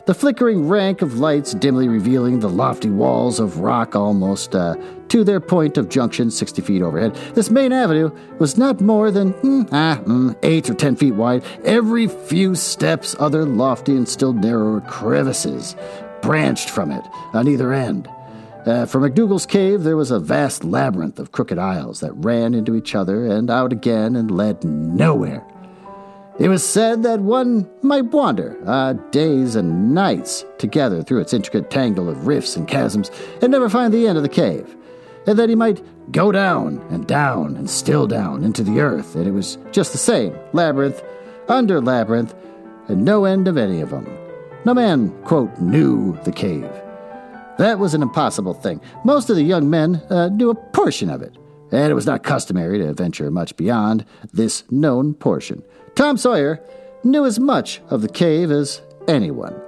The 0.05 0.13
flickering 0.13 0.67
rank 0.67 1.01
of 1.01 1.19
lights 1.19 1.53
dimly 1.53 1.87
revealing 1.87 2.41
the 2.41 2.49
lofty 2.49 2.89
walls 2.89 3.39
of 3.39 3.59
rock 3.59 3.95
almost 3.95 4.53
uh, 4.53 4.75
to 5.07 5.23
their 5.23 5.39
point 5.39 5.77
of 5.77 5.87
junction 5.87 6.29
60 6.29 6.61
feet 6.61 6.81
overhead. 6.81 7.15
This 7.35 7.49
main 7.49 7.71
avenue 7.71 8.11
was 8.37 8.57
not 8.57 8.81
more 8.81 9.11
than 9.11 9.31
mm, 9.35 9.69
ah, 9.71 10.01
mm, 10.03 10.35
8 10.43 10.71
or 10.71 10.73
10 10.73 10.97
feet 10.97 11.13
wide. 11.13 11.41
Every 11.63 12.07
few 12.07 12.53
steps, 12.53 13.15
other 13.17 13.45
lofty 13.45 13.95
and 13.95 14.09
still 14.09 14.33
narrower 14.33 14.81
crevices 14.81 15.77
branched 16.21 16.69
from 16.69 16.91
it 16.91 17.05
on 17.31 17.47
either 17.47 17.71
end. 17.71 18.09
Uh, 18.65 18.85
from 18.85 19.03
McDougal's 19.03 19.45
cave, 19.45 19.83
there 19.83 19.95
was 19.95 20.11
a 20.11 20.19
vast 20.19 20.65
labyrinth 20.65 21.17
of 21.17 21.31
crooked 21.31 21.57
aisles 21.57 22.01
that 22.01 22.11
ran 22.13 22.53
into 22.53 22.75
each 22.75 22.93
other 22.93 23.25
and 23.25 23.49
out 23.49 23.71
again 23.71 24.17
and 24.17 24.29
led 24.29 24.65
nowhere. 24.65 25.45
It 26.39 26.49
was 26.49 26.67
said 26.67 27.03
that 27.03 27.19
one 27.19 27.69
might 27.83 28.05
wander 28.05 28.57
uh, 28.65 28.93
days 29.11 29.55
and 29.55 29.93
nights 29.93 30.43
together 30.57 31.03
through 31.03 31.21
its 31.21 31.33
intricate 31.33 31.69
tangle 31.69 32.09
of 32.09 32.25
rifts 32.25 32.55
and 32.55 32.67
chasms 32.67 33.11
and 33.41 33.51
never 33.51 33.69
find 33.69 33.93
the 33.93 34.07
end 34.07 34.17
of 34.17 34.23
the 34.23 34.29
cave, 34.29 34.75
and 35.27 35.37
that 35.37 35.49
he 35.49 35.55
might 35.55 35.83
go 36.11 36.31
down 36.31 36.79
and 36.89 37.07
down 37.07 37.55
and 37.55 37.69
still 37.69 38.07
down 38.07 38.43
into 38.43 38.63
the 38.63 38.81
earth, 38.81 39.15
and 39.15 39.27
it 39.27 39.31
was 39.31 39.59
just 39.71 39.91
the 39.91 39.97
same 39.97 40.35
labyrinth 40.53 41.03
under 41.49 41.79
labyrinth, 41.79 42.33
and 42.87 43.05
no 43.05 43.25
end 43.25 43.47
of 43.47 43.57
any 43.57 43.79
of 43.79 43.91
them. 43.91 44.07
No 44.65 44.73
man, 44.73 45.09
quote, 45.23 45.55
knew 45.59 46.17
the 46.23 46.31
cave. 46.31 46.69
That 47.59 47.77
was 47.77 47.93
an 47.93 48.01
impossible 48.01 48.55
thing. 48.55 48.81
Most 49.05 49.29
of 49.29 49.35
the 49.35 49.43
young 49.43 49.69
men 49.69 50.01
uh, 50.09 50.29
knew 50.29 50.49
a 50.49 50.55
portion 50.55 51.09
of 51.11 51.21
it, 51.21 51.37
and 51.73 51.91
it 51.91 51.95
was 51.95 52.05
not 52.05 52.23
customary 52.23 52.77
to 52.77 52.93
venture 52.93 53.31
much 53.31 53.57
beyond 53.57 54.05
this 54.31 54.63
known 54.69 55.15
portion. 55.15 55.63
Tom 55.95 56.17
Sawyer 56.17 56.61
knew 57.03 57.25
as 57.25 57.39
much 57.39 57.81
of 57.89 58.01
the 58.01 58.07
cave 58.07 58.51
as 58.51 58.81
anyone. 59.07 59.59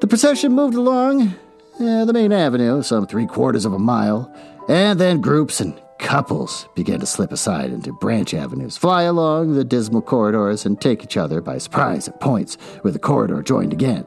The 0.00 0.08
procession 0.08 0.52
moved 0.52 0.74
along 0.74 1.34
uh, 1.80 2.04
the 2.04 2.12
main 2.12 2.32
avenue, 2.32 2.82
some 2.82 3.06
three 3.06 3.26
quarters 3.26 3.64
of 3.64 3.72
a 3.72 3.78
mile, 3.78 4.32
and 4.68 4.98
then 4.98 5.20
groups 5.20 5.60
and 5.60 5.80
couples 5.98 6.68
began 6.74 6.98
to 7.00 7.06
slip 7.06 7.30
aside 7.32 7.70
into 7.70 7.92
branch 7.92 8.34
avenues, 8.34 8.76
fly 8.76 9.02
along 9.02 9.54
the 9.54 9.64
dismal 9.64 10.02
corridors, 10.02 10.66
and 10.66 10.80
take 10.80 11.04
each 11.04 11.16
other 11.16 11.40
by 11.40 11.58
surprise 11.58 12.08
at 12.08 12.20
points 12.20 12.56
where 12.82 12.92
the 12.92 12.98
corridor 12.98 13.40
joined 13.40 13.72
again. 13.72 14.04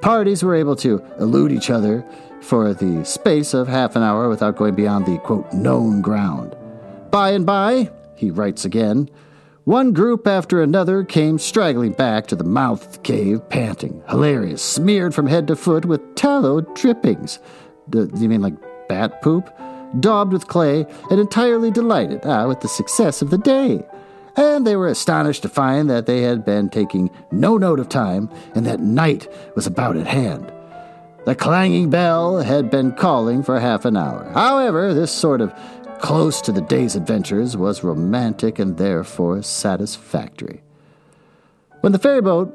Parties 0.00 0.42
were 0.42 0.56
able 0.56 0.74
to 0.76 1.02
elude 1.20 1.52
each 1.52 1.70
other 1.70 2.04
for 2.42 2.74
the 2.74 3.04
space 3.04 3.54
of 3.54 3.68
half 3.68 3.96
an 3.96 4.02
hour 4.02 4.28
without 4.28 4.56
going 4.56 4.74
beyond 4.74 5.06
the 5.06 5.18
quote 5.18 5.52
known 5.52 6.02
ground. 6.02 6.56
By 7.10 7.30
and 7.30 7.46
by, 7.46 7.90
he 8.14 8.30
writes 8.30 8.64
again, 8.64 9.08
one 9.64 9.92
group 9.92 10.26
after 10.26 10.60
another 10.60 11.04
came 11.04 11.38
straggling 11.38 11.92
back 11.92 12.26
to 12.26 12.36
the 12.36 12.42
mouth 12.42 12.84
of 12.84 12.92
the 12.94 12.98
cave, 12.98 13.48
panting, 13.48 14.02
hilarious, 14.08 14.60
smeared 14.60 15.14
from 15.14 15.28
head 15.28 15.46
to 15.46 15.56
foot 15.56 15.84
with 15.84 16.16
tallow 16.16 16.62
drippings. 16.62 17.38
Do 17.88 18.10
you 18.16 18.28
mean 18.28 18.42
like 18.42 18.54
bat 18.88 19.22
poop? 19.22 19.48
Daubed 20.00 20.32
with 20.32 20.48
clay 20.48 20.84
and 21.10 21.20
entirely 21.20 21.70
delighted 21.70 22.22
ah, 22.24 22.48
with 22.48 22.60
the 22.60 22.68
success 22.68 23.22
of 23.22 23.30
the 23.30 23.38
day. 23.38 23.84
And 24.36 24.66
they 24.66 24.74
were 24.74 24.88
astonished 24.88 25.42
to 25.42 25.48
find 25.48 25.88
that 25.90 26.06
they 26.06 26.22
had 26.22 26.44
been 26.44 26.68
taking 26.68 27.10
no 27.30 27.56
note 27.56 27.78
of 27.78 27.88
time 27.88 28.30
and 28.54 28.66
that 28.66 28.80
night 28.80 29.28
was 29.54 29.66
about 29.66 29.96
at 29.96 30.06
hand. 30.06 30.52
The 31.24 31.34
clanging 31.34 31.90
bell 31.90 32.38
had 32.38 32.70
been 32.70 32.92
calling 32.92 33.42
for 33.42 33.60
half 33.60 33.84
an 33.84 33.96
hour. 33.96 34.30
However, 34.34 34.92
this 34.92 35.12
sort 35.12 35.40
of 35.40 35.54
close 36.02 36.40
to 36.42 36.52
the 36.52 36.60
day's 36.60 36.96
adventures, 36.96 37.56
was 37.56 37.84
romantic 37.84 38.58
and 38.58 38.76
therefore 38.76 39.40
satisfactory. 39.40 40.60
When 41.80 41.92
the 41.92 41.98
ferryboat, 41.98 42.52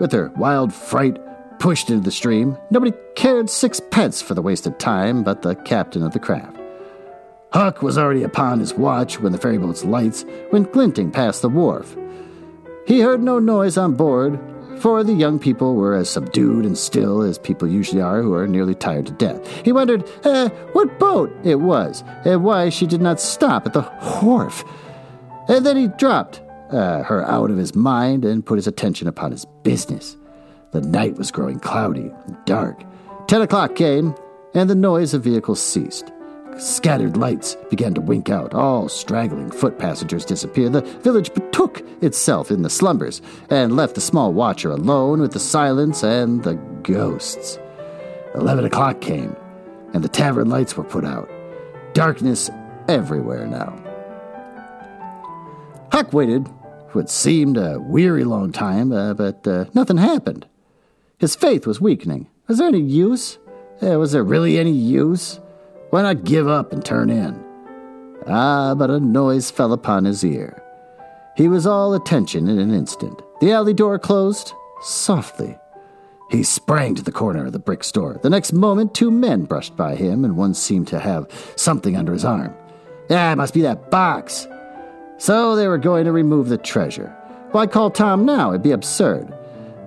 with 0.00 0.10
her 0.12 0.32
wild 0.36 0.72
fright, 0.72 1.18
pushed 1.58 1.90
into 1.90 2.02
the 2.02 2.10
stream, 2.10 2.56
nobody 2.70 2.96
cared 3.14 3.50
sixpence 3.50 4.22
for 4.22 4.34
the 4.34 4.42
wasted 4.42 4.80
time 4.80 5.22
but 5.22 5.42
the 5.42 5.54
captain 5.54 6.02
of 6.02 6.12
the 6.12 6.18
craft. 6.18 6.58
Huck 7.52 7.82
was 7.82 7.98
already 7.98 8.22
upon 8.22 8.58
his 8.58 8.72
watch 8.72 9.20
when 9.20 9.32
the 9.32 9.38
ferryboat's 9.38 9.84
lights 9.84 10.24
went 10.50 10.72
glinting 10.72 11.10
past 11.10 11.42
the 11.42 11.50
wharf. 11.50 11.94
He 12.86 13.00
heard 13.00 13.22
no 13.22 13.38
noise 13.38 13.76
on 13.76 13.94
board 13.94 14.40
for 14.78 15.04
the 15.04 15.12
young 15.12 15.38
people 15.38 15.74
were 15.74 15.94
as 15.94 16.10
subdued 16.10 16.64
and 16.64 16.76
still 16.76 17.22
as 17.22 17.38
people 17.38 17.68
usually 17.68 18.02
are 18.02 18.22
who 18.22 18.34
are 18.34 18.46
nearly 18.46 18.74
tired 18.74 19.06
to 19.06 19.12
death. 19.12 19.46
He 19.64 19.72
wondered 19.72 20.08
uh, 20.24 20.48
what 20.72 20.98
boat 20.98 21.34
it 21.44 21.56
was 21.56 22.04
and 22.24 22.44
why 22.44 22.68
she 22.68 22.86
did 22.86 23.00
not 23.00 23.20
stop 23.20 23.66
at 23.66 23.72
the 23.72 23.82
wharf. 24.22 24.64
And 25.48 25.66
then 25.66 25.76
he 25.76 25.88
dropped 25.88 26.40
uh, 26.70 27.02
her 27.02 27.24
out 27.26 27.50
of 27.50 27.56
his 27.56 27.74
mind 27.74 28.24
and 28.24 28.44
put 28.44 28.56
his 28.56 28.66
attention 28.66 29.08
upon 29.08 29.32
his 29.32 29.46
business. 29.62 30.16
The 30.72 30.80
night 30.80 31.16
was 31.16 31.30
growing 31.30 31.60
cloudy 31.60 32.10
and 32.26 32.36
dark. 32.44 32.82
Ten 33.26 33.42
o'clock 33.42 33.76
came, 33.76 34.14
and 34.54 34.68
the 34.68 34.74
noise 34.74 35.14
of 35.14 35.24
vehicles 35.24 35.60
ceased. 35.60 36.11
Scattered 36.58 37.16
lights 37.16 37.56
began 37.70 37.94
to 37.94 38.00
wink 38.00 38.28
out. 38.28 38.54
All 38.54 38.88
straggling 38.88 39.50
foot 39.50 39.78
passengers 39.78 40.24
disappeared. 40.24 40.74
The 40.74 40.82
village 40.82 41.32
betook 41.32 41.82
itself 42.02 42.50
in 42.50 42.62
the 42.62 42.70
slumbers 42.70 43.22
and 43.50 43.74
left 43.74 43.94
the 43.94 44.00
small 44.00 44.32
watcher 44.32 44.70
alone 44.70 45.20
with 45.20 45.32
the 45.32 45.40
silence 45.40 46.02
and 46.02 46.42
the 46.44 46.54
ghosts. 46.82 47.58
Eleven 48.34 48.64
o'clock 48.64 49.00
came, 49.00 49.34
and 49.94 50.04
the 50.04 50.08
tavern 50.08 50.48
lights 50.50 50.76
were 50.76 50.84
put 50.84 51.04
out. 51.04 51.30
Darkness 51.94 52.50
everywhere 52.88 53.46
now. 53.46 53.78
Huck 55.90 56.12
waited 56.12 56.46
for 56.88 57.00
what 57.00 57.10
seemed 57.10 57.56
a 57.56 57.80
weary 57.80 58.24
long 58.24 58.52
time, 58.52 58.92
uh, 58.92 59.14
but 59.14 59.46
uh, 59.46 59.66
nothing 59.74 59.96
happened. 59.96 60.46
His 61.18 61.34
faith 61.34 61.66
was 61.66 61.80
weakening. 61.80 62.28
Was 62.46 62.58
there 62.58 62.68
any 62.68 62.80
use? 62.80 63.38
Uh, 63.82 63.98
was 63.98 64.12
there 64.12 64.24
really 64.24 64.58
any 64.58 64.72
use? 64.72 65.40
Why 65.92 66.00
not 66.00 66.24
give 66.24 66.48
up 66.48 66.72
and 66.72 66.82
turn 66.82 67.10
in? 67.10 67.38
Ah, 68.26 68.74
but 68.74 68.88
a 68.88 68.98
noise 68.98 69.50
fell 69.50 69.74
upon 69.74 70.06
his 70.06 70.24
ear. 70.24 70.62
He 71.36 71.48
was 71.48 71.66
all 71.66 71.92
attention 71.92 72.48
in 72.48 72.58
an 72.58 72.72
instant. 72.72 73.20
The 73.42 73.52
alley 73.52 73.74
door 73.74 73.98
closed 73.98 74.54
softly. 74.80 75.58
He 76.30 76.44
sprang 76.44 76.94
to 76.94 77.02
the 77.02 77.12
corner 77.12 77.44
of 77.44 77.52
the 77.52 77.58
brick 77.58 77.84
store. 77.84 78.18
The 78.22 78.30
next 78.30 78.54
moment, 78.54 78.94
two 78.94 79.10
men 79.10 79.44
brushed 79.44 79.76
by 79.76 79.94
him, 79.94 80.24
and 80.24 80.34
one 80.34 80.54
seemed 80.54 80.88
to 80.88 80.98
have 80.98 81.30
something 81.56 81.94
under 81.94 82.14
his 82.14 82.24
arm. 82.24 82.54
Ah, 83.10 83.32
it 83.32 83.36
must 83.36 83.52
be 83.52 83.60
that 83.60 83.90
box. 83.90 84.48
So 85.18 85.56
they 85.56 85.68
were 85.68 85.76
going 85.76 86.06
to 86.06 86.12
remove 86.12 86.48
the 86.48 86.56
treasure. 86.56 87.14
Why 87.50 87.66
call 87.66 87.90
Tom 87.90 88.24
now? 88.24 88.52
It'd 88.52 88.62
be 88.62 88.70
absurd. 88.70 89.30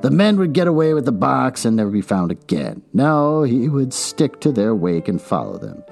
The 0.01 0.11
men 0.11 0.37
would 0.37 0.53
get 0.53 0.67
away 0.67 0.93
with 0.93 1.05
the 1.05 1.11
box 1.11 1.65
and 1.65 1.75
never 1.75 1.89
be 1.89 2.01
found 2.01 2.29
again. 2.29 2.83
No, 2.93 3.41
he 3.41 3.67
would 3.69 3.91
stick 3.91 4.39
to 4.41 4.51
their 4.51 4.75
wake 4.75 5.07
and 5.07 5.19
follow 5.19 5.57
them. 5.57 5.83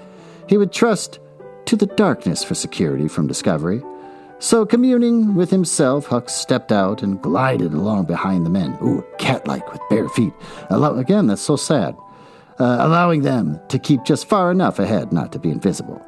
He 0.48 0.58
would 0.58 0.72
trust 0.72 1.20
to 1.66 1.76
the 1.76 1.86
darkness 1.86 2.44
for 2.44 2.56
security 2.56 3.08
from 3.08 3.28
discovery. 3.28 3.82
So, 4.40 4.66
communing 4.66 5.36
with 5.36 5.52
himself, 5.52 6.08
Huck 6.08 6.30
stepped 6.30 6.72
out 6.74 7.02
and 7.02 7.22
glided 7.22 7.74
along 7.74 8.06
behind 8.06 8.46
the 8.46 8.50
men. 8.50 8.78
Ooh, 8.84 9.06
cat 9.18 9.48
like 9.48 9.72
with 9.72 9.82
bare 9.90 10.10
feet. 10.10 10.34
Allow- 10.70 10.96
Again, 10.96 11.28
that's 11.28 11.42
so 11.42 11.56
sad. 11.56 11.96
Uh, 12.60 12.78
allowing 12.82 13.22
them 13.22 13.60
to 13.70 13.80
keep 13.80 14.04
just 14.04 14.28
far 14.28 14.52
enough 14.52 14.80
ahead 14.80 15.12
not 15.14 15.32
to 15.32 15.40
be 15.40 15.50
invisible. 15.50 16.06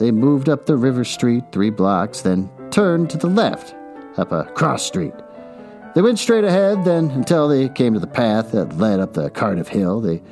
They 0.00 0.10
moved 0.10 0.48
up 0.48 0.66
the 0.66 0.76
river 0.76 1.04
street 1.04 1.44
three 1.52 1.70
blocks, 1.70 2.22
then 2.22 2.50
turned 2.70 3.08
to 3.10 3.18
the 3.18 3.28
left, 3.28 3.74
up 4.18 4.32
a 4.32 4.44
cross 4.54 4.84
street. 4.84 5.14
They 5.94 6.02
went 6.02 6.18
straight 6.18 6.44
ahead, 6.44 6.84
then 6.84 7.10
until 7.10 7.48
they 7.48 7.68
came 7.68 7.94
to 7.94 8.00
the 8.00 8.06
path 8.06 8.52
that 8.52 8.78
led 8.78 9.00
up 9.00 9.12
the 9.12 9.30
Cardiff 9.30 9.68
Hill. 9.68 10.00
They, 10.00 10.22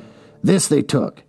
this 0.43 0.67
they 0.67 0.81
took, 0.81 1.23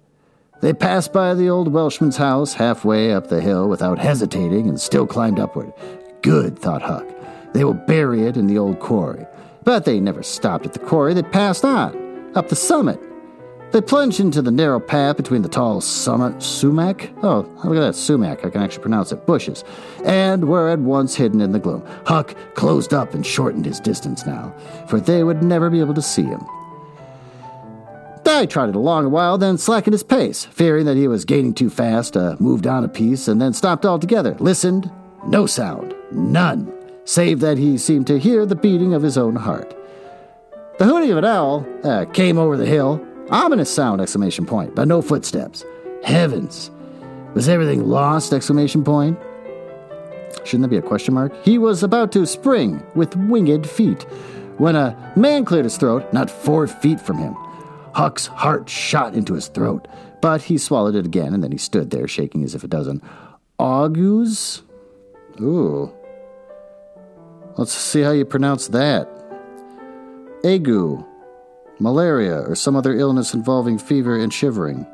they 0.60 0.72
passed 0.72 1.12
by 1.12 1.34
the 1.34 1.48
old 1.48 1.72
Welshman's 1.72 2.16
house 2.16 2.54
halfway 2.54 3.12
up 3.12 3.28
the 3.28 3.40
hill 3.40 3.68
without 3.68 3.98
hesitating 3.98 4.68
and 4.68 4.80
still 4.80 5.06
climbed 5.06 5.38
upward. 5.38 5.72
Good, 6.22 6.58
thought 6.58 6.82
Huck. 6.82 7.06
They 7.52 7.64
will 7.64 7.74
bury 7.74 8.26
it 8.26 8.36
in 8.36 8.46
the 8.46 8.58
old 8.58 8.78
quarry. 8.78 9.26
But 9.64 9.84
they 9.84 10.00
never 10.00 10.22
stopped 10.22 10.66
at 10.66 10.72
the 10.72 10.78
quarry. 10.78 11.14
They 11.14 11.22
passed 11.22 11.64
on, 11.64 12.32
up 12.34 12.48
the 12.48 12.56
summit. 12.56 13.00
They 13.72 13.80
plunged 13.80 14.18
into 14.18 14.42
the 14.42 14.50
narrow 14.50 14.80
path 14.80 15.16
between 15.16 15.42
the 15.42 15.48
tall 15.48 15.80
summit 15.80 16.42
sumac. 16.42 17.10
Oh, 17.22 17.48
look 17.64 17.76
at 17.76 17.80
that 17.80 17.94
sumac. 17.94 18.44
I 18.44 18.50
can 18.50 18.62
actually 18.62 18.82
pronounce 18.82 19.12
it. 19.12 19.26
Bushes. 19.26 19.62
And 20.04 20.48
were 20.48 20.68
at 20.68 20.80
once 20.80 21.14
hidden 21.14 21.40
in 21.40 21.52
the 21.52 21.60
gloom. 21.60 21.86
Huck 22.04 22.34
closed 22.54 22.92
up 22.92 23.14
and 23.14 23.24
shortened 23.24 23.64
his 23.64 23.78
distance 23.78 24.26
now, 24.26 24.52
for 24.88 24.98
they 24.98 25.22
would 25.22 25.42
never 25.42 25.70
be 25.70 25.78
able 25.78 25.94
to 25.94 26.02
see 26.02 26.24
him. 26.24 26.44
I 28.26 28.46
trotted 28.46 28.74
along 28.74 29.04
a 29.04 29.10
while, 29.10 29.36
then 29.36 29.58
slackened 29.58 29.92
his 29.92 30.02
pace, 30.02 30.46
fearing 30.46 30.86
that 30.86 30.96
he 30.96 31.08
was 31.08 31.24
gaining 31.24 31.52
too 31.52 31.68
fast, 31.68 32.16
uh, 32.16 32.36
moved 32.38 32.66
on 32.66 32.84
a 32.84 32.88
piece, 32.88 33.28
and 33.28 33.40
then 33.40 33.52
stopped 33.52 33.84
altogether. 33.84 34.34
Listened, 34.38 34.90
no 35.26 35.44
sound, 35.46 35.94
none, 36.10 36.72
save 37.04 37.40
that 37.40 37.58
he 37.58 37.76
seemed 37.76 38.06
to 38.06 38.18
hear 38.18 38.46
the 38.46 38.54
beating 38.54 38.94
of 38.94 39.02
his 39.02 39.18
own 39.18 39.36
heart. 39.36 39.76
The 40.78 40.86
hooting 40.86 41.10
of 41.10 41.18
an 41.18 41.26
owl 41.26 41.66
uh, 41.84 42.06
came 42.06 42.38
over 42.38 42.56
the 42.56 42.64
hill, 42.64 43.04
ominous 43.30 43.70
sound! 43.70 44.00
Exclamation 44.00 44.46
point, 44.46 44.74
but 44.74 44.88
no 44.88 45.02
footsteps. 45.02 45.64
Heavens! 46.02 46.70
Was 47.34 47.48
everything 47.48 47.86
lost? 47.86 48.32
Exclamation 48.32 48.82
point. 48.82 49.18
Shouldn't 50.44 50.62
that 50.62 50.68
be 50.68 50.78
a 50.78 50.82
question 50.82 51.12
mark? 51.12 51.34
He 51.44 51.58
was 51.58 51.82
about 51.82 52.12
to 52.12 52.24
spring 52.24 52.82
with 52.94 53.14
winged 53.16 53.68
feet 53.68 54.04
when 54.56 54.76
a 54.76 55.12
man 55.14 55.44
cleared 55.44 55.64
his 55.64 55.76
throat, 55.76 56.10
not 56.12 56.30
four 56.30 56.66
feet 56.66 57.00
from 57.00 57.18
him. 57.18 57.36
Huck's 57.92 58.26
heart 58.26 58.68
shot 58.68 59.14
into 59.14 59.34
his 59.34 59.48
throat, 59.48 59.88
but 60.20 60.42
he 60.42 60.58
swallowed 60.58 60.94
it 60.94 61.06
again, 61.06 61.34
and 61.34 61.42
then 61.42 61.52
he 61.52 61.58
stood 61.58 61.90
there 61.90 62.08
shaking 62.08 62.44
as 62.44 62.54
if 62.54 62.64
a 62.64 62.68
dozen 62.68 63.02
augus. 63.58 64.62
Ooh. 65.40 65.92
Let's 67.56 67.72
see 67.72 68.00
how 68.02 68.12
you 68.12 68.24
pronounce 68.24 68.68
that. 68.68 69.08
Ague, 70.44 71.04
malaria, 71.78 72.40
or 72.40 72.54
some 72.54 72.76
other 72.76 72.94
illness 72.94 73.34
involving 73.34 73.78
fever 73.78 74.18
and 74.18 74.32
shivering. 74.32 74.86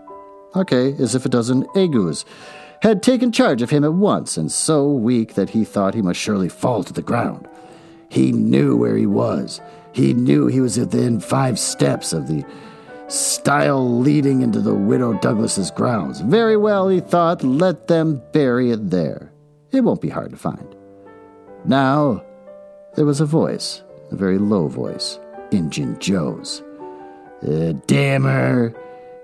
Okay, 0.55 0.95
as 0.99 1.15
if 1.15 1.27
a 1.27 1.29
dozen 1.29 1.67
agues 1.77 2.25
had 2.83 3.03
taken 3.03 3.33
charge 3.33 3.63
of 3.63 3.71
him 3.71 3.85
at 3.85 3.93
once, 3.93 4.37
and 4.37 4.51
so 4.51 4.91
weak 4.91 5.35
that 5.35 5.51
he 5.51 5.65
thought 5.65 5.95
he 5.95 6.03
must 6.03 6.21
surely 6.21 6.49
fall 6.49 6.83
to 6.83 6.93
the 6.93 7.03
ground. 7.03 7.49
He 8.09 8.33
knew 8.33 8.77
where 8.77 8.97
he 8.97 9.07
was. 9.07 9.61
He 9.93 10.15
knew 10.15 10.47
he 10.47 10.61
was 10.61 10.79
within 10.79 11.21
five 11.21 11.59
steps 11.59 12.13
of 12.13 12.29
the 12.29 12.45
stile 13.09 14.01
leading 14.01 14.43
into 14.43 14.61
the 14.61 14.75
widow 14.75 15.15
Douglas's 15.15 15.71
grounds. 15.71 16.21
Very 16.21 16.57
well, 16.57 16.89
he 16.89 17.01
thought, 17.01 17.43
let 17.43 17.89
them 17.89 18.23
bury 18.33 18.71
it 18.71 18.91
there. 18.91 19.33
It 19.73 19.83
won't 19.83 20.01
be 20.01 20.09
hard 20.09 20.31
to 20.31 20.37
find. 20.37 20.75
Now, 21.65 22.25
there 22.95 23.05
was 23.05 23.21
a 23.21 23.27
voice, 23.27 23.83
a 24.11 24.17
very 24.17 24.39
low 24.39 24.69
voice, 24.69 25.19
Injun 25.51 25.99
Joe's. 25.99 26.63
Uh, 27.47 27.75
damn 27.87 28.25
her. 28.25 28.75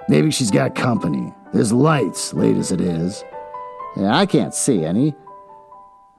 Maybe 0.09 0.31
she's 0.31 0.51
got 0.51 0.75
company. 0.75 1.33
There's 1.53 1.73
lights, 1.73 2.35
late 2.35 2.57
as 2.57 2.73
it 2.73 2.81
is. 2.81 3.25
I 3.97 4.27
can't 4.27 4.55
see 4.55 4.85
any. 4.85 5.15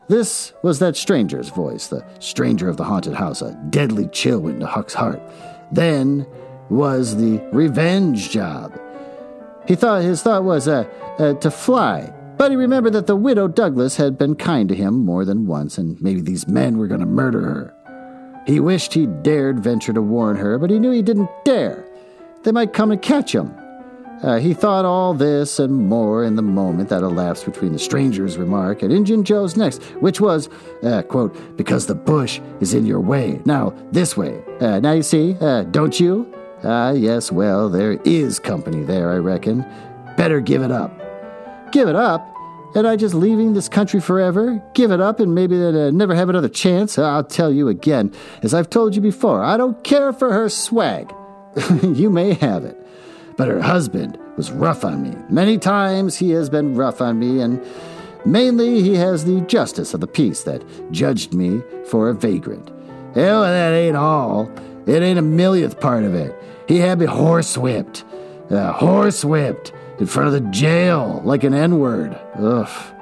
This 0.09 0.53
was 0.63 0.79
that 0.79 0.95
stranger's 0.95 1.49
voice, 1.49 1.87
the 1.87 2.05
stranger 2.19 2.69
of 2.69 2.77
the 2.77 2.83
haunted 2.83 3.13
house. 3.13 3.41
A 3.41 3.53
deadly 3.69 4.07
chill 4.09 4.39
went 4.39 4.55
into 4.55 4.67
Huck's 4.67 4.93
heart. 4.93 5.21
Then 5.71 6.27
was 6.69 7.17
the 7.17 7.39
revenge 7.51 8.29
job. 8.29 8.79
He 9.67 9.75
thought 9.75 10.03
his 10.03 10.21
thought 10.21 10.43
was 10.43 10.67
uh, 10.67 10.85
uh, 11.19 11.33
to 11.35 11.51
fly, 11.51 12.13
but 12.37 12.51
he 12.51 12.57
remembered 12.57 12.93
that 12.93 13.07
the 13.07 13.15
widow 13.15 13.47
Douglas 13.47 13.95
had 13.95 14.17
been 14.17 14.35
kind 14.35 14.67
to 14.69 14.75
him 14.75 15.05
more 15.05 15.23
than 15.25 15.47
once, 15.47 15.77
and 15.77 16.01
maybe 16.01 16.21
these 16.21 16.47
men 16.47 16.77
were 16.77 16.87
going 16.87 16.99
to 16.99 17.05
murder 17.05 17.41
her. 17.41 17.73
He 18.45 18.59
wished 18.59 18.93
he 18.93 19.05
dared 19.05 19.61
venture 19.61 19.93
to 19.93 20.01
warn 20.01 20.35
her, 20.35 20.57
but 20.57 20.69
he 20.69 20.79
knew 20.79 20.91
he 20.91 21.01
didn't 21.01 21.29
dare. 21.45 21.85
They 22.43 22.51
might 22.51 22.73
come 22.73 22.91
and 22.91 23.01
catch 23.01 23.33
him. 23.33 23.55
Uh, 24.21 24.39
he 24.39 24.53
thought 24.53 24.85
all 24.85 25.13
this 25.13 25.59
and 25.59 25.89
more 25.89 26.23
in 26.23 26.35
the 26.35 26.41
moment 26.41 26.87
that 26.89 27.03
elapsed 27.03 27.45
between 27.45 27.73
the 27.73 27.79
stranger's 27.79 28.37
remark 28.37 28.81
and 28.81 28.91
Injun 28.91 29.25
Joe's 29.25 29.57
next, 29.57 29.83
which 30.01 30.21
was, 30.21 30.49
uh, 30.81 31.01
quote, 31.03 31.57
because 31.57 31.87
the 31.87 31.95
bush 31.95 32.39
is 32.61 32.73
in 32.73 32.85
your 32.85 33.01
way. 33.01 33.41
Now, 33.43 33.73
this 33.91 34.15
way. 34.15 34.41
Uh, 34.61 34.79
now 34.79 34.93
you 34.93 35.03
see, 35.03 35.35
uh, 35.41 35.63
don't 35.63 35.99
you? 35.99 36.33
Ah, 36.63 36.91
yes, 36.91 37.31
well, 37.31 37.69
there 37.69 37.99
is 38.05 38.39
company 38.39 38.83
there, 38.83 39.11
I 39.11 39.17
reckon. 39.17 39.65
Better 40.15 40.39
give 40.39 40.61
it 40.61 40.71
up. 40.71 40.91
Give 41.71 41.89
it 41.89 41.95
up? 41.95 42.29
And 42.75 42.87
I 42.87 42.95
just 42.95 43.13
leaving 43.13 43.53
this 43.53 43.69
country 43.69 43.99
forever? 43.99 44.63
Give 44.73 44.91
it 44.91 45.01
up 45.01 45.19
and 45.19 45.35
maybe 45.35 45.61
uh, 45.61 45.91
never 45.91 46.15
have 46.15 46.29
another 46.29 46.49
chance? 46.49 46.97
I'll 46.97 47.23
tell 47.23 47.51
you 47.51 47.67
again, 47.67 48.13
as 48.41 48.53
I've 48.53 48.69
told 48.69 48.95
you 48.95 49.01
before, 49.01 49.43
I 49.43 49.57
don't 49.57 49.83
care 49.83 50.13
for 50.13 50.31
her 50.33 50.49
swag. 50.49 51.13
you 51.83 52.09
may 52.09 52.33
have 52.33 52.63
it. 52.63 52.77
But 53.37 53.47
her 53.47 53.61
husband 53.61 54.17
was 54.37 54.51
rough 54.51 54.85
on 54.85 55.03
me. 55.03 55.15
Many 55.29 55.57
times 55.57 56.17
he 56.17 56.31
has 56.31 56.49
been 56.49 56.75
rough 56.75 57.01
on 57.01 57.19
me, 57.19 57.41
and 57.41 57.63
mainly 58.25 58.81
he 58.81 58.95
has 58.95 59.25
the 59.25 59.41
justice 59.41 59.93
of 59.93 59.99
the 59.99 60.07
peace 60.07 60.43
that 60.43 60.63
judged 60.91 61.33
me 61.33 61.61
for 61.87 62.09
a 62.09 62.13
vagrant. 62.13 62.69
Hell, 63.13 63.41
that 63.41 63.73
ain't 63.73 63.97
all. 63.97 64.51
It 64.87 65.01
ain't 65.01 65.19
a 65.19 65.23
millionth 65.23 65.79
part 65.79 66.03
of 66.03 66.15
it. 66.15 66.35
He 66.67 66.79
had 66.79 66.99
me 66.99 67.05
horsewhipped. 67.05 68.03
Uh, 68.51 68.77
horsewhipped 68.77 69.71
in 69.99 70.05
front 70.05 70.27
of 70.27 70.33
the 70.33 70.49
jail 70.51 71.21
like 71.23 71.43
an 71.43 71.53
N 71.53 71.79
word. 71.79 72.19
Ugh. 72.35 72.93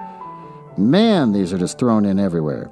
Man, 0.77 1.31
these 1.31 1.51
are 1.51 1.57
just 1.57 1.77
thrown 1.77 2.05
in 2.05 2.19
everywhere. 2.19 2.71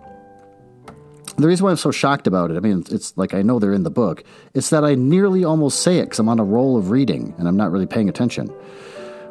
The 1.38 1.48
reason 1.48 1.64
why 1.64 1.72
I'm 1.72 1.78
so 1.78 1.92
shocked 1.92 2.28
about 2.28 2.52
it, 2.52 2.58
I 2.58 2.60
mean, 2.60 2.84
it's 2.92 3.18
like 3.18 3.34
I 3.34 3.42
know 3.42 3.60
they're 3.60 3.74
in 3.74 3.84
the 3.84 3.90
book, 3.90 4.24
it's 4.54 4.70
that 4.72 4.84
I 4.84 4.96
nearly 4.96 5.46
almost 5.46 5.82
say 5.82 6.00
it 6.00 6.06
because 6.06 6.20
I'm 6.20 6.28
on 6.28 6.40
a 6.40 6.44
roll 6.44 6.78
of 6.78 6.90
reading 6.90 7.34
and 7.38 7.48
I'm 7.48 7.56
not 7.56 7.72
really 7.72 7.86
paying 7.86 8.10
attention. 8.10 8.54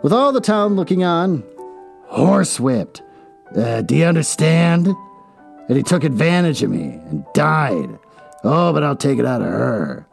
With 0.03 0.13
all 0.13 0.33
the 0.33 0.41
town 0.41 0.75
looking 0.75 1.05
on, 1.05 1.43
horsewhipped. 2.11 3.03
Uh, 3.55 3.83
do 3.83 3.95
you 3.97 4.05
understand? 4.05 4.89
And 5.69 5.77
he 5.77 5.83
took 5.83 6.03
advantage 6.03 6.63
of 6.63 6.71
me 6.71 6.99
and 7.11 7.25
died. 7.35 7.99
Oh, 8.43 8.73
but 8.73 8.83
I'll 8.83 8.97
take 8.97 9.19
it 9.19 9.27
out 9.27 9.43
of 9.43 9.49
her. 9.49 10.08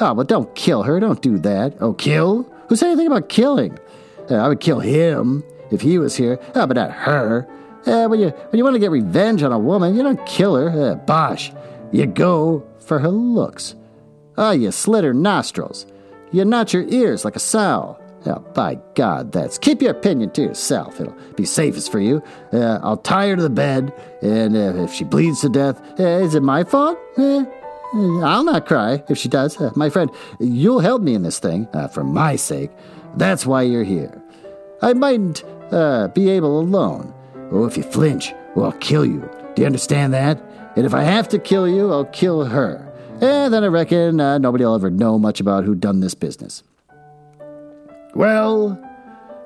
Oh, 0.00 0.14
but 0.14 0.28
don't 0.28 0.54
kill 0.54 0.82
her. 0.84 1.00
Don't 1.00 1.20
do 1.20 1.38
that. 1.38 1.76
Oh, 1.80 1.92
kill? 1.92 2.42
Who 2.68 2.76
said 2.76 2.88
anything 2.88 3.08
about 3.08 3.28
killing? 3.28 3.78
Uh, 4.30 4.36
I 4.36 4.48
would 4.48 4.60
kill 4.60 4.80
him 4.80 5.42
if 5.70 5.80
he 5.80 5.98
was 5.98 6.16
here. 6.16 6.38
Oh, 6.54 6.66
but 6.66 6.76
not 6.76 6.92
her. 6.92 7.48
Uh, 7.86 8.06
when 8.06 8.20
you 8.20 8.28
when 8.28 8.58
you 8.58 8.64
want 8.64 8.74
to 8.74 8.80
get 8.80 8.90
revenge 8.90 9.42
on 9.42 9.52
a 9.52 9.58
woman, 9.58 9.96
you 9.96 10.02
don't 10.02 10.24
kill 10.26 10.56
her. 10.56 10.92
Uh, 10.92 10.94
bosh. 10.94 11.52
You 11.90 12.06
go 12.06 12.66
for 12.80 12.98
her 12.98 13.08
looks. 13.08 13.74
Ah, 14.36 14.48
oh, 14.48 14.50
you 14.52 14.70
slit 14.70 15.04
her 15.04 15.14
nostrils. 15.14 15.86
You 16.30 16.44
notch 16.44 16.72
her 16.72 16.82
ears 16.82 17.24
like 17.24 17.36
a 17.36 17.40
sow. 17.40 17.98
Oh, 18.26 18.40
by 18.54 18.78
God, 18.94 19.32
that's 19.32 19.58
keep 19.58 19.80
your 19.80 19.92
opinion 19.92 20.30
to 20.32 20.42
yourself. 20.42 21.00
It'll 21.00 21.16
be 21.36 21.44
safest 21.44 21.90
for 21.90 22.00
you. 22.00 22.22
Uh, 22.52 22.78
I'll 22.82 22.96
tie 22.96 23.28
her 23.28 23.36
to 23.36 23.42
the 23.42 23.48
bed, 23.50 23.92
and 24.22 24.56
uh, 24.56 24.82
if 24.82 24.92
she 24.92 25.04
bleeds 25.04 25.40
to 25.42 25.48
death, 25.48 25.80
uh, 25.98 26.02
is 26.02 26.34
it 26.34 26.42
my 26.42 26.64
fault? 26.64 26.98
Uh, 27.16 27.44
I'll 27.94 28.44
not 28.44 28.66
cry 28.66 29.02
if 29.08 29.18
she 29.18 29.28
does. 29.28 29.60
Uh, 29.60 29.70
my 29.76 29.88
friend, 29.90 30.10
you'll 30.38 30.80
help 30.80 31.02
me 31.02 31.14
in 31.14 31.22
this 31.22 31.38
thing, 31.38 31.66
uh, 31.72 31.88
for 31.88 32.04
my 32.04 32.36
sake. 32.36 32.70
That's 33.16 33.46
why 33.46 33.62
you're 33.62 33.84
here. 33.84 34.22
I 34.82 34.92
mightn't 34.92 35.42
be 36.14 36.28
able 36.30 36.60
alone, 36.60 37.14
Oh, 37.50 37.64
if 37.64 37.76
you 37.78 37.82
flinch, 37.82 38.34
well, 38.54 38.66
I'll 38.66 38.72
kill 38.72 39.06
you. 39.06 39.20
Do 39.54 39.62
you 39.62 39.66
understand 39.66 40.12
that? 40.12 40.38
And 40.76 40.84
if 40.84 40.92
I 40.92 41.02
have 41.02 41.28
to 41.28 41.38
kill 41.38 41.66
you, 41.66 41.90
I'll 41.90 42.04
kill 42.04 42.44
her. 42.44 42.84
And 43.22 43.52
then 43.52 43.64
I 43.64 43.68
reckon 43.68 44.20
uh, 44.20 44.38
nobody 44.38 44.64
will 44.64 44.74
ever 44.74 44.90
know 44.90 45.18
much 45.18 45.40
about 45.40 45.64
who 45.64 45.74
done 45.74 46.00
this 46.00 46.14
business. 46.14 46.62
Well, 48.14 48.78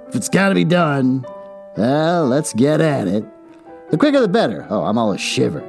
if 0.09 0.16
it's 0.16 0.28
got 0.28 0.48
to 0.48 0.55
be 0.55 0.64
done, 0.64 1.24
well, 1.76 2.26
let's 2.26 2.52
get 2.52 2.81
at 2.81 3.07
it. 3.07 3.24
The 3.90 3.96
quicker 3.96 4.20
the 4.20 4.28
better. 4.28 4.66
Oh, 4.68 4.83
I'm 4.85 4.98
all 4.98 5.12
a 5.12 5.18
shiver. 5.18 5.62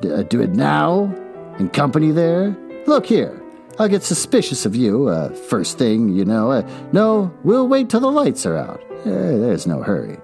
D- 0.00 0.12
uh, 0.12 0.22
do 0.22 0.40
it 0.40 0.50
now? 0.50 1.12
In 1.58 1.68
company 1.68 2.10
there? 2.10 2.56
Look 2.86 3.06
here. 3.06 3.42
I'll 3.78 3.88
get 3.88 4.02
suspicious 4.02 4.66
of 4.66 4.76
you, 4.76 5.08
uh, 5.08 5.30
first 5.30 5.78
thing 5.78 6.08
you 6.08 6.24
know. 6.24 6.50
Uh, 6.50 6.68
no, 6.92 7.32
we'll 7.44 7.68
wait 7.68 7.90
till 7.90 8.00
the 8.00 8.10
lights 8.10 8.44
are 8.46 8.56
out. 8.56 8.82
Uh, 9.00 9.36
there's 9.38 9.66
no 9.66 9.82
hurry. 9.82 10.18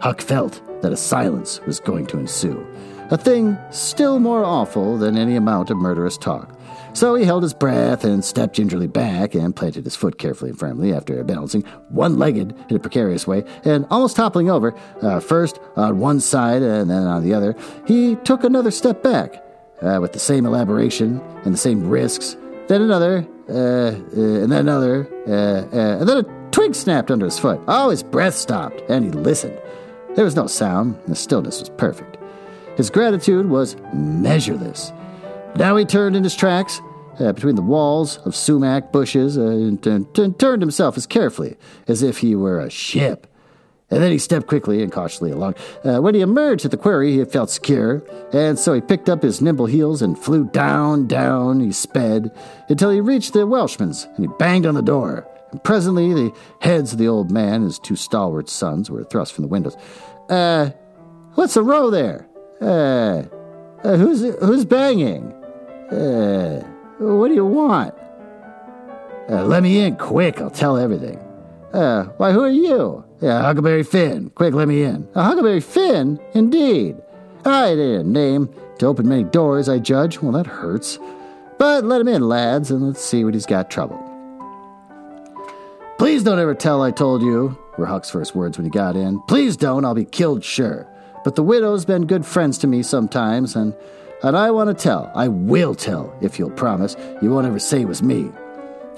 Huck 0.00 0.20
felt 0.20 0.60
that 0.82 0.92
a 0.92 0.96
silence 0.96 1.60
was 1.66 1.80
going 1.80 2.06
to 2.06 2.18
ensue, 2.18 2.64
a 3.10 3.18
thing 3.18 3.58
still 3.70 4.20
more 4.20 4.44
awful 4.44 4.96
than 4.96 5.16
any 5.16 5.34
amount 5.34 5.70
of 5.70 5.76
murderous 5.76 6.16
talk. 6.16 6.58
So 6.92 7.14
he 7.14 7.24
held 7.24 7.42
his 7.42 7.54
breath 7.54 8.04
and 8.04 8.24
stepped 8.24 8.56
gingerly 8.56 8.86
back 8.86 9.34
and 9.34 9.54
planted 9.54 9.84
his 9.84 9.96
foot 9.96 10.18
carefully 10.18 10.50
and 10.50 10.58
firmly 10.58 10.92
after 10.92 11.22
balancing 11.24 11.62
one 11.88 12.18
legged 12.18 12.54
in 12.68 12.76
a 12.76 12.80
precarious 12.80 13.26
way 13.26 13.44
and 13.64 13.86
almost 13.90 14.16
toppling 14.16 14.50
over, 14.50 14.74
uh, 15.02 15.20
first 15.20 15.58
on 15.76 15.98
one 15.98 16.20
side 16.20 16.62
and 16.62 16.90
then 16.90 17.06
on 17.06 17.22
the 17.22 17.34
other. 17.34 17.54
He 17.86 18.16
took 18.16 18.44
another 18.44 18.70
step 18.70 19.02
back 19.02 19.44
uh, 19.82 19.98
with 20.00 20.12
the 20.12 20.18
same 20.18 20.46
elaboration 20.46 21.20
and 21.44 21.54
the 21.54 21.58
same 21.58 21.88
risks. 21.88 22.36
Then 22.68 22.82
another, 22.82 23.26
uh, 23.48 23.52
uh 23.52 24.42
and 24.42 24.52
then 24.52 24.60
another, 24.60 25.08
uh, 25.26 25.76
uh, 25.76 25.98
and 26.00 26.08
then 26.08 26.18
a 26.18 26.50
twig 26.50 26.74
snapped 26.74 27.10
under 27.10 27.24
his 27.24 27.38
foot. 27.38 27.60
Oh, 27.68 27.90
his 27.90 28.02
breath 28.02 28.34
stopped, 28.34 28.82
and 28.88 29.04
he 29.04 29.10
listened. 29.10 29.58
There 30.14 30.24
was 30.24 30.36
no 30.36 30.46
sound, 30.46 30.98
the 31.06 31.14
stillness 31.14 31.60
was 31.60 31.68
perfect. 31.70 32.16
His 32.76 32.90
gratitude 32.90 33.48
was 33.48 33.76
measureless. 33.94 34.92
Now 35.56 35.76
he 35.76 35.84
turned 35.84 36.16
in 36.16 36.24
his 36.24 36.34
tracks 36.34 36.80
uh, 37.20 37.32
between 37.32 37.54
the 37.54 37.62
walls 37.62 38.18
of 38.18 38.34
sumac 38.34 38.92
bushes 38.92 39.36
and, 39.36 39.84
and, 39.86 40.18
and 40.18 40.38
turned 40.38 40.62
himself 40.62 40.96
as 40.96 41.06
carefully 41.06 41.56
as 41.86 42.02
if 42.02 42.18
he 42.18 42.34
were 42.34 42.58
a 42.58 42.70
ship. 42.70 43.27
And 43.90 44.02
then 44.02 44.12
he 44.12 44.18
stepped 44.18 44.46
quickly 44.46 44.82
and 44.82 44.92
cautiously 44.92 45.30
along. 45.30 45.54
Uh, 45.82 45.98
when 45.98 46.14
he 46.14 46.20
emerged 46.20 46.64
at 46.66 46.70
the 46.70 46.76
quarry, 46.76 47.12
he 47.12 47.24
felt 47.24 47.48
secure, 47.48 48.02
and 48.34 48.58
so 48.58 48.74
he 48.74 48.82
picked 48.82 49.08
up 49.08 49.22
his 49.22 49.40
nimble 49.40 49.66
heels 49.66 50.02
and 50.02 50.18
flew 50.18 50.44
down, 50.44 51.06
down, 51.06 51.60
he 51.60 51.72
sped, 51.72 52.30
until 52.68 52.90
he 52.90 53.00
reached 53.00 53.32
the 53.32 53.46
Welshman's, 53.46 54.04
and 54.16 54.26
he 54.26 54.32
banged 54.38 54.66
on 54.66 54.74
the 54.74 54.82
door. 54.82 55.26
And 55.52 55.64
presently, 55.64 56.12
the 56.12 56.32
heads 56.60 56.92
of 56.92 56.98
the 56.98 57.08
old 57.08 57.30
man 57.30 57.54
and 57.54 57.64
his 57.64 57.78
two 57.78 57.96
stalwart 57.96 58.50
sons 58.50 58.90
were 58.90 59.04
thrust 59.04 59.32
from 59.32 59.42
the 59.42 59.48
windows. 59.48 59.76
Uh, 60.28 60.70
what's 61.34 61.54
the 61.54 61.62
row 61.62 61.90
there? 61.90 62.28
Uh, 62.60 63.22
uh 63.84 63.96
who's 63.96 64.20
who's 64.40 64.64
banging? 64.64 65.32
Uh, 65.90 66.60
what 66.98 67.28
do 67.28 67.34
you 67.34 67.46
want? 67.46 67.94
Uh, 69.30 69.44
let 69.44 69.62
me 69.62 69.80
in 69.80 69.96
quick. 69.96 70.40
I'll 70.40 70.50
tell 70.50 70.76
everything. 70.76 71.18
Uh, 71.72 72.04
why, 72.16 72.32
who 72.32 72.42
are 72.42 72.50
you? 72.50 73.07
Yeah, 73.20 73.42
Huckleberry 73.42 73.82
Finn. 73.82 74.30
Quick, 74.30 74.54
let 74.54 74.68
me 74.68 74.82
in. 74.82 75.08
A 75.14 75.22
Huckleberry 75.22 75.60
Finn? 75.60 76.20
Indeed. 76.34 76.96
I 77.44 77.70
didn't 77.70 78.12
name 78.12 78.48
to 78.78 78.86
open 78.86 79.08
many 79.08 79.24
doors, 79.24 79.68
I 79.68 79.78
judge. 79.78 80.20
Well, 80.20 80.32
that 80.32 80.46
hurts. 80.46 80.98
But 81.58 81.84
let 81.84 82.00
him 82.00 82.08
in, 82.08 82.28
lads, 82.28 82.70
and 82.70 82.86
let's 82.86 83.04
see 83.04 83.24
what 83.24 83.34
he's 83.34 83.46
got 83.46 83.70
trouble. 83.70 84.04
Please 85.98 86.22
don't 86.22 86.38
ever 86.38 86.54
tell 86.54 86.80
I 86.80 86.92
told 86.92 87.22
you, 87.22 87.58
were 87.76 87.86
Huck's 87.86 88.10
first 88.10 88.36
words 88.36 88.56
when 88.56 88.64
he 88.64 88.70
got 88.70 88.94
in. 88.94 89.20
Please 89.22 89.56
don't, 89.56 89.84
I'll 89.84 89.94
be 89.94 90.04
killed 90.04 90.44
sure. 90.44 90.86
But 91.24 91.34
the 91.34 91.42
widow's 91.42 91.84
been 91.84 92.06
good 92.06 92.24
friends 92.24 92.56
to 92.58 92.68
me 92.68 92.84
sometimes, 92.84 93.56
and, 93.56 93.74
and 94.22 94.36
I 94.36 94.52
want 94.52 94.68
to 94.68 94.74
tell. 94.80 95.10
I 95.16 95.26
will 95.26 95.74
tell, 95.74 96.16
if 96.20 96.38
you'll 96.38 96.50
promise. 96.50 96.96
You 97.20 97.30
won't 97.30 97.48
ever 97.48 97.58
say 97.58 97.80
it 97.80 97.88
was 97.88 98.00
me. 98.00 98.30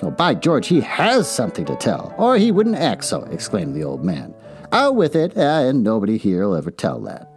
Oh, 0.02 0.10
by 0.10 0.34
George, 0.34 0.68
he 0.68 0.80
has 0.80 1.30
something 1.30 1.64
to 1.66 1.76
tell, 1.76 2.14
or 2.16 2.36
he 2.36 2.52
wouldn't 2.52 2.76
act 2.76 3.04
so, 3.04 3.22
exclaimed 3.24 3.74
the 3.74 3.84
old 3.84 4.04
man. 4.04 4.34
Out 4.72 4.94
with 4.94 5.14
it, 5.14 5.36
and 5.36 5.82
nobody 5.82 6.16
here 6.16 6.46
will 6.46 6.56
ever 6.56 6.70
tell 6.70 7.00
that. 7.00 7.28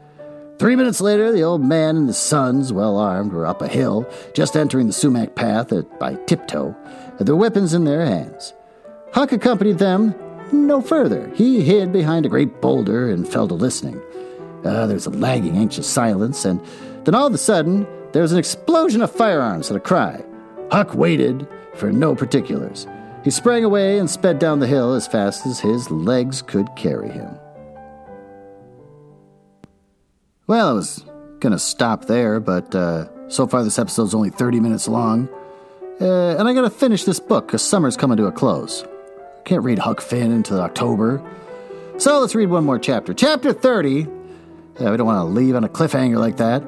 Three 0.60 0.76
minutes 0.76 1.02
later, 1.02 1.32
the 1.32 1.44
old 1.44 1.66
man 1.66 1.98
and 1.98 2.08
his 2.08 2.18
sons, 2.18 2.72
well 2.72 2.98
armed, 2.98 3.34
were 3.34 3.46
up 3.46 3.62
a 3.62 3.68
hill, 3.68 4.08
just 4.34 4.56
entering 4.56 4.88
the 4.88 4.94
sumac 4.94 5.36
path 5.36 5.74
at, 5.74 6.00
by 6.00 6.16
tiptoe, 6.26 6.76
their 7.20 7.36
weapons 7.36 7.74
in 7.74 7.84
their 7.84 8.06
hands. 8.06 8.54
Huck 9.14 9.32
accompanied 9.32 9.80
them 9.80 10.16
no 10.54 10.82
further. 10.82 11.30
He 11.36 11.62
hid 11.62 11.92
behind 11.92 12.26
a 12.26 12.30
great 12.30 12.62
boulder 12.62 13.10
and 13.10 13.28
fell 13.28 13.48
to 13.48 13.56
listening. 13.56 14.00
Uh, 14.64 14.86
there 14.86 14.96
was 14.96 15.08
a 15.08 15.10
lagging, 15.10 15.58
anxious 15.58 15.88
silence, 15.88 16.46
and 16.46 16.62
then 17.04 17.16
all 17.16 17.28
of 17.28 17.34
a 17.34 17.38
sudden, 17.38 17.86
there 18.14 18.22
was 18.22 18.32
an 18.32 18.40
explosion 18.40 19.02
of 19.02 19.12
firearms 19.12 19.70
and 19.70 19.78
a 19.78 19.82
cry. 19.82 20.24
Huck 20.72 20.94
waited 20.94 21.48
for 21.76 21.92
no 21.92 22.16
particulars. 22.16 22.88
He 23.24 23.32
sprang 23.32 23.64
away 23.64 24.00
and 24.00 24.10
sped 24.10 24.40
down 24.40 24.60
the 24.60 24.68
hill 24.68 24.94
as 24.94 25.08
fast 25.08 25.46
as 25.46 25.60
his 25.60 25.90
legs 25.90 26.42
could 26.42 26.68
carry 26.76 27.10
him. 27.10 27.38
Well, 30.46 30.70
I 30.70 30.74
was 30.74 31.06
going 31.40 31.54
to 31.54 31.60
stop 31.60 32.06
there, 32.06 32.40
but 32.40 32.76
uh, 32.76 33.30
so 33.30 33.48
far 33.48 33.64
this 33.64 33.80
episode's 33.80 34.14
only 34.14 34.30
30 34.30 34.60
minutes 34.60 34.88
long. 34.88 35.30
Uh, 36.02 36.36
and 36.38 36.48
I 36.48 36.54
got 36.54 36.62
to 36.62 36.70
finish 36.70 37.06
this 37.06 37.20
book 37.20 37.48
because 37.48 37.62
summer's 37.62 37.96
coming 37.96 38.18
to 38.18 38.26
a 38.26 38.32
close. 38.32 38.84
Can't 39.46 39.64
read 39.64 39.80
Huck 39.80 40.02
Finn 40.02 40.32
until 40.32 40.60
October. 40.60 41.24
So 41.98 42.20
let's 42.20 42.36
read 42.36 42.50
one 42.50 42.66
more 42.66 42.80
chapter. 42.80 43.14
Chapter 43.14 43.54
30. 43.54 44.08
Yeah, 44.80 44.92
we 44.92 44.98
don't 44.98 45.06
want 45.06 45.20
to 45.20 45.34
leave 45.34 45.56
on 45.56 45.64
a 45.64 45.70
cliffhanger 45.70 46.18
like 46.18 46.38
that. 46.38 46.64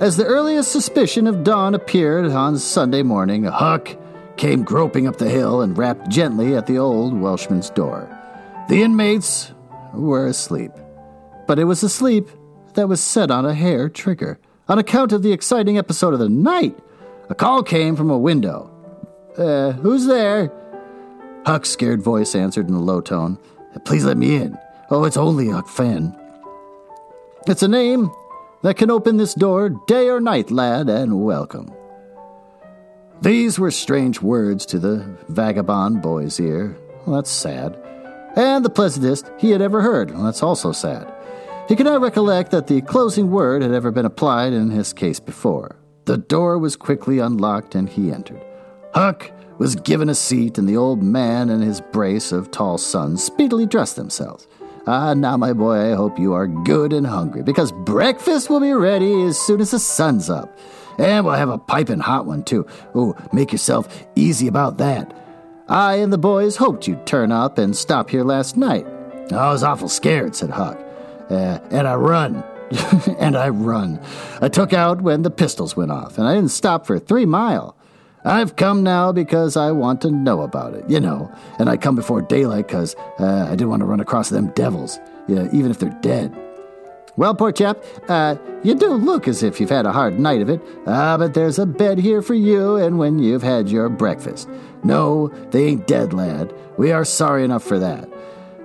As 0.00 0.16
the 0.16 0.24
earliest 0.24 0.72
suspicion 0.72 1.26
of 1.26 1.44
dawn 1.44 1.74
appeared 1.74 2.24
on 2.24 2.58
Sunday 2.58 3.02
morning, 3.02 3.44
Huck 3.44 3.94
came 4.38 4.62
groping 4.62 5.06
up 5.06 5.18
the 5.18 5.28
hill 5.28 5.60
and 5.60 5.76
rapped 5.76 6.08
gently 6.08 6.56
at 6.56 6.66
the 6.66 6.78
old 6.78 7.12
Welshman's 7.12 7.68
door. 7.68 8.08
The 8.70 8.80
inmates 8.80 9.52
were 9.92 10.26
asleep. 10.26 10.72
But 11.46 11.58
it 11.58 11.64
was 11.64 11.82
a 11.82 11.90
sleep 11.90 12.30
that 12.72 12.88
was 12.88 13.02
set 13.02 13.30
on 13.30 13.44
a 13.44 13.52
hair 13.52 13.90
trigger. 13.90 14.38
On 14.70 14.78
account 14.78 15.12
of 15.12 15.22
the 15.22 15.32
exciting 15.32 15.76
episode 15.76 16.14
of 16.14 16.18
the 16.18 16.30
night, 16.30 16.78
a 17.28 17.34
call 17.34 17.62
came 17.62 17.94
from 17.94 18.08
a 18.08 18.16
window. 18.16 18.70
Uh, 19.36 19.72
who's 19.72 20.06
there? 20.06 20.50
Huck's 21.44 21.68
scared 21.68 22.00
voice 22.00 22.34
answered 22.34 22.68
in 22.68 22.74
a 22.74 22.80
low 22.80 23.02
tone. 23.02 23.38
Please 23.84 24.06
let 24.06 24.16
me 24.16 24.36
in. 24.36 24.56
Oh, 24.88 25.04
it's 25.04 25.18
only 25.18 25.50
Huck 25.50 25.68
Finn. 25.68 26.16
It's 27.46 27.62
a 27.62 27.68
name 27.68 28.10
that 28.62 28.76
can 28.76 28.90
open 28.90 29.16
this 29.16 29.34
door 29.34 29.70
day 29.86 30.08
or 30.08 30.20
night, 30.20 30.50
lad, 30.50 30.88
and 30.88 31.24
welcome. 31.24 31.72
These 33.22 33.58
were 33.58 33.70
strange 33.70 34.22
words 34.22 34.64
to 34.66 34.78
the 34.78 35.16
vagabond 35.28 36.02
boy's 36.02 36.40
ear. 36.40 36.76
Well, 37.04 37.16
that's 37.16 37.30
sad. 37.30 37.78
And 38.36 38.64
the 38.64 38.70
pleasantest 38.70 39.30
he 39.38 39.50
had 39.50 39.60
ever 39.60 39.82
heard. 39.82 40.10
Well, 40.10 40.24
that's 40.24 40.42
also 40.42 40.72
sad. 40.72 41.12
He 41.68 41.76
could 41.76 41.86
not 41.86 42.00
recollect 42.00 42.50
that 42.50 42.66
the 42.66 42.80
closing 42.82 43.30
word 43.30 43.62
had 43.62 43.72
ever 43.72 43.90
been 43.90 44.06
applied 44.06 44.52
in 44.52 44.70
his 44.70 44.92
case 44.92 45.20
before. 45.20 45.76
The 46.06 46.16
door 46.16 46.58
was 46.58 46.76
quickly 46.76 47.18
unlocked 47.18 47.74
and 47.74 47.88
he 47.88 48.10
entered. 48.10 48.42
Huck 48.94 49.30
was 49.58 49.76
given 49.76 50.08
a 50.08 50.14
seat, 50.14 50.56
and 50.56 50.66
the 50.66 50.76
old 50.78 51.02
man 51.02 51.50
and 51.50 51.62
his 51.62 51.82
brace 51.82 52.32
of 52.32 52.50
tall 52.50 52.78
sons 52.78 53.22
speedily 53.22 53.66
dressed 53.66 53.94
themselves. 53.94 54.48
Ah, 54.86 55.14
now, 55.14 55.36
my 55.36 55.52
boy, 55.52 55.92
I 55.92 55.94
hope 55.94 56.18
you 56.18 56.32
are 56.32 56.46
good 56.46 56.92
and 56.92 57.06
hungry, 57.06 57.42
because 57.42 57.70
breakfast 57.72 58.48
will 58.48 58.60
be 58.60 58.72
ready 58.72 59.22
as 59.24 59.38
soon 59.38 59.60
as 59.60 59.72
the 59.72 59.78
sun's 59.78 60.30
up. 60.30 60.58
And 60.98 61.24
we'll 61.24 61.34
have 61.34 61.50
a 61.50 61.58
piping 61.58 62.00
hot 62.00 62.26
one, 62.26 62.42
too. 62.42 62.66
Oh, 62.94 63.14
make 63.32 63.52
yourself 63.52 64.06
easy 64.16 64.48
about 64.48 64.78
that. 64.78 65.14
I 65.68 65.96
and 65.96 66.12
the 66.12 66.18
boys 66.18 66.56
hoped 66.56 66.88
you'd 66.88 67.06
turn 67.06 67.30
up 67.30 67.58
and 67.58 67.76
stop 67.76 68.10
here 68.10 68.24
last 68.24 68.56
night. 68.56 68.86
I 69.30 69.52
was 69.52 69.62
awful 69.62 69.88
scared, 69.88 70.34
said 70.34 70.50
Huck. 70.50 70.78
Uh, 71.30 71.60
and 71.70 71.86
I 71.86 71.94
run. 71.94 72.42
and 73.18 73.36
I 73.36 73.50
run. 73.50 74.00
I 74.40 74.48
took 74.48 74.72
out 74.72 75.02
when 75.02 75.22
the 75.22 75.30
pistols 75.30 75.76
went 75.76 75.92
off, 75.92 76.18
and 76.18 76.26
I 76.26 76.34
didn't 76.34 76.50
stop 76.50 76.86
for 76.86 76.98
three 76.98 77.26
mile. 77.26 77.76
I've 78.24 78.56
come 78.56 78.82
now 78.82 79.12
because 79.12 79.56
I 79.56 79.70
want 79.70 80.02
to 80.02 80.10
know 80.10 80.42
about 80.42 80.74
it, 80.74 80.88
you 80.88 81.00
know. 81.00 81.32
And 81.58 81.68
I 81.68 81.76
come 81.76 81.96
before 81.96 82.20
daylight 82.20 82.66
because 82.66 82.94
uh, 83.18 83.46
I 83.46 83.50
didn't 83.50 83.70
want 83.70 83.80
to 83.80 83.86
run 83.86 84.00
across 84.00 84.28
them 84.28 84.48
devils, 84.54 84.98
yeah, 85.26 85.48
even 85.52 85.70
if 85.70 85.78
they're 85.78 85.98
dead. 86.02 86.36
Well, 87.16 87.34
poor 87.34 87.52
chap, 87.52 87.82
uh, 88.08 88.36
you 88.62 88.74
do 88.74 88.94
look 88.94 89.26
as 89.28 89.42
if 89.42 89.60
you've 89.60 89.70
had 89.70 89.84
a 89.84 89.92
hard 89.92 90.18
night 90.18 90.40
of 90.40 90.48
it. 90.48 90.60
Ah, 90.86 91.16
but 91.18 91.34
there's 91.34 91.58
a 91.58 91.66
bed 91.66 91.98
here 91.98 92.22
for 92.22 92.34
you 92.34 92.76
and 92.76 92.98
when 92.98 93.18
you've 93.18 93.42
had 93.42 93.68
your 93.68 93.88
breakfast. 93.88 94.48
No, 94.84 95.28
they 95.50 95.66
ain't 95.66 95.86
dead, 95.86 96.12
lad. 96.12 96.54
We 96.78 96.92
are 96.92 97.04
sorry 97.04 97.44
enough 97.44 97.62
for 97.62 97.78
that. 97.78 98.08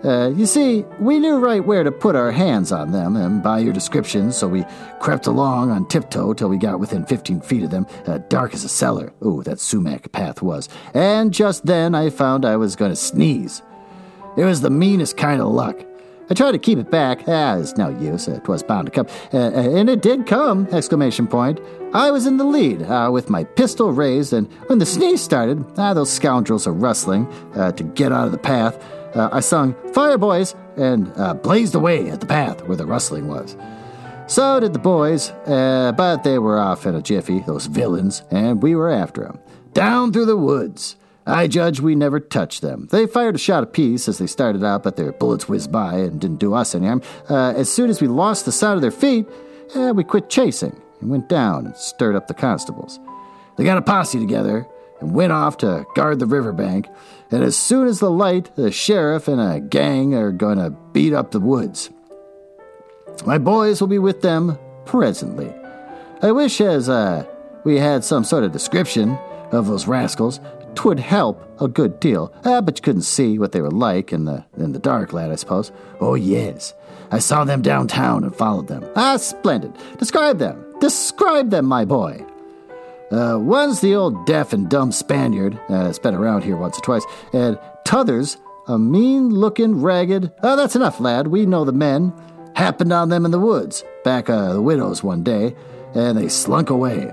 Uh, 0.06 0.30
you 0.36 0.46
see, 0.46 0.86
we 1.00 1.18
knew 1.18 1.38
right 1.38 1.66
where 1.66 1.84
to 1.84 1.92
put 1.92 2.16
our 2.16 2.32
hands 2.32 2.72
on 2.72 2.92
them, 2.92 3.16
and 3.16 3.42
by 3.42 3.58
your 3.58 3.74
description, 3.74 4.32
so 4.32 4.48
we 4.48 4.64
crept 5.00 5.26
along 5.26 5.72
on 5.72 5.88
tiptoe 5.88 6.32
till 6.34 6.48
we 6.48 6.58
got 6.58 6.80
within 6.80 7.04
15 7.06 7.42
feet 7.42 7.64
of 7.64 7.72
them, 7.72 7.88
uh, 8.06 8.20
dark 8.30 8.54
as 8.54 8.64
a 8.64 8.70
cellar. 8.70 9.12
Oh, 9.24 9.42
that 9.42 9.60
sumac 9.60 10.12
path 10.12 10.44
was. 10.44 10.70
And 10.94 11.34
just 11.34 11.66
then 11.66 11.96
I 11.96 12.12
found 12.12 12.46
I 12.46 12.56
was 12.56 12.76
going 12.76 12.92
to 12.92 12.96
sneeze. 12.96 13.64
It 14.38 14.44
was 14.44 14.62
the 14.62 14.70
meanest 14.70 15.18
kind 15.18 15.42
of 15.42 15.48
luck. 15.48 15.84
I 16.30 16.34
tried 16.34 16.54
to 16.54 16.60
keep 16.60 16.80
it 16.80 16.90
back. 16.92 17.22
Ah, 17.28 17.58
it's 17.58 17.78
no 17.78 17.90
use. 17.90 18.28
It 18.28 18.48
was 18.48 18.64
bound 18.64 18.88
to 18.88 18.92
come. 18.92 19.08
Uh, 19.34 19.38
uh, 19.38 19.78
and 19.78 19.90
it 19.90 20.02
did 20.02 20.26
come! 20.26 20.68
Exclamation 20.72 21.28
point. 21.28 21.60
I 21.94 22.12
was 22.12 22.26
in 22.26 22.38
the 22.38 22.44
lead, 22.44 22.82
uh, 22.84 23.10
with 23.12 23.30
my 23.30 23.44
pistol 23.44 23.92
raised, 23.92 24.34
and 24.34 24.52
when 24.68 24.80
the 24.80 24.86
sneeze 24.86 25.22
started, 25.22 25.64
ah, 25.78 25.94
those 25.94 26.12
scoundrels 26.12 26.68
are 26.68 26.74
rustling 26.74 27.26
uh, 27.56 27.72
to 27.74 27.84
get 27.84 28.12
out 28.12 28.26
of 28.26 28.32
the 28.32 28.38
path. 28.38 28.78
Uh, 29.16 29.30
I 29.32 29.40
sung 29.40 29.76
Fire 29.94 30.18
Boys 30.18 30.54
and 30.76 31.12
uh, 31.16 31.34
blazed 31.34 31.74
away 31.74 32.10
at 32.10 32.20
the 32.20 32.28
path 32.28 32.68
where 32.68 32.78
the 32.78 32.86
rustling 32.86 33.28
was. 33.28 33.56
So 34.28 34.60
did 34.60 34.74
the 34.74 34.80
boys, 34.80 35.32
but 35.46 36.24
they 36.24 36.40
were 36.40 36.60
off 36.60 36.86
in 36.86 36.96
a 36.96 37.02
jiffy, 37.02 37.40
those 37.42 37.68
villains, 37.68 38.24
and 38.32 38.62
we 38.62 38.76
were 38.76 38.90
after 38.90 39.22
them. 39.24 39.40
Down 39.74 40.12
through 40.12 40.26
the 40.26 40.38
woods. 40.38 40.96
I 41.28 41.48
judge 41.48 41.80
we 41.80 41.96
never 41.96 42.20
touched 42.20 42.62
them. 42.62 42.88
They 42.92 43.08
fired 43.08 43.36
a 43.36 43.40
shot 43.40 43.64
apiece 43.64 44.08
as 44.08 44.20
they 44.20 44.28
started 44.28 44.64
out, 44.64 44.84
but 44.84 44.96
their 44.96 45.12
bullets 45.12 45.48
whizzed 45.50 45.72
by 45.72 45.96
and 45.96 46.22
didn't 46.22 46.40
do 46.40 46.54
us 46.54 46.76
any 46.76 46.86
harm. 46.86 47.02
Uh, 47.30 47.54
as 47.56 47.72
soon 47.72 47.90
as 47.90 48.02
we 48.02 48.08
lost 48.08 48.46
the 48.46 48.52
sound 48.52 48.76
of 48.76 48.82
their 48.82 48.92
feet, 48.92 49.26
uh, 49.76 49.94
we 49.96 50.04
quit 50.04 50.30
chasing 50.30 50.80
and 51.02 51.10
went 51.10 51.28
down 51.28 51.66
and 51.66 51.76
stirred 51.76 52.16
up 52.16 52.28
the 52.28 52.34
constables. 52.34 53.00
They 53.58 53.64
got 53.64 53.78
a 53.78 53.82
posse 53.82 54.20
together 54.20 54.68
and 55.00 55.14
went 55.14 55.32
off 55.32 55.58
to 55.58 55.86
guard 55.96 56.20
the 56.20 56.26
riverbank, 56.26 56.88
and 57.32 57.44
as 57.44 57.56
soon 57.56 57.88
as 57.88 58.00
the 58.00 58.12
light, 58.12 58.56
the 58.56 58.72
sheriff 58.72 59.28
and 59.28 59.42
a 59.42 59.60
gang 59.60 60.14
are 60.14 60.32
going 60.32 60.58
to 60.58 60.70
beat 60.94 61.14
up 61.14 61.32
the 61.32 61.40
woods. 61.40 61.90
My 63.26 63.38
boys 63.38 63.82
will 63.82 63.88
be 63.88 64.00
with 64.00 64.22
them 64.22 64.58
presently. 64.86 65.54
I 66.22 66.32
wish 66.32 66.62
as 66.62 66.90
uh, 66.90 67.26
we 67.64 67.78
had 67.78 68.04
some 68.04 68.24
sort 68.24 68.44
of 68.44 68.52
description 68.52 69.18
of 69.52 69.68
those 69.68 69.88
rascals, 69.88 70.40
'Twould 70.76 71.00
help 71.00 71.42
a 71.62 71.68
good 71.68 72.00
deal. 72.00 72.34
Ah, 72.44 72.62
but 72.62 72.78
you 72.78 72.82
couldn't 72.82 73.04
see 73.04 73.40
what 73.40 73.54
they 73.54 73.62
were 73.62 73.72
like 73.72 74.12
in 74.12 74.26
the 74.26 74.44
in 74.58 74.74
the 74.74 74.80
dark, 74.80 75.14
lad, 75.14 75.32
I 75.32 75.36
suppose. 75.36 75.72
Oh 76.02 76.16
yes. 76.16 76.74
I 77.12 77.20
saw 77.20 77.46
them 77.46 77.62
downtown 77.62 78.24
and 78.24 78.36
followed 78.36 78.68
them. 78.68 78.86
Ah, 78.96 79.18
splendid. 79.18 79.74
Describe 79.98 80.38
them. 80.38 80.66
Describe 80.82 81.50
them, 81.50 81.66
my 81.66 81.86
boy. 81.86 82.26
Uh, 83.12 83.38
one's 83.40 83.82
the 83.82 83.96
old 83.96 84.26
deaf 84.26 84.54
and 84.54 84.70
dumb 84.70 84.92
Spaniard, 84.92 85.60
uh, 85.70 85.92
been 86.02 86.16
around 86.16 86.44
here 86.44 86.58
once 86.58 86.78
or 86.78 86.82
twice, 86.82 87.06
and 87.34 87.60
t'other's 87.84 88.38
a 88.68 88.80
mean 88.80 89.30
looking, 89.30 89.82
ragged. 89.82 90.32
Oh, 90.42 90.56
that's 90.56 90.76
enough, 90.76 91.00
lad. 91.00 91.28
We 91.28 91.46
know 91.46 91.66
the 91.66 91.72
men. 91.72 92.14
Happened 92.56 92.94
on 92.94 93.10
them 93.10 93.26
in 93.26 93.32
the 93.32 93.40
woods, 93.40 93.84
back 94.06 94.30
uh, 94.30 94.54
the 94.54 94.62
widow's 94.62 95.04
one 95.04 95.24
day, 95.24 95.56
and 95.94 96.18
they 96.18 96.30
slunk 96.30 96.70
away. 96.70 97.12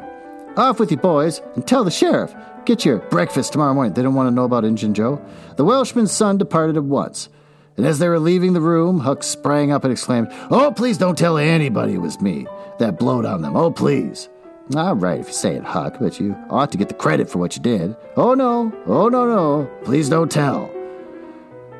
Off 0.56 0.78
with 0.78 0.90
you, 0.90 0.96
boys, 0.96 1.42
and 1.56 1.66
tell 1.66 1.82
the 1.82 1.90
sheriff. 1.90 2.32
Get 2.64 2.84
your 2.84 2.98
breakfast 2.98 3.52
tomorrow 3.52 3.74
morning. 3.74 3.92
They 3.92 4.02
don't 4.02 4.14
want 4.14 4.28
to 4.28 4.34
know 4.34 4.44
about 4.44 4.64
Injun 4.64 4.94
Joe. 4.94 5.20
The 5.56 5.64
Welshman's 5.64 6.12
son 6.12 6.38
departed 6.38 6.76
at 6.76 6.84
once. 6.84 7.28
And 7.76 7.86
as 7.86 7.98
they 7.98 8.08
were 8.08 8.20
leaving 8.20 8.52
the 8.52 8.60
room, 8.60 9.00
Huck 9.00 9.24
sprang 9.24 9.72
up 9.72 9.82
and 9.82 9.92
exclaimed, 9.92 10.28
Oh, 10.50 10.72
please 10.74 10.96
don't 10.96 11.18
tell 11.18 11.38
anybody 11.38 11.94
it 11.94 11.98
was 11.98 12.20
me 12.20 12.46
that 12.78 12.98
blowed 12.98 13.24
on 13.24 13.42
them. 13.42 13.56
Oh, 13.56 13.70
please. 13.72 14.28
All 14.76 14.94
right, 14.94 15.20
if 15.20 15.26
you 15.26 15.32
say 15.32 15.56
it, 15.56 15.64
Huck, 15.64 15.96
but 16.00 16.20
you 16.20 16.36
ought 16.48 16.70
to 16.72 16.78
get 16.78 16.88
the 16.88 16.94
credit 16.94 17.28
for 17.28 17.38
what 17.38 17.56
you 17.56 17.62
did. 17.62 17.96
Oh, 18.16 18.34
no. 18.34 18.72
Oh, 18.86 19.08
no, 19.08 19.26
no. 19.26 19.70
Please 19.84 20.08
don't 20.08 20.30
tell. 20.30 20.66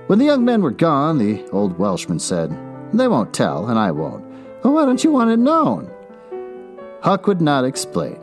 When 0.09 0.19
the 0.19 0.25
young 0.25 0.45
men 0.45 0.63
were 0.63 0.73
gone, 0.73 1.19
the 1.19 1.49
old 1.51 1.79
Welshman 1.79 2.19
said, 2.19 2.51
They 2.93 3.09
won't 3.09 3.33
tell, 3.33 3.69
and 3.69 3.79
I 3.79 3.93
won't. 3.93 4.25
Well, 4.63 4.75
why 4.75 4.85
don't 4.85 5.03
you 5.03 5.13
want 5.13 5.31
it 5.31 5.39
known? 5.39 5.91
Huck 7.03 7.27
would 7.27 7.41
not 7.41 7.65
explain. 7.65 8.21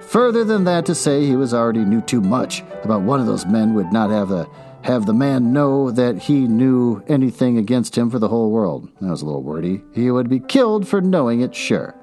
Further 0.00 0.42
than 0.42 0.64
that 0.64 0.86
to 0.86 0.94
say 0.94 1.24
he 1.24 1.36
was 1.36 1.52
already 1.52 1.84
knew 1.84 2.00
too 2.00 2.20
much 2.20 2.62
about 2.82 3.02
one 3.02 3.20
of 3.20 3.26
those 3.26 3.46
men 3.46 3.74
would 3.74 3.92
not 3.92 4.10
have 4.10 4.28
the 4.28 4.48
have 4.82 5.06
the 5.06 5.12
man 5.12 5.52
know 5.52 5.90
that 5.90 6.16
he 6.16 6.46
knew 6.46 7.02
anything 7.08 7.58
against 7.58 7.98
him 7.98 8.10
for 8.10 8.18
the 8.18 8.28
whole 8.28 8.50
world. 8.50 8.88
That 9.00 9.10
was 9.10 9.22
a 9.22 9.26
little 9.26 9.42
wordy. 9.42 9.82
He 9.92 10.10
would 10.10 10.28
be 10.28 10.38
killed 10.38 10.86
for 10.86 11.00
knowing 11.00 11.40
it, 11.40 11.54
sure. 11.54 11.94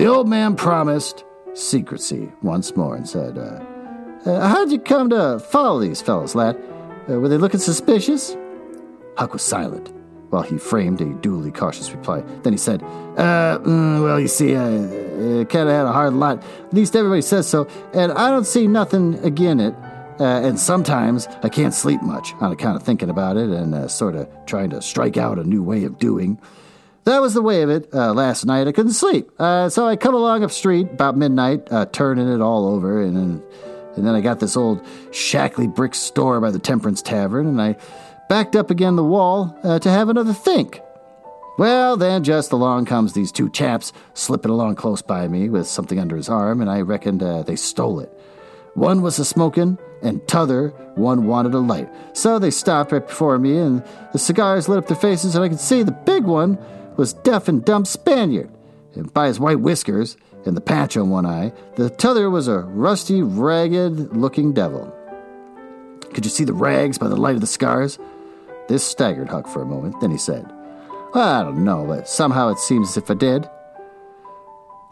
The 0.00 0.06
old 0.06 0.30
man 0.30 0.56
promised 0.56 1.26
secrecy 1.52 2.32
once 2.40 2.74
more 2.74 2.96
and 2.96 3.06
said, 3.06 3.36
uh, 3.36 3.62
uh, 4.24 4.48
How'd 4.48 4.72
you 4.72 4.78
come 4.78 5.10
to 5.10 5.38
follow 5.38 5.78
these 5.78 6.00
fellows, 6.00 6.34
lad? 6.34 6.56
Uh, 7.06 7.20
were 7.20 7.28
they 7.28 7.36
looking 7.36 7.60
suspicious? 7.60 8.34
Huck 9.18 9.34
was 9.34 9.42
silent 9.42 9.92
while 10.30 10.40
he 10.40 10.56
framed 10.56 11.02
a 11.02 11.12
duly 11.16 11.50
cautious 11.50 11.92
reply. 11.92 12.22
Then 12.42 12.54
he 12.54 12.58
said, 12.58 12.82
uh, 12.82 13.58
mm, 13.58 14.02
well, 14.02 14.18
you 14.18 14.28
see, 14.28 14.56
I 14.56 14.62
uh, 14.62 15.44
kind 15.44 15.68
of 15.68 15.74
had 15.74 15.84
a 15.84 15.92
hard 15.92 16.14
lot. 16.14 16.42
At 16.42 16.72
least 16.72 16.96
everybody 16.96 17.20
says 17.20 17.46
so, 17.46 17.68
and 17.92 18.10
I 18.12 18.30
don't 18.30 18.46
see 18.46 18.66
nothing 18.66 19.22
agin 19.22 19.60
it. 19.60 19.74
Uh, 20.18 20.40
and 20.40 20.58
sometimes 20.58 21.28
I 21.42 21.50
can't 21.50 21.74
sleep 21.74 22.00
much 22.00 22.32
on 22.40 22.52
account 22.52 22.76
of 22.76 22.82
thinking 22.84 23.10
about 23.10 23.36
it 23.36 23.50
and 23.50 23.74
uh, 23.74 23.86
sort 23.86 24.14
of 24.14 24.30
trying 24.46 24.70
to 24.70 24.80
strike 24.80 25.18
out 25.18 25.38
a 25.38 25.44
new 25.44 25.62
way 25.62 25.84
of 25.84 25.98
doing. 25.98 26.40
That 27.04 27.20
was 27.20 27.34
the 27.34 27.42
way 27.42 27.62
of 27.62 27.70
it. 27.70 27.88
Uh, 27.92 28.12
last 28.12 28.44
night 28.44 28.68
I 28.68 28.72
couldn't 28.72 28.92
sleep, 28.92 29.30
uh, 29.38 29.68
so 29.68 29.86
I 29.86 29.96
come 29.96 30.14
along 30.14 30.44
up 30.44 30.50
street 30.50 30.88
about 30.92 31.16
midnight, 31.16 31.66
uh, 31.72 31.86
turning 31.86 32.28
it 32.28 32.40
all 32.40 32.68
over, 32.68 33.02
and 33.02 33.16
then, 33.16 33.42
and 33.96 34.06
then 34.06 34.14
I 34.14 34.20
got 34.20 34.38
this 34.38 34.56
old 34.56 34.86
shackly 35.10 35.66
brick 35.66 35.94
store 35.94 36.40
by 36.40 36.50
the 36.50 36.58
Temperance 36.58 37.00
Tavern, 37.00 37.46
and 37.46 37.60
I 37.60 37.76
backed 38.28 38.54
up 38.54 38.70
again 38.70 38.96
the 38.96 39.04
wall 39.04 39.58
uh, 39.62 39.78
to 39.78 39.90
have 39.90 40.08
another 40.08 40.34
think. 40.34 40.80
Well, 41.58 41.96
then 41.96 42.22
just 42.22 42.52
along 42.52 42.86
comes 42.86 43.12
these 43.12 43.32
two 43.32 43.50
chaps 43.50 43.92
slipping 44.14 44.50
along 44.50 44.76
close 44.76 45.02
by 45.02 45.26
me 45.26 45.48
with 45.48 45.66
something 45.66 45.98
under 45.98 46.16
his 46.16 46.28
arm, 46.28 46.60
and 46.60 46.70
I 46.70 46.82
reckoned 46.82 47.20
they 47.20 47.56
stole 47.56 48.00
it. 48.00 48.10
One 48.74 49.02
was 49.02 49.18
a 49.18 49.24
smoking, 49.24 49.78
and 50.02 50.26
t'other 50.28 50.68
one 50.94 51.26
wanted 51.26 51.54
a 51.54 51.58
light. 51.58 51.88
So 52.16 52.38
they 52.38 52.50
stopped 52.50 52.92
right 52.92 53.06
before 53.06 53.38
me, 53.38 53.58
and 53.58 53.84
the 54.12 54.18
cigars 54.18 54.68
lit 54.68 54.78
up 54.78 54.86
their 54.86 54.96
faces, 54.96 55.34
and 55.34 55.44
I 55.44 55.48
could 55.48 55.60
see 55.60 55.82
the 55.82 55.92
big 55.92 56.24
one 56.24 56.58
was 56.96 57.12
deaf 57.12 57.48
and 57.48 57.64
dumb 57.64 57.84
Spaniard, 57.84 58.50
and 58.94 59.12
by 59.12 59.26
his 59.26 59.40
white 59.40 59.60
whiskers 59.60 60.16
and 60.46 60.56
the 60.56 60.60
patch 60.60 60.96
on 60.96 61.10
one 61.10 61.26
eye, 61.26 61.52
the 61.76 61.90
t'other 61.90 62.30
was 62.30 62.48
a 62.48 62.60
rusty, 62.60 63.22
ragged 63.22 64.16
looking 64.16 64.52
devil. 64.52 64.94
Could 66.12 66.24
you 66.24 66.30
see 66.30 66.44
the 66.44 66.52
rags 66.52 66.98
by 66.98 67.08
the 67.08 67.16
light 67.16 67.34
of 67.34 67.40
the 67.40 67.46
scars? 67.46 67.98
This 68.68 68.84
staggered 68.84 69.28
Huck 69.28 69.46
for 69.46 69.62
a 69.62 69.66
moment. 69.66 70.00
Then 70.00 70.10
he 70.10 70.18
said, 70.18 70.50
I 71.14 71.42
don't 71.42 71.64
know, 71.64 71.84
but 71.86 72.08
somehow 72.08 72.50
it 72.50 72.58
seems 72.58 72.90
as 72.90 72.96
if 72.96 73.10
I 73.10 73.14
did. 73.14 73.48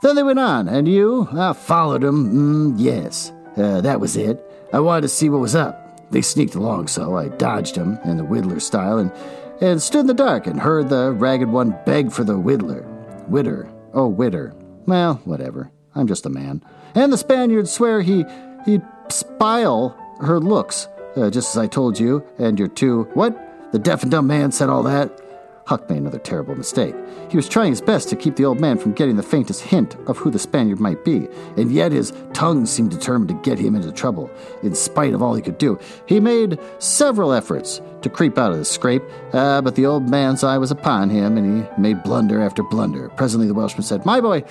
Then 0.03 0.17
they 0.17 0.23
went 0.23 0.39
on, 0.39 0.69
and 0.69 0.87
you? 0.87 1.29
I 1.33 1.53
followed 1.53 2.03
them, 2.03 2.75
mm, 2.75 2.75
yes. 2.79 3.33
Uh, 3.57 3.81
that 3.81 4.01
was 4.01 4.17
it. 4.17 4.45
I 4.73 4.81
wanted 4.81 5.03
to 5.03 5.09
see 5.09 5.29
what 5.29 5.41
was 5.41 5.57
up. 5.57 6.11
They 6.11 6.23
sneaked 6.23 6.55
along, 6.55 6.89
so 6.89 7.17
I 7.17 7.29
dodged 7.29 7.75
them 7.75 7.99
in 8.05 8.17
the 8.17 8.25
whittler 8.25 8.61
style 8.63 8.99
and, 8.99 9.13
and 9.61 9.81
stood 9.83 10.01
in 10.01 10.07
the 10.07 10.15
dark 10.15 10.47
and 10.47 10.61
heard 10.61 10.89
the 10.89 11.13
ragged 11.13 11.49
one 11.49 11.79
beg 11.85 12.13
for 12.13 12.25
the 12.25 12.35
whittler. 12.35 12.87
Witter. 13.29 13.71
Oh, 13.93 14.09
Witter. 14.09 14.55
Well, 14.87 15.21
whatever. 15.25 15.71
I'm 15.95 16.07
just 16.07 16.27
a 16.27 16.31
man. 16.31 16.63
And 16.95 17.13
the 17.13 17.19
Spaniard 17.19 17.69
swear 17.69 18.01
he 18.01 18.25
he'd 18.65 18.83
spile 19.09 19.97
her 20.21 20.41
looks, 20.41 20.89
uh, 21.17 21.31
just 21.31 21.51
as 21.51 21.59
I 21.59 21.67
told 21.67 21.99
you 21.99 22.25
and 22.39 22.59
your 22.59 22.69
two. 22.69 23.05
What? 23.15 23.73
The 23.73 23.79
deaf 23.79 24.03
and 24.03 24.11
dumb 24.11 24.27
man 24.27 24.53
said 24.53 24.69
all 24.71 24.83
that? 24.85 25.21
Huck 25.69 25.91
made 25.91 25.99
another 25.99 26.19
terrible 26.19 26.55
mistake. 26.55 26.95
He 27.29 27.37
was 27.37 27.47
trying 27.47 27.73
his 27.73 27.83
best 27.83 28.09
to 28.09 28.17
keep 28.17 28.37
the 28.37 28.47
old 28.47 28.59
man 28.59 28.79
from 28.79 28.95
getting 28.95 29.17
the 29.17 29.23
faintest 29.23 29.61
hint 29.61 29.97
of 30.07 30.17
who 30.17 30.31
the 30.31 30.39
Spaniard 30.39 30.81
might 30.81 31.05
be, 31.05 31.29
and 31.59 31.71
yet 31.71 31.93
his 31.93 32.15
tongue 32.33 32.65
seemed 32.65 32.91
determined 32.91 33.29
to 33.29 33.49
get 33.49 33.59
him 33.59 33.75
into 33.75 33.93
trouble, 33.93 34.31
in 34.63 34.75
spite 34.75 35.13
of 35.13 35.21
all 35.21 35.35
he 35.35 35.43
could 35.43 35.59
do. 35.59 35.79
He 36.07 36.21
made 36.21 36.59
several 36.79 37.35
efforts 37.35 37.83
to 38.01 38.09
creep 38.09 38.39
out 38.39 38.51
of 38.51 38.57
the 38.57 38.65
scrape, 38.65 39.03
uh, 39.35 39.61
but 39.61 39.75
the 39.75 39.85
old 39.85 40.09
man's 40.09 40.43
eye 40.43 40.57
was 40.57 40.71
upon 40.71 41.11
him, 41.11 41.37
and 41.37 41.63
he 41.63 41.69
made 41.79 42.03
blunder 42.03 42.41
after 42.41 42.63
blunder. 42.63 43.11
Presently, 43.11 43.47
the 43.47 43.53
Welshman 43.53 43.83
said, 43.83 44.07
My 44.07 44.23
boy, 44.23 44.45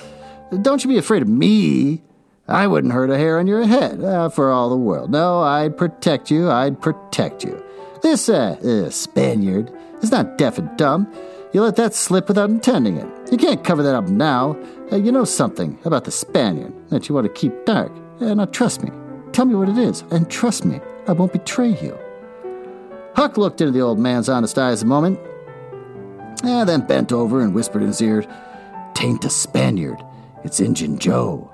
don't 0.62 0.84
you 0.84 0.88
be 0.88 1.00
afraid 1.00 1.24
of 1.24 1.28
me. 1.28 2.04
I 2.48 2.68
wouldn't 2.68 2.94
hurt 2.94 3.10
a 3.10 3.18
hair 3.18 3.40
on 3.40 3.48
your 3.48 3.66
head 3.66 4.04
uh, 4.04 4.30
for 4.30 4.52
all 4.52 4.70
the 4.70 4.78
world. 4.78 5.10
No, 5.10 5.42
I'd 5.42 5.78
protect 5.78 6.30
you. 6.30 6.52
I'd 6.52 6.80
protect 6.80 7.44
you. 7.44 7.64
This 8.04 8.30
uh, 8.30 8.56
uh, 8.64 8.92
Spaniard 8.92 9.72
is 10.02 10.12
not 10.12 10.38
deaf 10.38 10.58
and 10.58 10.76
dumb. 10.78 11.12
You 11.54 11.62
let 11.62 11.76
that 11.78 11.94
slip 11.94 12.28
without 12.28 12.50
intending 12.50 12.98
it. 12.98 13.32
You 13.32 13.38
can't 13.38 13.64
cover 13.64 13.82
that 13.84 13.96
up 13.96 14.10
now. 14.10 14.58
Uh, 14.92 14.98
you 14.98 15.12
know 15.12 15.24
something 15.24 15.80
about 15.86 16.04
the 16.04 16.12
Spaniard 16.12 16.74
that 16.90 17.08
you 17.08 17.16
want 17.16 17.26
to 17.26 17.34
keep 17.34 17.66
dark. 17.66 17.92
Uh, 18.20 18.34
now, 18.34 18.46
trust 18.46 18.84
me. 18.84 18.92
Tell 19.32 19.46
me 19.46 19.56
what 19.56 19.70
it 19.70 19.78
is, 19.78 20.04
and 20.12 20.30
trust 20.30 20.66
me, 20.66 20.80
I 21.08 21.12
won't 21.12 21.34
betray 21.34 21.70
you. 21.82 21.98
Huck 23.16 23.38
looked 23.38 23.62
into 23.62 23.72
the 23.72 23.82
old 23.82 24.00
man's 24.00 24.30
honest 24.30 24.58
eyes 24.58 24.82
a 24.82 24.86
moment, 24.86 25.20
and 26.44 26.68
then 26.68 26.86
bent 26.86 27.12
over 27.12 27.42
and 27.42 27.54
whispered 27.54 27.82
in 27.82 27.88
his 27.88 28.02
ear, 28.02 28.24
Tain't 28.94 29.26
a 29.26 29.30
Spaniard, 29.30 30.04
it's 30.44 30.60
Injun 30.60 30.98
Joe. 30.98 31.52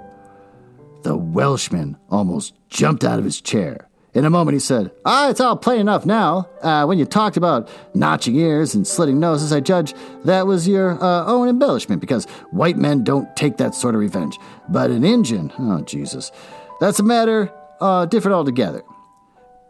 The 1.03 1.17
Welshman 1.17 1.97
almost 2.09 2.53
jumped 2.69 3.03
out 3.03 3.19
of 3.19 3.25
his 3.25 3.41
chair. 3.41 3.89
In 4.13 4.25
a 4.25 4.29
moment, 4.29 4.53
he 4.53 4.59
said, 4.59 4.91
Ah, 5.05 5.29
it's 5.29 5.41
all 5.41 5.57
plain 5.57 5.79
enough 5.81 6.05
now. 6.05 6.47
Uh, 6.61 6.85
when 6.85 6.99
you 6.99 7.05
talked 7.05 7.35
about 7.35 7.67
notching 7.95 8.35
ears 8.35 8.75
and 8.75 8.85
slitting 8.85 9.19
noses, 9.19 9.51
I 9.51 9.59
judge 9.59 9.95
that 10.23 10.45
was 10.45 10.67
your 10.67 11.03
uh, 11.03 11.25
own 11.25 11.49
embellishment 11.49 11.99
because 11.99 12.25
white 12.51 12.77
men 12.77 13.03
don't 13.03 13.35
take 13.35 13.57
that 13.57 13.73
sort 13.73 13.95
of 13.95 14.01
revenge. 14.01 14.37
But 14.69 14.91
an 14.91 15.03
Injun, 15.03 15.51
oh, 15.57 15.81
Jesus, 15.81 16.31
that's 16.79 16.99
a 16.99 17.03
matter 17.03 17.51
uh, 17.81 18.05
different 18.05 18.35
altogether. 18.35 18.83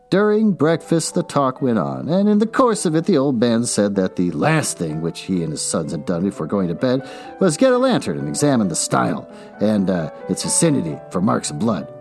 During 0.09 0.51
breakfast, 0.51 1.15
the 1.15 1.23
talk 1.23 1.61
went 1.61 1.79
on, 1.79 2.07
and 2.07 2.29
in 2.29 2.37
the 2.37 2.45
course 2.45 2.85
of 2.85 2.95
it, 2.95 3.05
the 3.05 3.17
old 3.17 3.39
man 3.39 3.65
said 3.65 3.95
that 3.95 4.15
the 4.15 4.29
last 4.31 4.77
thing 4.77 5.01
which 5.01 5.21
he 5.21 5.41
and 5.41 5.51
his 5.51 5.61
sons 5.61 5.91
had 5.91 6.05
done 6.05 6.21
before 6.21 6.45
going 6.45 6.67
to 6.67 6.75
bed 6.75 7.09
was 7.39 7.57
get 7.57 7.73
a 7.73 7.77
lantern 7.79 8.19
and 8.19 8.27
examine 8.27 8.67
the 8.67 8.75
stile 8.75 9.27
and 9.59 9.89
uh, 9.89 10.11
its 10.29 10.43
vicinity 10.43 10.99
for 11.09 11.19
marks 11.19 11.49
of 11.49 11.57
blood. 11.57 11.91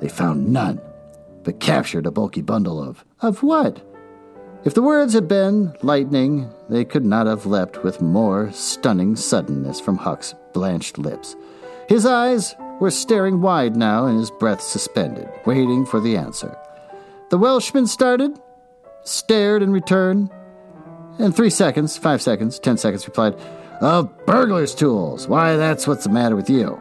They 0.00 0.08
found 0.08 0.48
none 0.48 0.80
but 1.42 1.60
captured 1.60 2.06
a 2.06 2.10
bulky 2.10 2.42
bundle 2.42 2.82
of. 2.82 3.04
Of 3.20 3.42
what? 3.42 3.82
If 4.62 4.74
the 4.74 4.82
words 4.82 5.14
had 5.14 5.26
been 5.26 5.74
lightning, 5.82 6.50
they 6.68 6.84
could 6.84 7.04
not 7.04 7.26
have 7.26 7.46
leapt 7.46 7.82
with 7.82 8.02
more 8.02 8.52
stunning 8.52 9.16
suddenness 9.16 9.80
from 9.80 9.96
Huck's 9.96 10.34
blanched 10.52 10.98
lips. 10.98 11.34
His 11.88 12.04
eyes 12.04 12.54
were 12.78 12.90
staring 12.90 13.40
wide 13.40 13.74
now 13.74 14.06
and 14.06 14.18
his 14.18 14.30
breath 14.30 14.60
suspended, 14.60 15.28
waiting 15.46 15.86
for 15.86 15.98
the 15.98 16.16
answer. 16.16 16.56
The 17.30 17.38
Welshman 17.38 17.86
started, 17.86 18.38
stared 19.04 19.62
in 19.62 19.72
return, 19.72 20.30
and 21.18 21.34
three 21.34 21.50
seconds, 21.50 21.96
five 21.96 22.20
seconds, 22.20 22.58
ten 22.58 22.76
seconds 22.76 23.06
replied, 23.06 23.34
Of 23.80 24.26
burglar's 24.26 24.74
tools. 24.74 25.26
Why, 25.26 25.56
that's 25.56 25.86
what's 25.86 26.04
the 26.04 26.10
matter 26.10 26.36
with 26.36 26.50
you. 26.50 26.80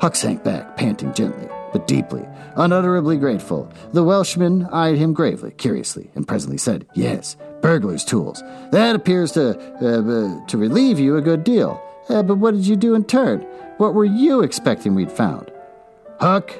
Huck 0.00 0.14
sank 0.14 0.44
back, 0.44 0.76
panting 0.76 1.12
gently 1.12 1.48
but 1.72 1.86
deeply, 1.86 2.26
unutterably 2.56 3.16
grateful. 3.16 3.70
The 3.92 4.04
Welshman 4.04 4.66
eyed 4.66 4.98
him 4.98 5.12
gravely, 5.12 5.52
curiously, 5.52 6.10
and 6.14 6.26
presently 6.26 6.58
said, 6.58 6.86
Yes, 6.94 7.36
burglar's 7.60 8.04
tools. 8.04 8.42
That 8.72 8.96
appears 8.96 9.32
to, 9.32 9.58
uh, 9.80 10.40
uh, 10.40 10.46
to 10.46 10.58
relieve 10.58 10.98
you 10.98 11.16
a 11.16 11.22
good 11.22 11.44
deal. 11.44 11.82
Uh, 12.08 12.22
but 12.22 12.36
what 12.36 12.54
did 12.54 12.66
you 12.66 12.76
do 12.76 12.94
in 12.94 13.04
turn? 13.04 13.40
What 13.76 13.94
were 13.94 14.04
you 14.04 14.42
expecting 14.42 14.94
we'd 14.94 15.12
found? 15.12 15.52
Huck 16.20 16.52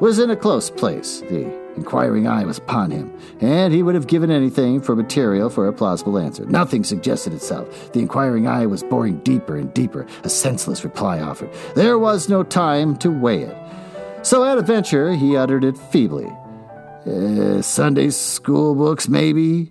was 0.00 0.18
in 0.18 0.30
a 0.30 0.36
close 0.36 0.70
place. 0.70 1.20
The 1.20 1.64
inquiring 1.76 2.26
eye 2.26 2.44
was 2.44 2.58
upon 2.58 2.90
him, 2.90 3.12
and 3.40 3.72
he 3.72 3.82
would 3.82 3.94
have 3.94 4.06
given 4.06 4.30
anything 4.30 4.80
for 4.80 4.94
material 4.94 5.50
for 5.50 5.66
a 5.66 5.72
plausible 5.72 6.18
answer. 6.18 6.44
Nothing 6.46 6.84
suggested 6.84 7.32
itself. 7.32 7.92
The 7.92 8.00
inquiring 8.00 8.46
eye 8.46 8.66
was 8.66 8.82
boring 8.82 9.18
deeper 9.18 9.56
and 9.56 9.72
deeper. 9.74 10.06
A 10.22 10.28
senseless 10.28 10.84
reply 10.84 11.20
offered. 11.20 11.50
There 11.74 11.98
was 11.98 12.28
no 12.28 12.42
time 12.42 12.96
to 12.98 13.10
weigh 13.10 13.42
it. 13.42 13.56
So 14.24 14.42
at 14.42 14.56
a 14.56 14.62
venture, 14.62 15.12
he 15.12 15.36
uttered 15.36 15.64
it 15.64 15.76
feebly. 15.76 16.32
Uh, 17.06 17.60
Sunday 17.60 18.08
school 18.08 18.74
books, 18.74 19.06
maybe? 19.06 19.70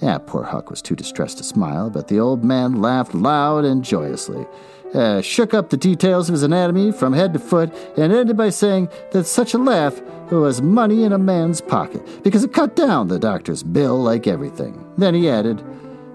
Yeah, 0.00 0.16
poor 0.16 0.44
Huck 0.44 0.70
was 0.70 0.80
too 0.80 0.96
distressed 0.96 1.36
to 1.38 1.44
smile, 1.44 1.90
but 1.90 2.08
the 2.08 2.18
old 2.18 2.42
man 2.42 2.80
laughed 2.80 3.14
loud 3.14 3.66
and 3.66 3.84
joyously, 3.84 4.46
uh, 4.94 5.20
shook 5.20 5.52
up 5.52 5.68
the 5.68 5.76
details 5.76 6.30
of 6.30 6.32
his 6.32 6.42
anatomy 6.42 6.90
from 6.90 7.12
head 7.12 7.34
to 7.34 7.38
foot, 7.38 7.70
and 7.98 8.14
ended 8.14 8.34
by 8.34 8.48
saying 8.48 8.88
that 9.12 9.24
such 9.24 9.52
a 9.52 9.58
laugh 9.58 10.00
was 10.30 10.62
money 10.62 11.04
in 11.04 11.12
a 11.12 11.18
man's 11.18 11.60
pocket, 11.60 12.22
because 12.22 12.42
it 12.42 12.54
cut 12.54 12.74
down 12.74 13.08
the 13.08 13.18
doctor's 13.18 13.62
bill 13.62 14.02
like 14.02 14.26
everything. 14.26 14.82
Then 14.96 15.12
he 15.12 15.28
added, 15.28 15.62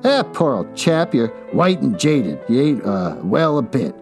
Ah, 0.03 0.23
poor 0.33 0.55
old 0.55 0.75
chap, 0.75 1.13
you're 1.13 1.27
white 1.53 1.81
and 1.81 1.99
jaded. 1.99 2.39
You 2.49 2.61
ain't, 2.61 2.83
uh, 2.83 3.17
well 3.21 3.59
a 3.59 3.61
bit. 3.61 3.95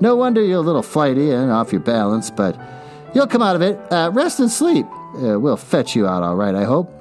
No 0.00 0.16
wonder 0.16 0.42
you're 0.42 0.58
a 0.58 0.62
little 0.62 0.82
flighty 0.82 1.30
and 1.30 1.52
off 1.52 1.72
your 1.72 1.80
balance, 1.80 2.28
but 2.28 2.58
You'll 3.14 3.26
come 3.26 3.42
out 3.42 3.56
of 3.56 3.62
it. 3.62 3.78
Uh, 3.90 4.10
rest 4.12 4.40
and 4.40 4.50
sleep. 4.50 4.86
Uh, 5.16 5.38
we'll 5.40 5.56
fetch 5.56 5.96
you 5.96 6.06
out 6.06 6.22
all 6.22 6.36
right, 6.36 6.54
I 6.54 6.64
hope. 6.64 6.92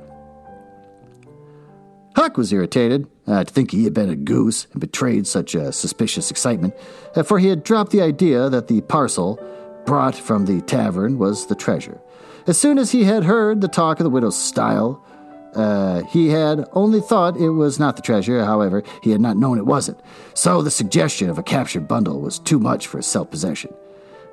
Huck 2.16 2.36
was 2.36 2.52
irritated 2.52 3.08
uh, 3.28 3.44
to 3.44 3.54
think 3.54 3.70
he 3.70 3.84
had 3.84 3.94
been 3.94 4.10
a 4.10 4.16
goose 4.16 4.66
and 4.72 4.82
betrayed 4.82 5.28
such 5.28 5.54
a 5.54 5.72
suspicious 5.72 6.32
excitement, 6.32 6.74
uh, 7.16 7.22
for 7.22 7.38
he 7.38 7.48
had 7.48 7.64
dropped 7.64 7.92
the 7.92 8.02
idea 8.02 8.50
that 8.50 8.68
the 8.68 8.82
parcel 8.82 9.40
brought 9.86 10.16
from 10.16 10.46
the 10.46 10.62
tavern 10.62 11.20
was 11.20 11.46
the 11.46 11.56
treasure. 11.56 12.02
As 12.48 12.58
soon 12.58 12.80
as 12.80 12.92
he 12.92 13.04
had 13.04 13.24
heard 13.24 13.62
the 13.62 13.68
talk 13.68 14.00
of 14.00 14.04
the 14.04 14.10
widow's 14.10 14.38
stile, 14.38 15.06
uh, 15.54 16.04
he 16.04 16.30
had 16.30 16.68
only 16.74 17.02
thought 17.02 17.38
it 17.38 17.50
was 17.50 17.80
not 17.80 17.96
the 17.96 18.02
treasure, 18.02 18.44
however, 18.44 18.84
he 19.04 19.12
had 19.12 19.22
not 19.22 19.38
known 19.38 19.58
it 19.58 19.66
wasn't. 19.66 20.00
So 20.34 20.62
the 20.62 20.72
suggestion 20.72 21.30
of 21.30 21.38
a 21.38 21.44
captured 21.44 21.88
bundle 21.88 22.22
was 22.22 22.40
too 22.40 22.60
much 22.60 22.88
for 22.88 22.98
his 22.98 23.08
self 23.08 23.30
possession. 23.30 23.74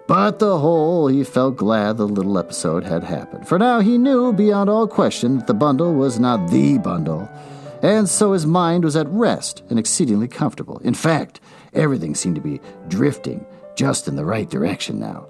But 0.07 0.39
the 0.39 0.59
whole, 0.59 1.07
he 1.09 1.25
felt 1.25 1.57
glad 1.57 1.97
the 1.97 2.07
little 2.07 2.39
episode 2.39 2.85
had 2.85 3.05
happened. 3.05 3.49
For 3.49 3.59
now 3.59 3.81
he 3.81 3.97
knew 3.97 4.33
beyond 4.35 4.69
all 4.69 4.87
question 4.87 5.39
that 5.39 5.47
the 5.47 5.55
bundle 5.55 5.95
was 5.95 6.19
not 6.19 6.51
the 6.51 6.77
bundle, 6.79 7.29
and 7.83 8.09
so 8.09 8.33
his 8.33 8.45
mind 8.45 8.85
was 8.85 8.97
at 8.97 9.09
rest 9.09 9.63
and 9.71 9.79
exceedingly 9.79 10.29
comfortable. 10.29 10.79
In 10.85 10.93
fact, 10.93 11.41
everything 11.73 12.15
seemed 12.15 12.35
to 12.35 12.43
be 12.43 12.61
drifting 12.89 13.47
just 13.77 14.07
in 14.07 14.17
the 14.17 14.25
right 14.25 14.49
direction 14.49 15.01
now. 15.01 15.27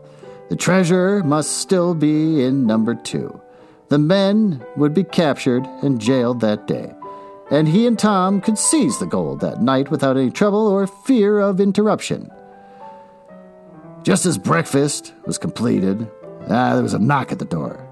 The 0.49 0.57
treasure 0.57 1.23
must 1.23 1.59
still 1.59 1.95
be 1.95 2.45
in 2.45 2.67
number 2.67 2.95
two. 2.97 3.41
The 3.89 3.99
men 3.99 4.65
would 4.77 4.93
be 4.93 5.05
captured 5.05 5.65
and 5.83 6.01
jailed 6.01 6.41
that 6.41 6.67
day, 6.67 6.93
and 7.51 7.69
he 7.69 7.87
and 7.87 7.99
Tom 7.99 8.41
could 8.41 8.59
seize 8.59 8.99
the 8.99 9.07
gold 9.07 9.41
that 9.41 9.63
night 9.63 9.91
without 9.91 10.17
any 10.17 10.31
trouble 10.31 10.67
or 10.67 10.87
fear 10.87 11.39
of 11.39 11.61
interruption. 11.61 12.29
Just 14.05 14.27
as 14.27 14.37
breakfast 14.37 15.15
was 15.25 15.39
completed, 15.39 16.07
uh, 16.47 16.75
there 16.75 16.83
was 16.83 16.93
a 16.93 16.99
knock 16.99 17.33
at 17.33 17.39
the 17.39 17.47
door. 17.47 17.89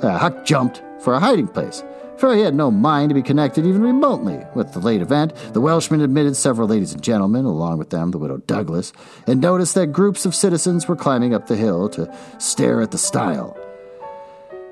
Uh, 0.00 0.16
Huck 0.16 0.44
jumped 0.44 0.84
for 1.02 1.14
a 1.14 1.18
hiding 1.18 1.48
place, 1.48 1.82
for 2.16 2.32
he 2.32 2.42
had 2.42 2.54
no 2.54 2.70
mind 2.70 3.08
to 3.08 3.14
be 3.14 3.22
connected 3.22 3.66
even 3.66 3.82
remotely 3.82 4.38
with 4.54 4.72
the 4.72 4.78
late 4.78 5.02
event. 5.02 5.34
The 5.54 5.60
Welshman 5.60 6.00
admitted 6.00 6.36
several 6.36 6.68
ladies 6.68 6.92
and 6.92 7.02
gentlemen, 7.02 7.44
along 7.44 7.78
with 7.78 7.90
them 7.90 8.12
the 8.12 8.18
widow 8.18 8.36
Douglas, 8.36 8.92
and 9.26 9.40
noticed 9.40 9.74
that 9.74 9.88
groups 9.88 10.24
of 10.24 10.32
citizens 10.32 10.86
were 10.86 10.94
climbing 10.94 11.34
up 11.34 11.48
the 11.48 11.56
hill 11.56 11.88
to 11.88 12.16
stare 12.38 12.80
at 12.80 12.92
the 12.92 12.98
stile. 12.98 13.56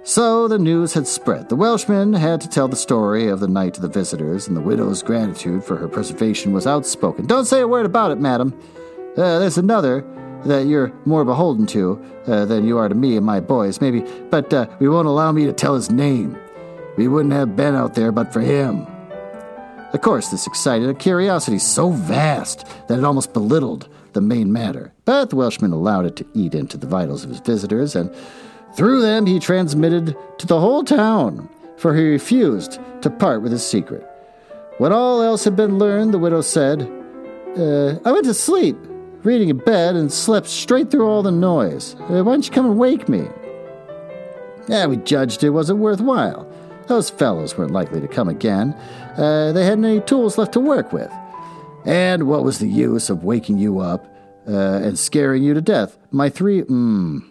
So 0.05 0.47
the 0.47 0.57
news 0.57 0.95
had 0.95 1.09
spread. 1.09 1.49
The 1.49 1.57
Welshman 1.57 2.13
had 2.13 2.41
to 2.43 2.49
tell 2.49 2.69
the 2.69 2.77
story 2.77 3.27
of 3.27 3.41
the 3.41 3.49
night 3.49 3.75
to 3.75 3.81
the 3.81 3.89
visitors, 3.89 4.47
and 4.47 4.57
the 4.57 4.61
widow's 4.61 5.03
gratitude 5.03 5.65
for 5.65 5.77
her 5.79 5.89
preservation 5.89 6.53
was 6.53 6.65
outspoken. 6.65 7.27
Don't 7.27 7.47
say 7.47 7.61
a 7.61 7.67
word 7.67 7.87
about 7.87 8.13
it, 8.13 8.21
madam. 8.21 8.57
Uh, 9.17 9.41
there's 9.41 9.59
another 9.59 10.05
that 10.47 10.67
you're 10.67 10.93
more 11.05 11.25
beholden 11.25 11.67
to 11.67 12.03
uh, 12.27 12.45
than 12.45 12.67
you 12.67 12.79
are 12.79 12.89
to 12.89 12.95
me 12.95 13.17
and 13.17 13.27
my 13.27 13.41
boys, 13.41 13.81
maybe, 13.81 14.01
but 14.31 14.53
uh, 14.53 14.67
we 14.79 14.89
won't 14.89 15.09
allow 15.09 15.33
me 15.33 15.45
to 15.47 15.53
tell 15.53 15.75
his 15.75 15.91
name. 15.91 16.37
We 16.97 17.09
wouldn't 17.09 17.35
have 17.35 17.57
been 17.57 17.75
out 17.75 17.95
there 17.95 18.13
but 18.13 18.33
for 18.33 18.41
him. 18.41 18.87
Of 19.93 20.01
course, 20.01 20.29
this 20.29 20.47
excited 20.47 20.89
a 20.89 20.95
curiosity 20.95 21.59
so 21.59 21.91
vast 21.91 22.67
that 22.89 22.99
it 22.99 23.05
almost 23.05 23.33
belittled 23.33 23.89
the 24.13 24.21
main 24.21 24.53
matter. 24.53 24.93
But 25.05 25.31
the 25.31 25.37
Welshman 25.37 25.73
allowed 25.73 26.07
it 26.07 26.17
to 26.17 26.27
eat 26.35 26.55
into 26.55 26.77
the 26.77 26.87
vitals 26.87 27.23
of 27.23 27.31
his 27.31 27.41
visitors, 27.41 27.95
and 27.95 28.15
through 28.75 29.03
them 29.03 29.27
he 29.27 29.39
transmitted 29.39 30.17
to 30.39 30.47
the 30.47 30.61
whole 30.61 30.83
town, 30.85 31.49
for 31.77 31.95
he 31.95 32.03
refused 32.03 32.79
to 33.03 33.11
part 33.11 33.43
with 33.43 33.53
his 33.53 33.67
secret. 33.67 34.07
When 34.79 34.93
all 34.93 35.23
else 35.23 35.45
had 35.45 35.57
been 35.57 35.79
learned, 35.79 36.13
the 36.13 36.19
widow 36.19 36.41
said, 36.41 36.83
uh, 37.57 37.99
I 38.05 38.13
went 38.13 38.27
to 38.27 38.35
sleep 38.35 38.77
reading 39.27 39.49
in 39.49 39.59
bed 39.59 39.97
and 39.97 40.13
slept 40.13 40.47
straight 40.47 40.91
through 40.91 41.07
all 41.07 41.23
the 41.23 41.33
noise. 41.33 41.97
Uh, 42.03 42.23
why 42.23 42.33
don't 42.33 42.47
you 42.47 42.53
come 42.53 42.67
and 42.67 42.79
wake 42.79 43.09
me? 43.09 43.27
Yeah, 44.69 44.87
we 44.87 44.97
judged 44.99 45.43
it 45.43 45.51
wasn't 45.51 45.81
worthwhile. 45.81 46.51
Those 46.87 47.11
fellows 47.11 47.59
weren't 47.59 47.73
likely 47.73 48.01
to 48.01 48.07
come 48.07 48.29
again. 48.29 48.73
Uh, 49.17 49.51
they 49.53 49.65
hadn't 49.65 49.85
any 49.85 50.01
tools 50.01 50.39
left 50.39 50.53
to 50.53 50.61
work 50.61 50.93
with. 50.93 51.13
And 51.85 52.29
what 52.29 52.45
was 52.45 52.61
the 52.61 52.69
use 52.69 53.11
of 53.11 53.25
waking 53.25 53.59
you 53.59 53.81
up 53.81 54.07
uh, 54.47 54.81
and 54.83 54.97
scaring 54.97 55.43
you 55.43 55.55
to 55.55 55.61
death? 55.61 55.99
My 56.13 56.29
three, 56.29 56.63
mmm, 56.63 57.29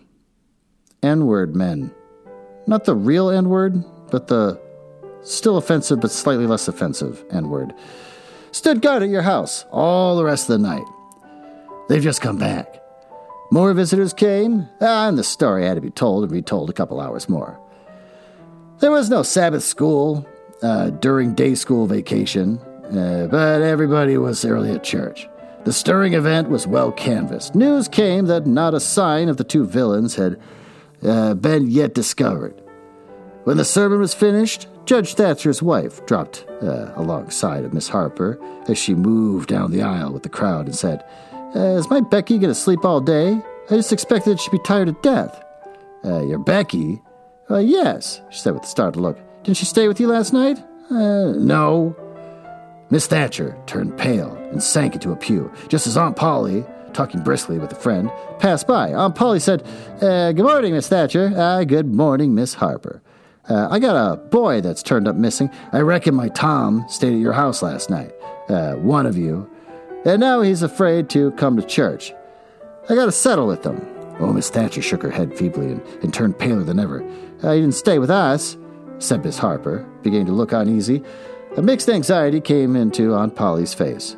N 1.01 1.25
word 1.25 1.55
men. 1.55 1.93
Not 2.67 2.83
the 2.83 2.95
real 2.95 3.29
N 3.29 3.47
word, 3.47 3.83
but 4.11 4.27
the 4.27 4.59
still 5.23 5.55
offensive 5.57 6.01
but 6.01 6.11
slightly 6.11 6.45
less 6.45 6.67
offensive 6.67 7.23
N 7.31 7.49
word. 7.49 7.73
Stood 8.51 8.81
guard 8.81 9.03
at 9.03 9.09
your 9.09 9.21
house 9.21 9.65
all 9.71 10.17
the 10.17 10.25
rest 10.25 10.49
of 10.49 10.59
the 10.59 10.67
night. 10.67 10.85
They've 11.87 12.01
just 12.01 12.21
come 12.21 12.37
back. 12.37 12.81
More 13.51 13.73
visitors 13.73 14.13
came, 14.13 14.67
ah, 14.81 15.07
and 15.07 15.17
the 15.17 15.23
story 15.23 15.65
had 15.65 15.75
to 15.75 15.81
be 15.81 15.91
told 15.91 16.23
and 16.23 16.31
retold 16.31 16.69
a 16.69 16.73
couple 16.73 16.99
hours 16.99 17.29
more. 17.29 17.59
There 18.79 18.91
was 18.91 19.09
no 19.09 19.23
Sabbath 19.23 19.63
school 19.63 20.27
uh, 20.63 20.89
during 20.89 21.35
day 21.35 21.55
school 21.55 21.85
vacation, 21.85 22.59
uh, 22.85 23.27
but 23.29 23.61
everybody 23.61 24.17
was 24.17 24.43
early 24.43 24.71
at 24.71 24.83
church. 24.83 25.29
The 25.63 25.73
stirring 25.73 26.13
event 26.13 26.49
was 26.49 26.67
well 26.67 26.91
canvassed. 26.91 27.55
News 27.55 27.87
came 27.87 28.25
that 28.25 28.45
not 28.45 28.73
a 28.73 28.79
sign 28.79 29.29
of 29.29 29.37
the 29.37 29.43
two 29.43 29.65
villains 29.65 30.15
had 30.15 30.39
uh, 31.03 31.35
been 31.35 31.69
yet 31.69 31.93
discovered. 31.93 32.61
When 33.45 33.57
the 33.57 33.65
sermon 33.65 33.99
was 33.99 34.13
finished, 34.13 34.67
Judge 34.85 35.13
Thatcher's 35.13 35.61
wife 35.61 36.05
dropped 36.05 36.45
uh, 36.61 36.91
alongside 36.95 37.63
of 37.63 37.73
Miss 37.73 37.89
Harper 37.89 38.39
as 38.67 38.77
she 38.77 38.95
moved 38.95 39.49
down 39.49 39.71
the 39.71 39.81
aisle 39.83 40.11
with 40.11 40.23
the 40.23 40.29
crowd 40.29 40.65
and 40.65 40.75
said, 40.75 41.03
uh, 41.55 41.77
is 41.77 41.89
my 41.89 42.01
Becky 42.01 42.37
going 42.37 42.53
to 42.53 42.59
sleep 42.59 42.83
all 42.85 43.01
day? 43.01 43.39
I 43.69 43.75
just 43.75 43.93
expected 43.93 44.39
she'd 44.39 44.51
be 44.51 44.59
tired 44.59 44.87
to 44.87 44.97
death. 45.01 45.43
Uh, 46.03 46.23
your 46.23 46.39
Becky? 46.39 47.01
Uh, 47.49 47.57
yes, 47.57 48.21
she 48.29 48.39
said 48.39 48.53
with 48.53 48.63
a 48.63 48.67
startled 48.67 49.01
look. 49.01 49.17
Didn't 49.43 49.57
she 49.57 49.65
stay 49.65 49.87
with 49.87 49.99
you 49.99 50.07
last 50.07 50.33
night? 50.33 50.59
Uh, 50.89 51.31
no. 51.31 51.95
Miss 52.89 53.07
Thatcher 53.07 53.57
turned 53.65 53.97
pale 53.97 54.35
and 54.51 54.61
sank 54.61 54.93
into 54.93 55.11
a 55.11 55.15
pew, 55.15 55.51
just 55.67 55.87
as 55.87 55.97
Aunt 55.97 56.15
Polly, 56.15 56.63
talking 56.93 57.21
briskly 57.21 57.57
with 57.57 57.71
a 57.71 57.75
friend, 57.75 58.11
passed 58.39 58.67
by. 58.67 58.93
Aunt 58.93 59.15
Polly 59.15 59.39
said, 59.39 59.63
uh, 60.01 60.31
Good 60.31 60.45
morning, 60.45 60.73
Miss 60.73 60.87
Thatcher. 60.87 61.33
Uh, 61.35 61.63
good 61.63 61.87
morning, 61.93 62.35
Miss 62.35 62.53
Harper. 62.53 63.01
Uh, 63.49 63.67
I 63.69 63.79
got 63.79 63.95
a 63.95 64.17
boy 64.17 64.61
that's 64.61 64.81
turned 64.81 65.07
up 65.07 65.15
missing. 65.15 65.49
I 65.71 65.81
reckon 65.81 66.15
my 66.15 66.29
Tom 66.29 66.85
stayed 66.87 67.13
at 67.13 67.19
your 67.19 67.33
house 67.33 67.61
last 67.61 67.89
night. 67.89 68.11
Uh, 68.49 68.73
one 68.75 69.05
of 69.05 69.17
you 69.17 69.49
and 70.05 70.19
now 70.19 70.41
he's 70.41 70.61
afraid 70.61 71.09
to 71.09 71.31
come 71.31 71.57
to 71.57 71.63
church. 71.63 72.13
I 72.87 72.95
gotta 72.95 73.11
settle 73.11 73.47
with 73.47 73.63
them. 73.63 73.85
Oh, 74.19 74.31
Miss 74.31 74.49
Thatcher 74.49 74.81
shook 74.81 75.01
her 75.01 75.09
head 75.09 75.37
feebly 75.37 75.71
and, 75.71 75.81
and 76.03 76.13
turned 76.13 76.37
paler 76.37 76.63
than 76.63 76.79
ever. 76.79 77.03
Uh, 77.43 77.53
he 77.53 77.61
didn't 77.61 77.75
stay 77.75 77.99
with 77.99 78.11
us, 78.11 78.55
said 78.99 79.25
Miss 79.25 79.37
Harper, 79.37 79.85
beginning 80.03 80.27
to 80.27 80.31
look 80.31 80.53
uneasy. 80.53 81.03
A 81.57 81.61
mixed 81.61 81.89
anxiety 81.89 82.39
came 82.39 82.75
into 82.75 83.13
Aunt 83.13 83.35
Polly's 83.35 83.73
face. 83.73 84.15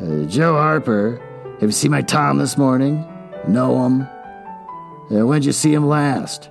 Uh, 0.00 0.24
Joe 0.24 0.54
Harper, 0.54 1.20
have 1.60 1.68
you 1.68 1.72
seen 1.72 1.90
my 1.90 2.02
Tom 2.02 2.38
this 2.38 2.56
morning? 2.56 3.04
Know 3.48 3.84
him? 3.84 4.02
Uh, 5.10 5.26
when'd 5.26 5.44
you 5.44 5.52
see 5.52 5.74
him 5.74 5.86
last? 5.86 6.50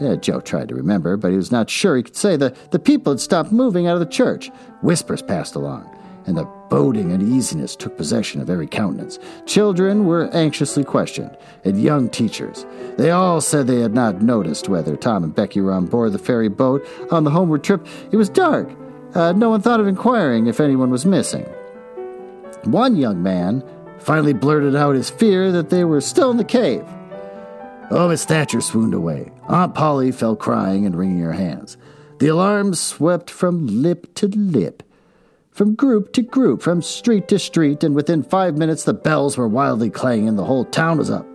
Yeah, 0.00 0.14
Joe 0.14 0.40
tried 0.40 0.68
to 0.68 0.76
remember, 0.76 1.16
but 1.16 1.30
he 1.30 1.36
was 1.36 1.50
not 1.50 1.68
sure 1.68 1.96
he 1.96 2.04
could 2.04 2.16
say. 2.16 2.36
The, 2.36 2.54
the 2.70 2.78
people 2.78 3.12
had 3.12 3.20
stopped 3.20 3.50
moving 3.50 3.88
out 3.88 3.94
of 3.94 4.00
the 4.00 4.06
church. 4.06 4.50
Whispers 4.80 5.22
passed 5.22 5.56
along 5.56 5.97
and 6.26 6.38
a 6.38 6.44
boding 6.68 7.12
uneasiness 7.12 7.74
took 7.74 7.96
possession 7.96 8.40
of 8.40 8.50
every 8.50 8.66
countenance. 8.66 9.18
Children 9.46 10.04
were 10.04 10.28
anxiously 10.34 10.84
questioned, 10.84 11.36
and 11.64 11.82
young 11.82 12.08
teachers. 12.08 12.66
They 12.96 13.10
all 13.10 13.40
said 13.40 13.66
they 13.66 13.80
had 13.80 13.94
not 13.94 14.22
noticed 14.22 14.68
whether 14.68 14.96
Tom 14.96 15.24
and 15.24 15.34
Becky 15.34 15.60
were 15.60 15.72
on 15.72 15.86
board 15.86 16.12
the 16.12 16.18
ferry 16.18 16.48
boat 16.48 16.86
on 17.10 17.24
the 17.24 17.30
homeward 17.30 17.64
trip. 17.64 17.86
It 18.10 18.16
was 18.16 18.28
dark. 18.28 18.70
Uh, 19.14 19.32
no 19.32 19.50
one 19.50 19.62
thought 19.62 19.80
of 19.80 19.86
inquiring 19.86 20.46
if 20.46 20.60
anyone 20.60 20.90
was 20.90 21.06
missing. 21.06 21.44
One 22.64 22.96
young 22.96 23.22
man 23.22 23.64
finally 23.98 24.32
blurted 24.32 24.76
out 24.76 24.94
his 24.94 25.10
fear 25.10 25.50
that 25.52 25.70
they 25.70 25.84
were 25.84 26.00
still 26.00 26.30
in 26.30 26.36
the 26.36 26.44
cave. 26.44 26.84
Oh, 27.90 28.08
Miss 28.08 28.24
Thatcher 28.24 28.60
swooned 28.60 28.92
away. 28.92 29.30
Aunt 29.48 29.74
Polly 29.74 30.12
fell 30.12 30.36
crying 30.36 30.84
and 30.84 30.94
wringing 30.94 31.20
her 31.20 31.32
hands. 31.32 31.78
The 32.18 32.28
alarm 32.28 32.74
swept 32.74 33.30
from 33.30 33.66
lip 33.66 34.14
to 34.16 34.28
lip 34.28 34.82
from 35.58 35.74
group 35.74 36.12
to 36.12 36.22
group, 36.22 36.62
from 36.62 36.80
street 36.80 37.26
to 37.26 37.36
street, 37.36 37.82
and 37.82 37.92
within 37.92 38.22
five 38.22 38.56
minutes 38.56 38.84
the 38.84 38.94
bells 38.94 39.36
were 39.36 39.48
wildly 39.48 39.90
clanging 39.90 40.28
and 40.28 40.38
the 40.38 40.44
whole 40.44 40.64
town 40.64 40.96
was 40.96 41.10
up. 41.10 41.26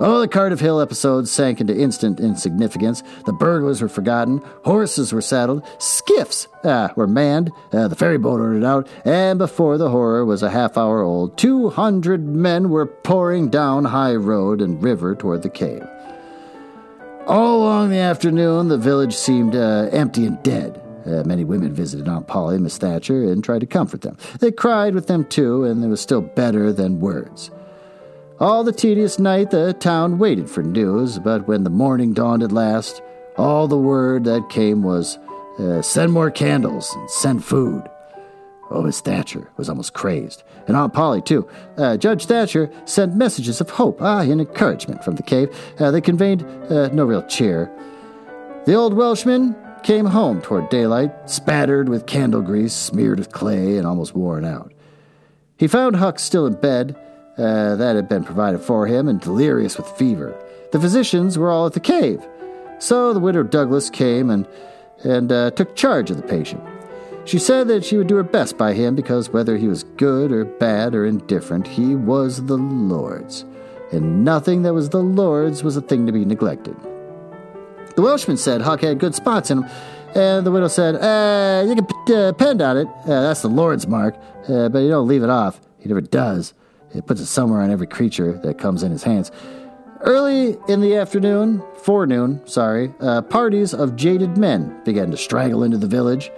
Oh, 0.00 0.18
the 0.20 0.26
Cardiff 0.26 0.58
Hill 0.58 0.80
episode 0.80 1.28
sank 1.28 1.60
into 1.60 1.78
instant 1.78 2.18
insignificance. 2.18 3.04
The 3.24 3.32
burglars 3.32 3.80
were 3.80 3.88
forgotten. 3.88 4.38
Horses 4.64 5.12
were 5.12 5.20
saddled. 5.20 5.64
Skiffs 5.78 6.48
ah, 6.64 6.92
were 6.96 7.06
manned. 7.06 7.52
Uh, 7.72 7.86
the 7.86 7.94
ferry 7.94 8.18
boat 8.18 8.40
ordered 8.40 8.64
out. 8.64 8.88
And 9.04 9.38
before 9.38 9.78
the 9.78 9.90
horror 9.90 10.24
was 10.24 10.42
a 10.42 10.50
half 10.50 10.76
hour 10.76 11.00
old, 11.00 11.38
200 11.38 12.26
men 12.26 12.68
were 12.68 12.86
pouring 12.86 13.48
down 13.48 13.84
High 13.84 14.16
Road 14.16 14.60
and 14.60 14.82
river 14.82 15.14
toward 15.14 15.42
the 15.42 15.50
cave. 15.50 15.86
All 17.28 17.62
along 17.62 17.90
the 17.90 17.98
afternoon, 17.98 18.66
the 18.66 18.76
village 18.76 19.14
seemed 19.14 19.54
uh, 19.54 19.88
empty 19.92 20.26
and 20.26 20.42
dead. 20.42 20.82
Uh, 21.06 21.22
many 21.24 21.44
women 21.44 21.72
visited 21.72 22.08
Aunt 22.08 22.26
Polly 22.26 22.54
and 22.54 22.64
Miss 22.64 22.78
Thatcher 22.78 23.24
and 23.24 23.42
tried 23.42 23.60
to 23.60 23.66
comfort 23.66 24.02
them. 24.02 24.16
They 24.40 24.52
cried 24.52 24.94
with 24.94 25.06
them 25.06 25.24
too, 25.24 25.64
and 25.64 25.82
it 25.84 25.88
was 25.88 26.00
still 26.00 26.20
better 26.20 26.72
than 26.72 27.00
words. 27.00 27.50
All 28.40 28.64
the 28.64 28.72
tedious 28.72 29.18
night 29.18 29.50
the 29.50 29.72
town 29.72 30.18
waited 30.18 30.50
for 30.50 30.62
news, 30.62 31.18
but 31.18 31.46
when 31.46 31.64
the 31.64 31.70
morning 31.70 32.12
dawned 32.12 32.42
at 32.42 32.52
last, 32.52 33.02
all 33.36 33.68
the 33.68 33.78
word 33.78 34.24
that 34.24 34.48
came 34.50 34.82
was, 34.82 35.18
uh, 35.58 35.82
Send 35.82 36.12
more 36.12 36.30
candles 36.30 36.92
and 36.94 37.10
send 37.10 37.44
food. 37.44 37.88
Oh, 38.70 38.82
Miss 38.82 39.00
Thatcher 39.00 39.50
was 39.58 39.68
almost 39.68 39.92
crazed. 39.92 40.42
And 40.66 40.76
Aunt 40.76 40.94
Polly, 40.94 41.20
too. 41.20 41.46
Uh, 41.76 41.98
Judge 41.98 42.24
Thatcher 42.24 42.70
sent 42.86 43.14
messages 43.14 43.60
of 43.60 43.68
hope, 43.68 44.00
ah, 44.00 44.20
and 44.20 44.40
encouragement 44.40 45.04
from 45.04 45.16
the 45.16 45.22
cave. 45.22 45.54
Uh, 45.78 45.90
they 45.90 46.00
conveyed 46.00 46.42
uh, 46.70 46.88
no 46.88 47.04
real 47.04 47.22
cheer. 47.26 47.70
The 48.64 48.74
old 48.74 48.94
Welshman 48.94 49.54
came 49.82 50.06
home 50.06 50.40
toward 50.40 50.68
daylight, 50.68 51.30
spattered 51.30 51.88
with 51.88 52.06
candle 52.06 52.42
grease, 52.42 52.72
smeared 52.72 53.18
with 53.18 53.32
clay, 53.32 53.76
and 53.76 53.86
almost 53.86 54.14
worn 54.14 54.44
out. 54.44 54.72
He 55.56 55.68
found 55.68 55.96
Huck 55.96 56.18
still 56.18 56.46
in 56.46 56.54
bed, 56.54 56.96
uh, 57.38 57.76
that 57.76 57.96
had 57.96 58.08
been 58.08 58.24
provided 58.24 58.60
for 58.60 58.86
him, 58.86 59.08
and 59.08 59.20
delirious 59.20 59.76
with 59.76 59.88
fever. 59.96 60.34
The 60.72 60.80
physicians 60.80 61.38
were 61.38 61.50
all 61.50 61.66
at 61.66 61.72
the 61.72 61.80
cave. 61.80 62.26
So 62.78 63.12
the 63.12 63.20
widow 63.20 63.42
Douglas 63.42 63.90
came 63.90 64.30
and, 64.30 64.46
and 65.04 65.30
uh, 65.30 65.50
took 65.52 65.76
charge 65.76 66.10
of 66.10 66.16
the 66.16 66.22
patient. 66.22 66.62
She 67.24 67.38
said 67.38 67.68
that 67.68 67.84
she 67.84 67.96
would 67.96 68.08
do 68.08 68.16
her 68.16 68.24
best 68.24 68.58
by 68.58 68.72
him 68.72 68.96
because 68.96 69.30
whether 69.30 69.56
he 69.56 69.68
was 69.68 69.84
good 69.84 70.32
or 70.32 70.44
bad 70.44 70.94
or 70.94 71.06
indifferent, 71.06 71.68
he 71.68 71.94
was 71.94 72.46
the 72.46 72.56
Lord's. 72.56 73.44
And 73.92 74.24
nothing 74.24 74.62
that 74.62 74.74
was 74.74 74.88
the 74.88 75.02
Lord's 75.02 75.62
was 75.62 75.76
a 75.76 75.82
thing 75.82 76.06
to 76.06 76.12
be 76.12 76.24
neglected. 76.24 76.76
The 77.94 78.02
Welshman 78.02 78.38
said 78.38 78.62
Huck 78.62 78.80
had 78.80 78.98
good 78.98 79.14
spots 79.14 79.50
in 79.50 79.58
him, 79.58 79.70
and 80.14 80.46
the 80.46 80.50
widow 80.50 80.68
said, 80.68 80.94
uh, 80.94 81.66
You 81.68 81.74
can 81.74 81.86
uh, 82.14 82.30
depend 82.30 82.62
on 82.62 82.78
it. 82.78 82.88
Uh, 83.04 83.22
that's 83.22 83.42
the 83.42 83.48
Lord's 83.48 83.86
mark, 83.86 84.16
uh, 84.48 84.68
but 84.70 84.80
he 84.80 84.88
don't 84.88 85.06
leave 85.06 85.22
it 85.22 85.30
off. 85.30 85.60
He 85.78 85.88
never 85.88 86.00
does. 86.00 86.54
He 86.92 87.00
puts 87.00 87.20
it 87.20 87.26
somewhere 87.26 87.60
on 87.60 87.70
every 87.70 87.86
creature 87.86 88.32
that 88.44 88.58
comes 88.58 88.82
in 88.82 88.92
his 88.92 89.02
hands. 89.02 89.30
Early 90.00 90.56
in 90.68 90.80
the 90.80 90.96
afternoon, 90.96 91.62
forenoon, 91.82 92.46
sorry, 92.46 92.92
uh, 93.00 93.22
parties 93.22 93.72
of 93.74 93.94
jaded 93.94 94.36
men 94.36 94.82
began 94.84 95.10
to 95.10 95.16
straggle 95.16 95.62
into 95.62 95.78
the 95.78 95.86
village. 95.86 96.30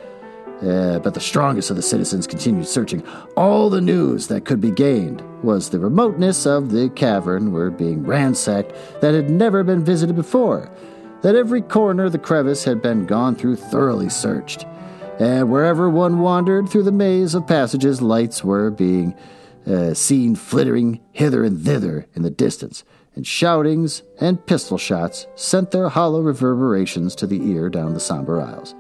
Uh, 0.62 0.98
but 1.00 1.14
the 1.14 1.20
strongest 1.20 1.68
of 1.70 1.76
the 1.76 1.82
citizens 1.82 2.26
continued 2.28 2.66
searching. 2.66 3.04
All 3.36 3.68
the 3.68 3.80
news 3.80 4.28
that 4.28 4.44
could 4.44 4.60
be 4.60 4.70
gained 4.70 5.20
was 5.42 5.68
the 5.68 5.80
remoteness 5.80 6.46
of 6.46 6.70
the 6.70 6.88
cavern 6.90 7.52
were 7.52 7.70
being 7.70 8.04
ransacked 8.04 8.72
that 9.00 9.14
had 9.14 9.28
never 9.28 9.64
been 9.64 9.84
visited 9.84 10.14
before, 10.14 10.70
that 11.24 11.34
every 11.34 11.62
corner 11.62 12.04
of 12.04 12.12
the 12.12 12.18
crevice 12.18 12.64
had 12.64 12.82
been 12.82 13.06
gone 13.06 13.34
through 13.34 13.56
thoroughly 13.56 14.10
searched, 14.10 14.66
and 15.18 15.50
wherever 15.50 15.88
one 15.88 16.18
wandered 16.18 16.68
through 16.68 16.82
the 16.82 16.92
maze 16.92 17.34
of 17.34 17.46
passages, 17.46 18.02
lights 18.02 18.44
were 18.44 18.70
being 18.70 19.14
uh, 19.66 19.94
seen 19.94 20.36
flittering 20.36 21.00
hither 21.12 21.42
and 21.42 21.64
thither 21.64 22.06
in 22.14 22.20
the 22.20 22.30
distance, 22.30 22.84
and 23.14 23.26
shoutings 23.26 24.02
and 24.20 24.44
pistol 24.44 24.76
shots 24.76 25.26
sent 25.34 25.70
their 25.70 25.88
hollow 25.88 26.20
reverberations 26.20 27.14
to 27.14 27.26
the 27.26 27.42
ear 27.50 27.70
down 27.70 27.94
the 27.94 28.00
somber 28.00 28.38
aisles. 28.38 28.74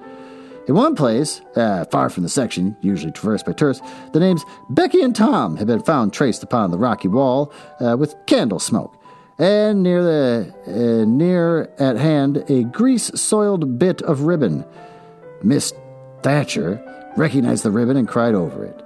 In 0.68 0.74
one 0.74 0.94
place, 0.94 1.40
uh, 1.56 1.86
far 1.90 2.10
from 2.10 2.24
the 2.24 2.28
section 2.28 2.76
usually 2.82 3.12
traversed 3.12 3.46
by 3.46 3.52
tourists, 3.52 3.86
the 4.12 4.20
names 4.20 4.44
Becky 4.68 5.00
and 5.00 5.16
Tom 5.16 5.56
had 5.56 5.66
been 5.66 5.82
found 5.82 6.12
traced 6.12 6.42
upon 6.42 6.70
the 6.70 6.78
rocky 6.78 7.08
wall 7.08 7.50
uh, 7.80 7.96
with 7.98 8.14
candle 8.26 8.58
smoke, 8.58 9.00
and 9.38 9.82
near 9.82 10.02
the 10.02 10.54
uh, 10.66 11.04
near 11.04 11.72
at 11.78 11.96
hand 11.96 12.44
a 12.48 12.64
grease-soiled 12.64 13.78
bit 13.78 14.02
of 14.02 14.22
ribbon. 14.22 14.64
Miss 15.42 15.72
Thatcher 16.22 16.82
recognized 17.16 17.64
the 17.64 17.70
ribbon 17.70 17.96
and 17.96 18.08
cried 18.08 18.34
over 18.34 18.64
it. 18.64 18.80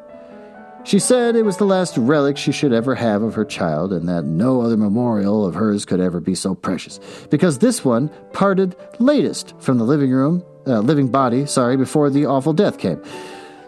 She 0.84 0.98
said 0.98 1.36
it 1.36 1.44
was 1.44 1.58
the 1.58 1.66
last 1.66 1.98
relic 1.98 2.36
she 2.36 2.52
should 2.52 2.72
ever 2.72 2.94
have 2.94 3.22
of 3.22 3.34
her 3.34 3.44
child, 3.44 3.92
and 3.92 4.08
that 4.08 4.24
no 4.24 4.62
other 4.62 4.76
memorial 4.76 5.44
of 5.44 5.54
hers 5.54 5.84
could 5.84 6.00
ever 6.00 6.20
be 6.20 6.34
so 6.34 6.54
precious, 6.54 6.98
because 7.30 7.58
this 7.58 7.84
one 7.84 8.10
parted 8.32 8.74
latest 8.98 9.54
from 9.58 9.78
the 9.78 9.84
living 9.84 10.10
room 10.10 10.42
uh, 10.66 10.80
living 10.80 11.08
body, 11.08 11.46
sorry, 11.46 11.76
before 11.76 12.10
the 12.10 12.26
awful 12.26 12.52
death 12.52 12.78
came. 12.78 13.02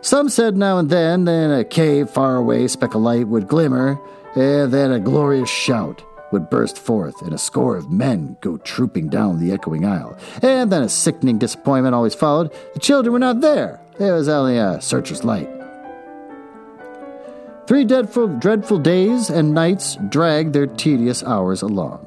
Some 0.02 0.28
said 0.28 0.56
now 0.56 0.78
and 0.78 0.88
then, 0.88 1.28
in 1.28 1.50
a 1.50 1.64
cave 1.64 2.08
far 2.08 2.36
away, 2.36 2.68
speck 2.68 2.94
of 2.94 3.02
light 3.02 3.28
would 3.28 3.48
glimmer, 3.48 4.00
and 4.34 4.72
then 4.72 4.92
a 4.92 5.00
glorious 5.00 5.50
shout 5.50 6.02
would 6.32 6.50
burst 6.50 6.78
forth, 6.78 7.20
and 7.22 7.32
a 7.32 7.38
score 7.38 7.76
of 7.76 7.90
men 7.90 8.36
go 8.40 8.56
trooping 8.58 9.08
down 9.08 9.38
the 9.38 9.52
echoing 9.52 9.84
aisle. 9.84 10.16
And 10.42 10.70
then 10.70 10.82
a 10.82 10.88
sickening 10.88 11.38
disappointment 11.38 11.94
always 11.94 12.14
followed. 12.14 12.52
The 12.74 12.80
children 12.80 13.12
were 13.12 13.18
not 13.18 13.40
there. 13.40 13.80
It 13.98 14.10
was 14.12 14.28
only 14.28 14.56
a 14.56 14.80
searcher's 14.80 15.24
light. 15.24 15.48
Three 17.66 17.84
dreadful, 17.84 18.26
dreadful 18.26 18.78
days 18.78 19.30
and 19.30 19.54
nights 19.54 19.96
dragged 20.08 20.52
their 20.52 20.66
tedious 20.66 21.22
hours 21.22 21.62
along, 21.62 22.04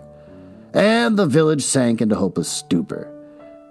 and 0.74 1.18
the 1.18 1.26
village 1.26 1.64
sank 1.64 2.02
into 2.02 2.16
hopeless 2.16 2.50
stupor. 2.50 3.10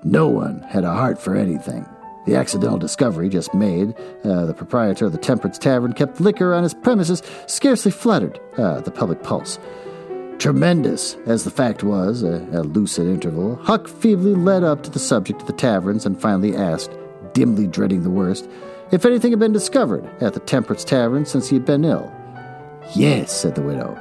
No 0.05 0.29
one 0.29 0.61
had 0.63 0.85
a 0.85 0.93
heart 0.95 1.21
for 1.21 1.37
anything. 1.37 1.87
The 2.25 2.37
accidental 2.37 2.79
discovery 2.79 3.29
just 3.29 3.53
made, 3.53 3.95
uh, 4.25 4.47
the 4.47 4.55
proprietor 4.55 5.07
of 5.07 5.13
the 5.13 5.19
Temperance 5.19 5.59
Tavern 5.59 5.93
kept 5.93 6.21
liquor 6.21 6.55
on 6.55 6.63
his 6.63 6.73
premises, 6.73 7.23
scarcely 7.47 7.91
fluttered 7.91 8.41
uh, 8.57 8.81
the 8.81 8.91
public 8.93 9.23
pulse. 9.23 9.59
Tremendous 10.39 11.15
as 11.27 11.45
the 11.45 11.51
fact 11.51 11.85
was, 11.85 12.25
uh, 12.25 12.45
a 12.53 12.63
lucid 12.63 13.07
interval, 13.07 13.57
Huck 13.63 13.87
feebly 13.87 14.35
led 14.35 14.65
up 14.65 14.83
to 14.83 14.91
the 14.91 14.99
subject 14.99 15.41
of 15.41 15.47
the 15.47 15.53
taverns 15.53 16.05
and 16.05 16.21
finally 16.21 16.57
asked, 16.57 16.91
dimly 17.33 17.67
dreading 17.67 18.03
the 18.03 18.11
worst, 18.11 18.49
if 18.91 19.07
anything 19.07 19.31
had 19.31 19.39
been 19.39 19.53
discovered 19.53 20.05
at 20.21 20.35
the 20.35 20.41
Temperance 20.41 20.85
Tavern 20.85 21.25
since 21.25 21.49
he 21.49 21.57
had 21.57 21.65
been 21.65 21.85
ill. 21.85 22.13
Yes, 22.95 23.33
said 23.33 23.55
the 23.55 23.63
widow. 23.63 23.97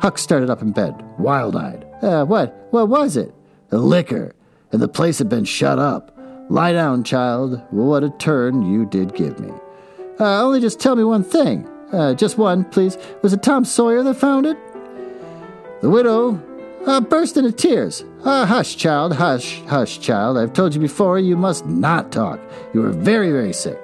Huck 0.00 0.16
started 0.16 0.48
up 0.48 0.62
in 0.62 0.70
bed, 0.70 0.94
wild 1.18 1.56
eyed. 1.56 1.84
Uh, 2.02 2.24
what? 2.24 2.68
What 2.70 2.88
was 2.88 3.16
it? 3.16 3.34
The 3.70 3.78
liquor 3.78 4.34
and 4.72 4.80
the 4.80 4.88
place 4.88 5.18
had 5.18 5.28
been 5.28 5.44
shut 5.44 5.78
up. 5.78 6.16
Lie 6.48 6.72
down, 6.72 7.04
child. 7.04 7.60
What 7.70 8.04
a 8.04 8.10
turn 8.10 8.62
you 8.62 8.86
did 8.86 9.14
give 9.14 9.38
me. 9.40 9.50
Uh, 10.20 10.42
only 10.42 10.60
just 10.60 10.80
tell 10.80 10.96
me 10.96 11.04
one 11.04 11.24
thing. 11.24 11.68
Uh, 11.92 12.14
just 12.14 12.38
one, 12.38 12.64
please. 12.64 12.96
Was 13.22 13.32
it 13.32 13.42
Tom 13.42 13.64
Sawyer 13.64 14.02
that 14.02 14.14
found 14.14 14.46
it? 14.46 14.56
The 15.80 15.90
widow 15.90 16.40
uh, 16.86 17.00
burst 17.00 17.36
into 17.36 17.52
tears. 17.52 18.04
Uh, 18.24 18.44
hush, 18.46 18.76
child, 18.76 19.14
hush, 19.14 19.62
hush, 19.62 20.00
child. 20.00 20.36
I've 20.36 20.52
told 20.52 20.74
you 20.74 20.80
before 20.80 21.18
you 21.18 21.36
must 21.36 21.66
not 21.66 22.10
talk. 22.10 22.40
You 22.74 22.84
are 22.84 22.90
very, 22.90 23.30
very 23.30 23.52
sick. 23.52 23.78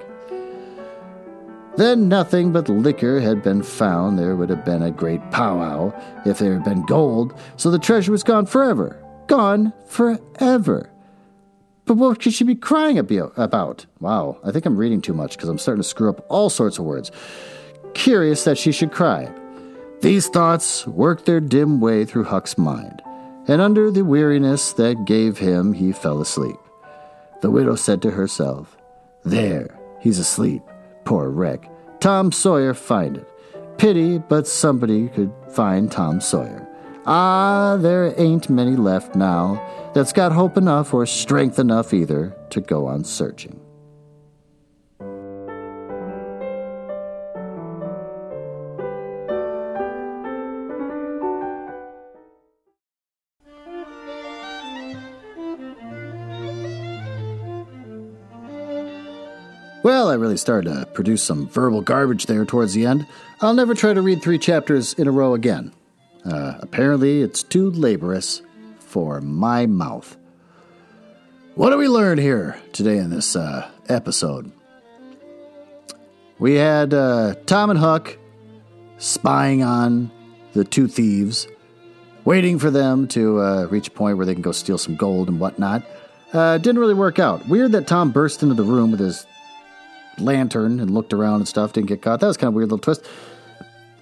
Then 1.77 2.09
nothing 2.09 2.53
but 2.53 2.69
liquor 2.69 3.21
had 3.21 3.43
been 3.43 3.63
found. 3.63 4.19
There 4.19 4.35
would 4.37 4.51
have 4.51 4.65
been 4.65 4.83
a 4.83 4.91
great 4.91 5.21
powwow 5.31 5.93
if 6.25 6.39
there 6.39 6.55
had 6.55 6.65
been 6.65 6.85
gold, 6.87 7.39
so 7.57 7.71
the 7.71 7.79
treasure 7.79 8.13
was 8.13 8.23
gone 8.23 8.47
forever. 8.47 9.01
Gone 9.27 9.73
forever. 9.87 10.91
But 11.85 11.97
what 11.97 12.21
could 12.21 12.33
she 12.33 12.45
be 12.45 12.55
crying 12.55 12.99
about? 12.99 13.87
Wow, 14.01 14.39
I 14.43 14.51
think 14.51 14.67
I'm 14.67 14.77
reading 14.77 15.01
too 15.01 15.15
much 15.15 15.37
because 15.37 15.49
I'm 15.49 15.59
starting 15.59 15.83
to 15.83 15.89
screw 15.89 16.09
up 16.09 16.25
all 16.29 16.49
sorts 16.49 16.79
of 16.79 16.85
words. 16.85 17.13
Curious 17.95 18.45
that 18.45 18.59
she 18.59 18.73
should 18.73 18.91
cry. 18.91 19.31
These 20.05 20.29
thoughts 20.29 20.87
worked 20.87 21.25
their 21.25 21.41
dim 21.41 21.81
way 21.81 22.05
through 22.05 22.25
Huck's 22.25 22.59
mind, 22.59 23.01
and 23.49 23.63
under 23.63 23.91
the 23.91 24.05
weariness 24.05 24.75
that 24.75 25.07
gave 25.07 25.39
him, 25.39 25.73
he 25.73 25.93
fell 25.93 26.21
asleep. 26.21 26.59
The 27.41 27.51
widow 27.51 27.75
said 27.75 28.03
to 28.03 28.11
herself, 28.11 28.77
There, 29.25 29.79
he's 30.01 30.19
asleep. 30.19 30.61
Poor 31.07 31.31
wreck. 31.31 31.71
Tom 32.01 32.33
Sawyer 32.33 32.75
find 32.75 33.17
it. 33.17 33.27
Pity, 33.79 34.19
but 34.19 34.47
somebody 34.47 35.09
could 35.09 35.33
find 35.49 35.91
Tom 35.91 36.21
Sawyer. 36.21 36.69
Ah, 37.07 37.79
there 37.81 38.13
ain't 38.21 38.51
many 38.51 38.77
left 38.77 39.17
now 39.17 39.59
that's 39.95 40.13
got 40.13 40.33
hope 40.33 40.59
enough 40.59 40.93
or 40.93 41.07
strength 41.07 41.59
enough 41.59 41.95
either 41.95 42.37
to 42.51 42.61
go 42.61 42.85
on 42.87 43.05
searching. 43.05 43.59
Well, 59.85 60.09
I 60.09 60.15
really 60.15 60.39
started 60.39 60.73
to 60.73 60.87
produce 60.87 61.23
some 61.23 61.47
verbal 61.47 61.83
garbage 61.83 62.25
there 62.25 62.47
towards 62.47 62.73
the 62.73 62.87
end. 62.87 63.07
I'll 63.43 63.53
never 63.53 63.75
try 63.75 63.93
to 63.93 64.01
read 64.01 64.23
three 64.23 64.39
chapters 64.39 64.95
in 64.95 65.07
a 65.07 65.11
row 65.11 65.35
again. 65.35 65.75
Uh, 66.25 66.55
apparently, 66.61 67.21
it's 67.21 67.43
too 67.43 67.71
laborious 67.71 68.41
for 68.79 69.21
my 69.21 69.67
mouth. 69.67 70.17
What 71.55 71.69
do 71.69 71.77
we 71.77 71.87
learn 71.87 72.17
here 72.17 72.59
today 72.73 72.97
in 72.97 73.11
this 73.11 73.37
uh, 73.37 73.71
episode? 73.91 74.51
We 76.39 76.55
had 76.55 76.95
uh, 76.95 77.35
Tom 77.45 77.69
and 77.69 77.79
Huck 77.79 78.17
spying 78.97 79.63
on 79.63 80.11
the 80.55 80.65
two 80.65 80.89
thieves, 80.89 81.47
waiting 82.25 82.59
for 82.59 82.71
them 82.71 83.07
to 83.09 83.39
uh, 83.39 83.65
reach 83.67 83.89
a 83.89 83.91
point 83.91 84.17
where 84.17 84.25
they 84.25 84.33
can 84.33 84.41
go 84.41 84.53
steal 84.53 84.79
some 84.79 84.97
gold 84.97 85.29
and 85.29 85.39
whatnot. 85.39 85.83
Uh, 86.33 86.57
didn't 86.57 86.79
really 86.79 86.95
work 86.95 87.19
out. 87.19 87.47
Weird 87.49 87.73
that 87.73 87.87
Tom 87.87 88.13
burst 88.13 88.43
into 88.43 88.55
the 88.55 88.65
room 88.65 88.91
with 88.91 89.01
his 89.01 89.27
lantern 90.19 90.81
and 90.81 90.91
looked 90.91 91.13
around 91.13 91.37
and 91.37 91.49
stuff, 91.49 91.73
didn't 91.73 91.89
get 91.89 92.03
caught. 92.03 92.21
That 92.21 92.27
was 92.27 92.37
kind 92.37 92.49
of 92.49 92.55
weird 92.55 92.71
little 92.71 92.79
twist. 92.79 93.07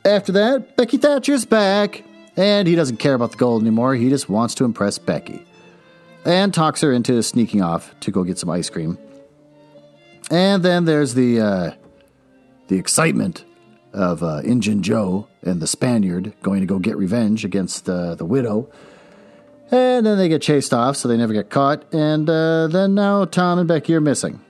After 0.05 0.33
that, 0.33 0.77
Becky 0.77 0.97
Thatcher's 0.97 1.45
back. 1.45 2.05
And 2.37 2.67
he 2.67 2.75
doesn't 2.75 2.97
care 2.97 3.15
about 3.15 3.33
the 3.33 3.37
gold 3.37 3.63
anymore. 3.63 3.95
He 3.95 4.09
just 4.09 4.29
wants 4.29 4.55
to 4.55 4.65
impress 4.65 4.99
Becky. 4.99 5.45
And 6.25 6.55
talks 6.55 6.81
her 6.81 6.93
into 6.93 7.23
sneaking 7.23 7.63
off 7.63 7.95
to 8.01 8.11
go 8.11 8.25
get 8.25 8.39
some 8.39 8.49
ice 8.49 8.71
cream. 8.71 8.97
And 10.31 10.63
then 10.63 10.87
there's 10.87 11.15
the 11.15 11.41
uh, 11.41 11.71
the 12.69 12.79
excitement 12.79 13.45
of 13.93 14.23
uh, 14.23 14.41
Injun 14.45 14.83
Joe 14.83 15.29
and 15.43 15.61
the 15.61 15.67
Spaniard 15.67 16.33
going 16.43 16.61
to 16.61 16.67
go 16.67 16.79
get 16.79 16.97
revenge 16.97 17.45
against 17.45 17.87
uh, 17.87 18.15
the 18.15 18.25
widow. 18.25 18.71
And 19.71 20.07
then 20.07 20.17
they 20.17 20.29
get 20.29 20.41
chased 20.41 20.73
off, 20.73 20.97
so 20.97 21.09
they 21.09 21.17
never 21.17 21.33
get 21.35 21.51
caught. 21.51 21.93
And 21.93 22.31
uh, 22.31 22.69
then 22.69 22.95
now 22.95 23.25
Tom 23.27 23.59
and 23.59 23.69
Becky 23.69 23.95
are 23.95 24.01
missing. 24.01 24.41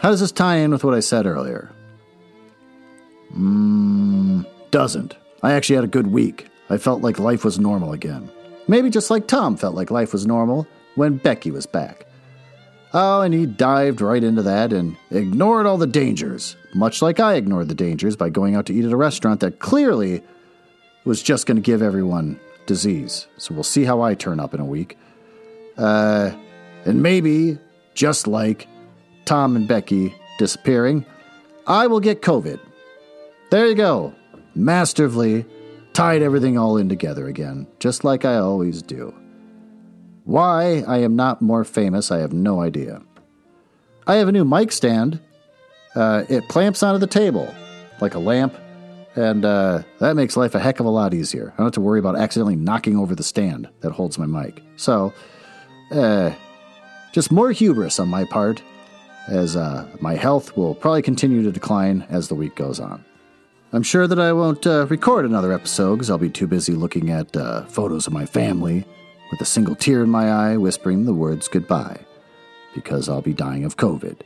How 0.00 0.08
does 0.08 0.20
this 0.20 0.32
tie 0.32 0.56
in 0.56 0.70
with 0.70 0.82
what 0.82 0.94
I 0.94 1.00
said 1.00 1.26
earlier? 1.26 1.70
Mmm, 3.36 4.46
doesn't. 4.70 5.16
I 5.42 5.52
actually 5.52 5.76
had 5.76 5.84
a 5.84 5.88
good 5.88 6.06
week. 6.06 6.48
I 6.70 6.78
felt 6.78 7.02
like 7.02 7.18
life 7.18 7.44
was 7.44 7.58
normal 7.58 7.92
again. 7.92 8.30
Maybe 8.66 8.88
just 8.88 9.10
like 9.10 9.26
Tom 9.26 9.56
felt 9.56 9.74
like 9.74 9.90
life 9.90 10.12
was 10.12 10.26
normal 10.26 10.66
when 10.94 11.18
Becky 11.18 11.50
was 11.50 11.66
back. 11.66 12.06
Oh, 12.92 13.20
and 13.20 13.34
he 13.34 13.46
dived 13.46 14.00
right 14.00 14.24
into 14.24 14.42
that 14.42 14.72
and 14.72 14.96
ignored 15.10 15.66
all 15.66 15.76
the 15.76 15.86
dangers, 15.86 16.56
much 16.74 17.02
like 17.02 17.20
I 17.20 17.34
ignored 17.34 17.68
the 17.68 17.74
dangers 17.74 18.16
by 18.16 18.30
going 18.30 18.56
out 18.56 18.66
to 18.66 18.74
eat 18.74 18.84
at 18.84 18.92
a 18.92 18.96
restaurant 18.96 19.40
that 19.40 19.58
clearly 19.58 20.22
was 21.04 21.22
just 21.22 21.46
going 21.46 21.56
to 21.56 21.62
give 21.62 21.82
everyone 21.82 22.40
disease. 22.66 23.26
So 23.36 23.54
we'll 23.54 23.64
see 23.64 23.84
how 23.84 24.00
I 24.00 24.14
turn 24.14 24.40
up 24.40 24.54
in 24.54 24.60
a 24.60 24.64
week. 24.64 24.96
Uh, 25.76 26.32
and 26.84 27.02
maybe, 27.02 27.58
just 27.94 28.26
like 28.26 28.66
Tom 29.30 29.54
and 29.54 29.68
Becky 29.68 30.12
disappearing, 30.38 31.06
I 31.68 31.86
will 31.86 32.00
get 32.00 32.20
COVID. 32.20 32.58
There 33.52 33.68
you 33.68 33.76
go. 33.76 34.12
Masterfully 34.56 35.46
tied 35.92 36.20
everything 36.20 36.58
all 36.58 36.76
in 36.76 36.88
together 36.88 37.28
again, 37.28 37.68
just 37.78 38.02
like 38.02 38.24
I 38.24 38.38
always 38.38 38.82
do. 38.82 39.14
Why 40.24 40.82
I 40.84 40.98
am 40.98 41.14
not 41.14 41.40
more 41.40 41.62
famous, 41.62 42.10
I 42.10 42.18
have 42.18 42.32
no 42.32 42.60
idea. 42.60 43.02
I 44.04 44.16
have 44.16 44.26
a 44.26 44.32
new 44.32 44.44
mic 44.44 44.72
stand. 44.72 45.20
Uh, 45.94 46.24
it 46.28 46.48
clamps 46.48 46.82
onto 46.82 46.98
the 46.98 47.06
table 47.06 47.54
like 48.00 48.14
a 48.14 48.18
lamp, 48.18 48.56
and 49.14 49.44
uh, 49.44 49.82
that 50.00 50.16
makes 50.16 50.36
life 50.36 50.56
a 50.56 50.58
heck 50.58 50.80
of 50.80 50.86
a 50.86 50.90
lot 50.90 51.14
easier. 51.14 51.52
I 51.54 51.58
don't 51.58 51.66
have 51.66 51.74
to 51.74 51.80
worry 51.80 52.00
about 52.00 52.16
accidentally 52.16 52.56
knocking 52.56 52.96
over 52.96 53.14
the 53.14 53.22
stand 53.22 53.68
that 53.82 53.92
holds 53.92 54.18
my 54.18 54.26
mic. 54.26 54.60
So, 54.74 55.12
uh, 55.92 56.32
just 57.12 57.30
more 57.30 57.52
hubris 57.52 58.00
on 58.00 58.08
my 58.08 58.24
part, 58.24 58.60
as 59.28 59.56
uh, 59.56 59.86
my 60.00 60.14
health 60.14 60.56
will 60.56 60.74
probably 60.74 61.02
continue 61.02 61.42
to 61.42 61.52
decline 61.52 62.06
as 62.10 62.28
the 62.28 62.34
week 62.34 62.54
goes 62.56 62.80
on. 62.80 63.04
I'm 63.72 63.82
sure 63.82 64.06
that 64.06 64.18
I 64.18 64.32
won't 64.32 64.66
uh, 64.66 64.86
record 64.86 65.24
another 65.24 65.52
episode 65.52 65.96
because 65.96 66.10
I'll 66.10 66.18
be 66.18 66.28
too 66.28 66.48
busy 66.48 66.72
looking 66.72 67.10
at 67.10 67.36
uh, 67.36 67.64
photos 67.66 68.06
of 68.06 68.12
my 68.12 68.26
family 68.26 68.84
with 69.30 69.40
a 69.40 69.44
single 69.44 69.76
tear 69.76 70.02
in 70.02 70.10
my 70.10 70.30
eye 70.30 70.56
whispering 70.56 71.04
the 71.04 71.14
words 71.14 71.46
goodbye 71.46 72.00
because 72.74 73.08
I'll 73.08 73.22
be 73.22 73.34
dying 73.34 73.64
of 73.64 73.76
COVID. 73.76 74.20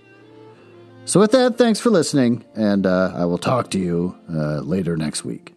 So, 1.06 1.20
with 1.20 1.32
that, 1.32 1.58
thanks 1.58 1.80
for 1.80 1.90
listening, 1.90 2.44
and 2.54 2.86
uh, 2.86 3.12
I 3.14 3.26
will 3.26 3.36
talk 3.36 3.70
to 3.72 3.78
you 3.78 4.16
uh, 4.32 4.60
later 4.60 4.96
next 4.96 5.22
week. 5.22 5.54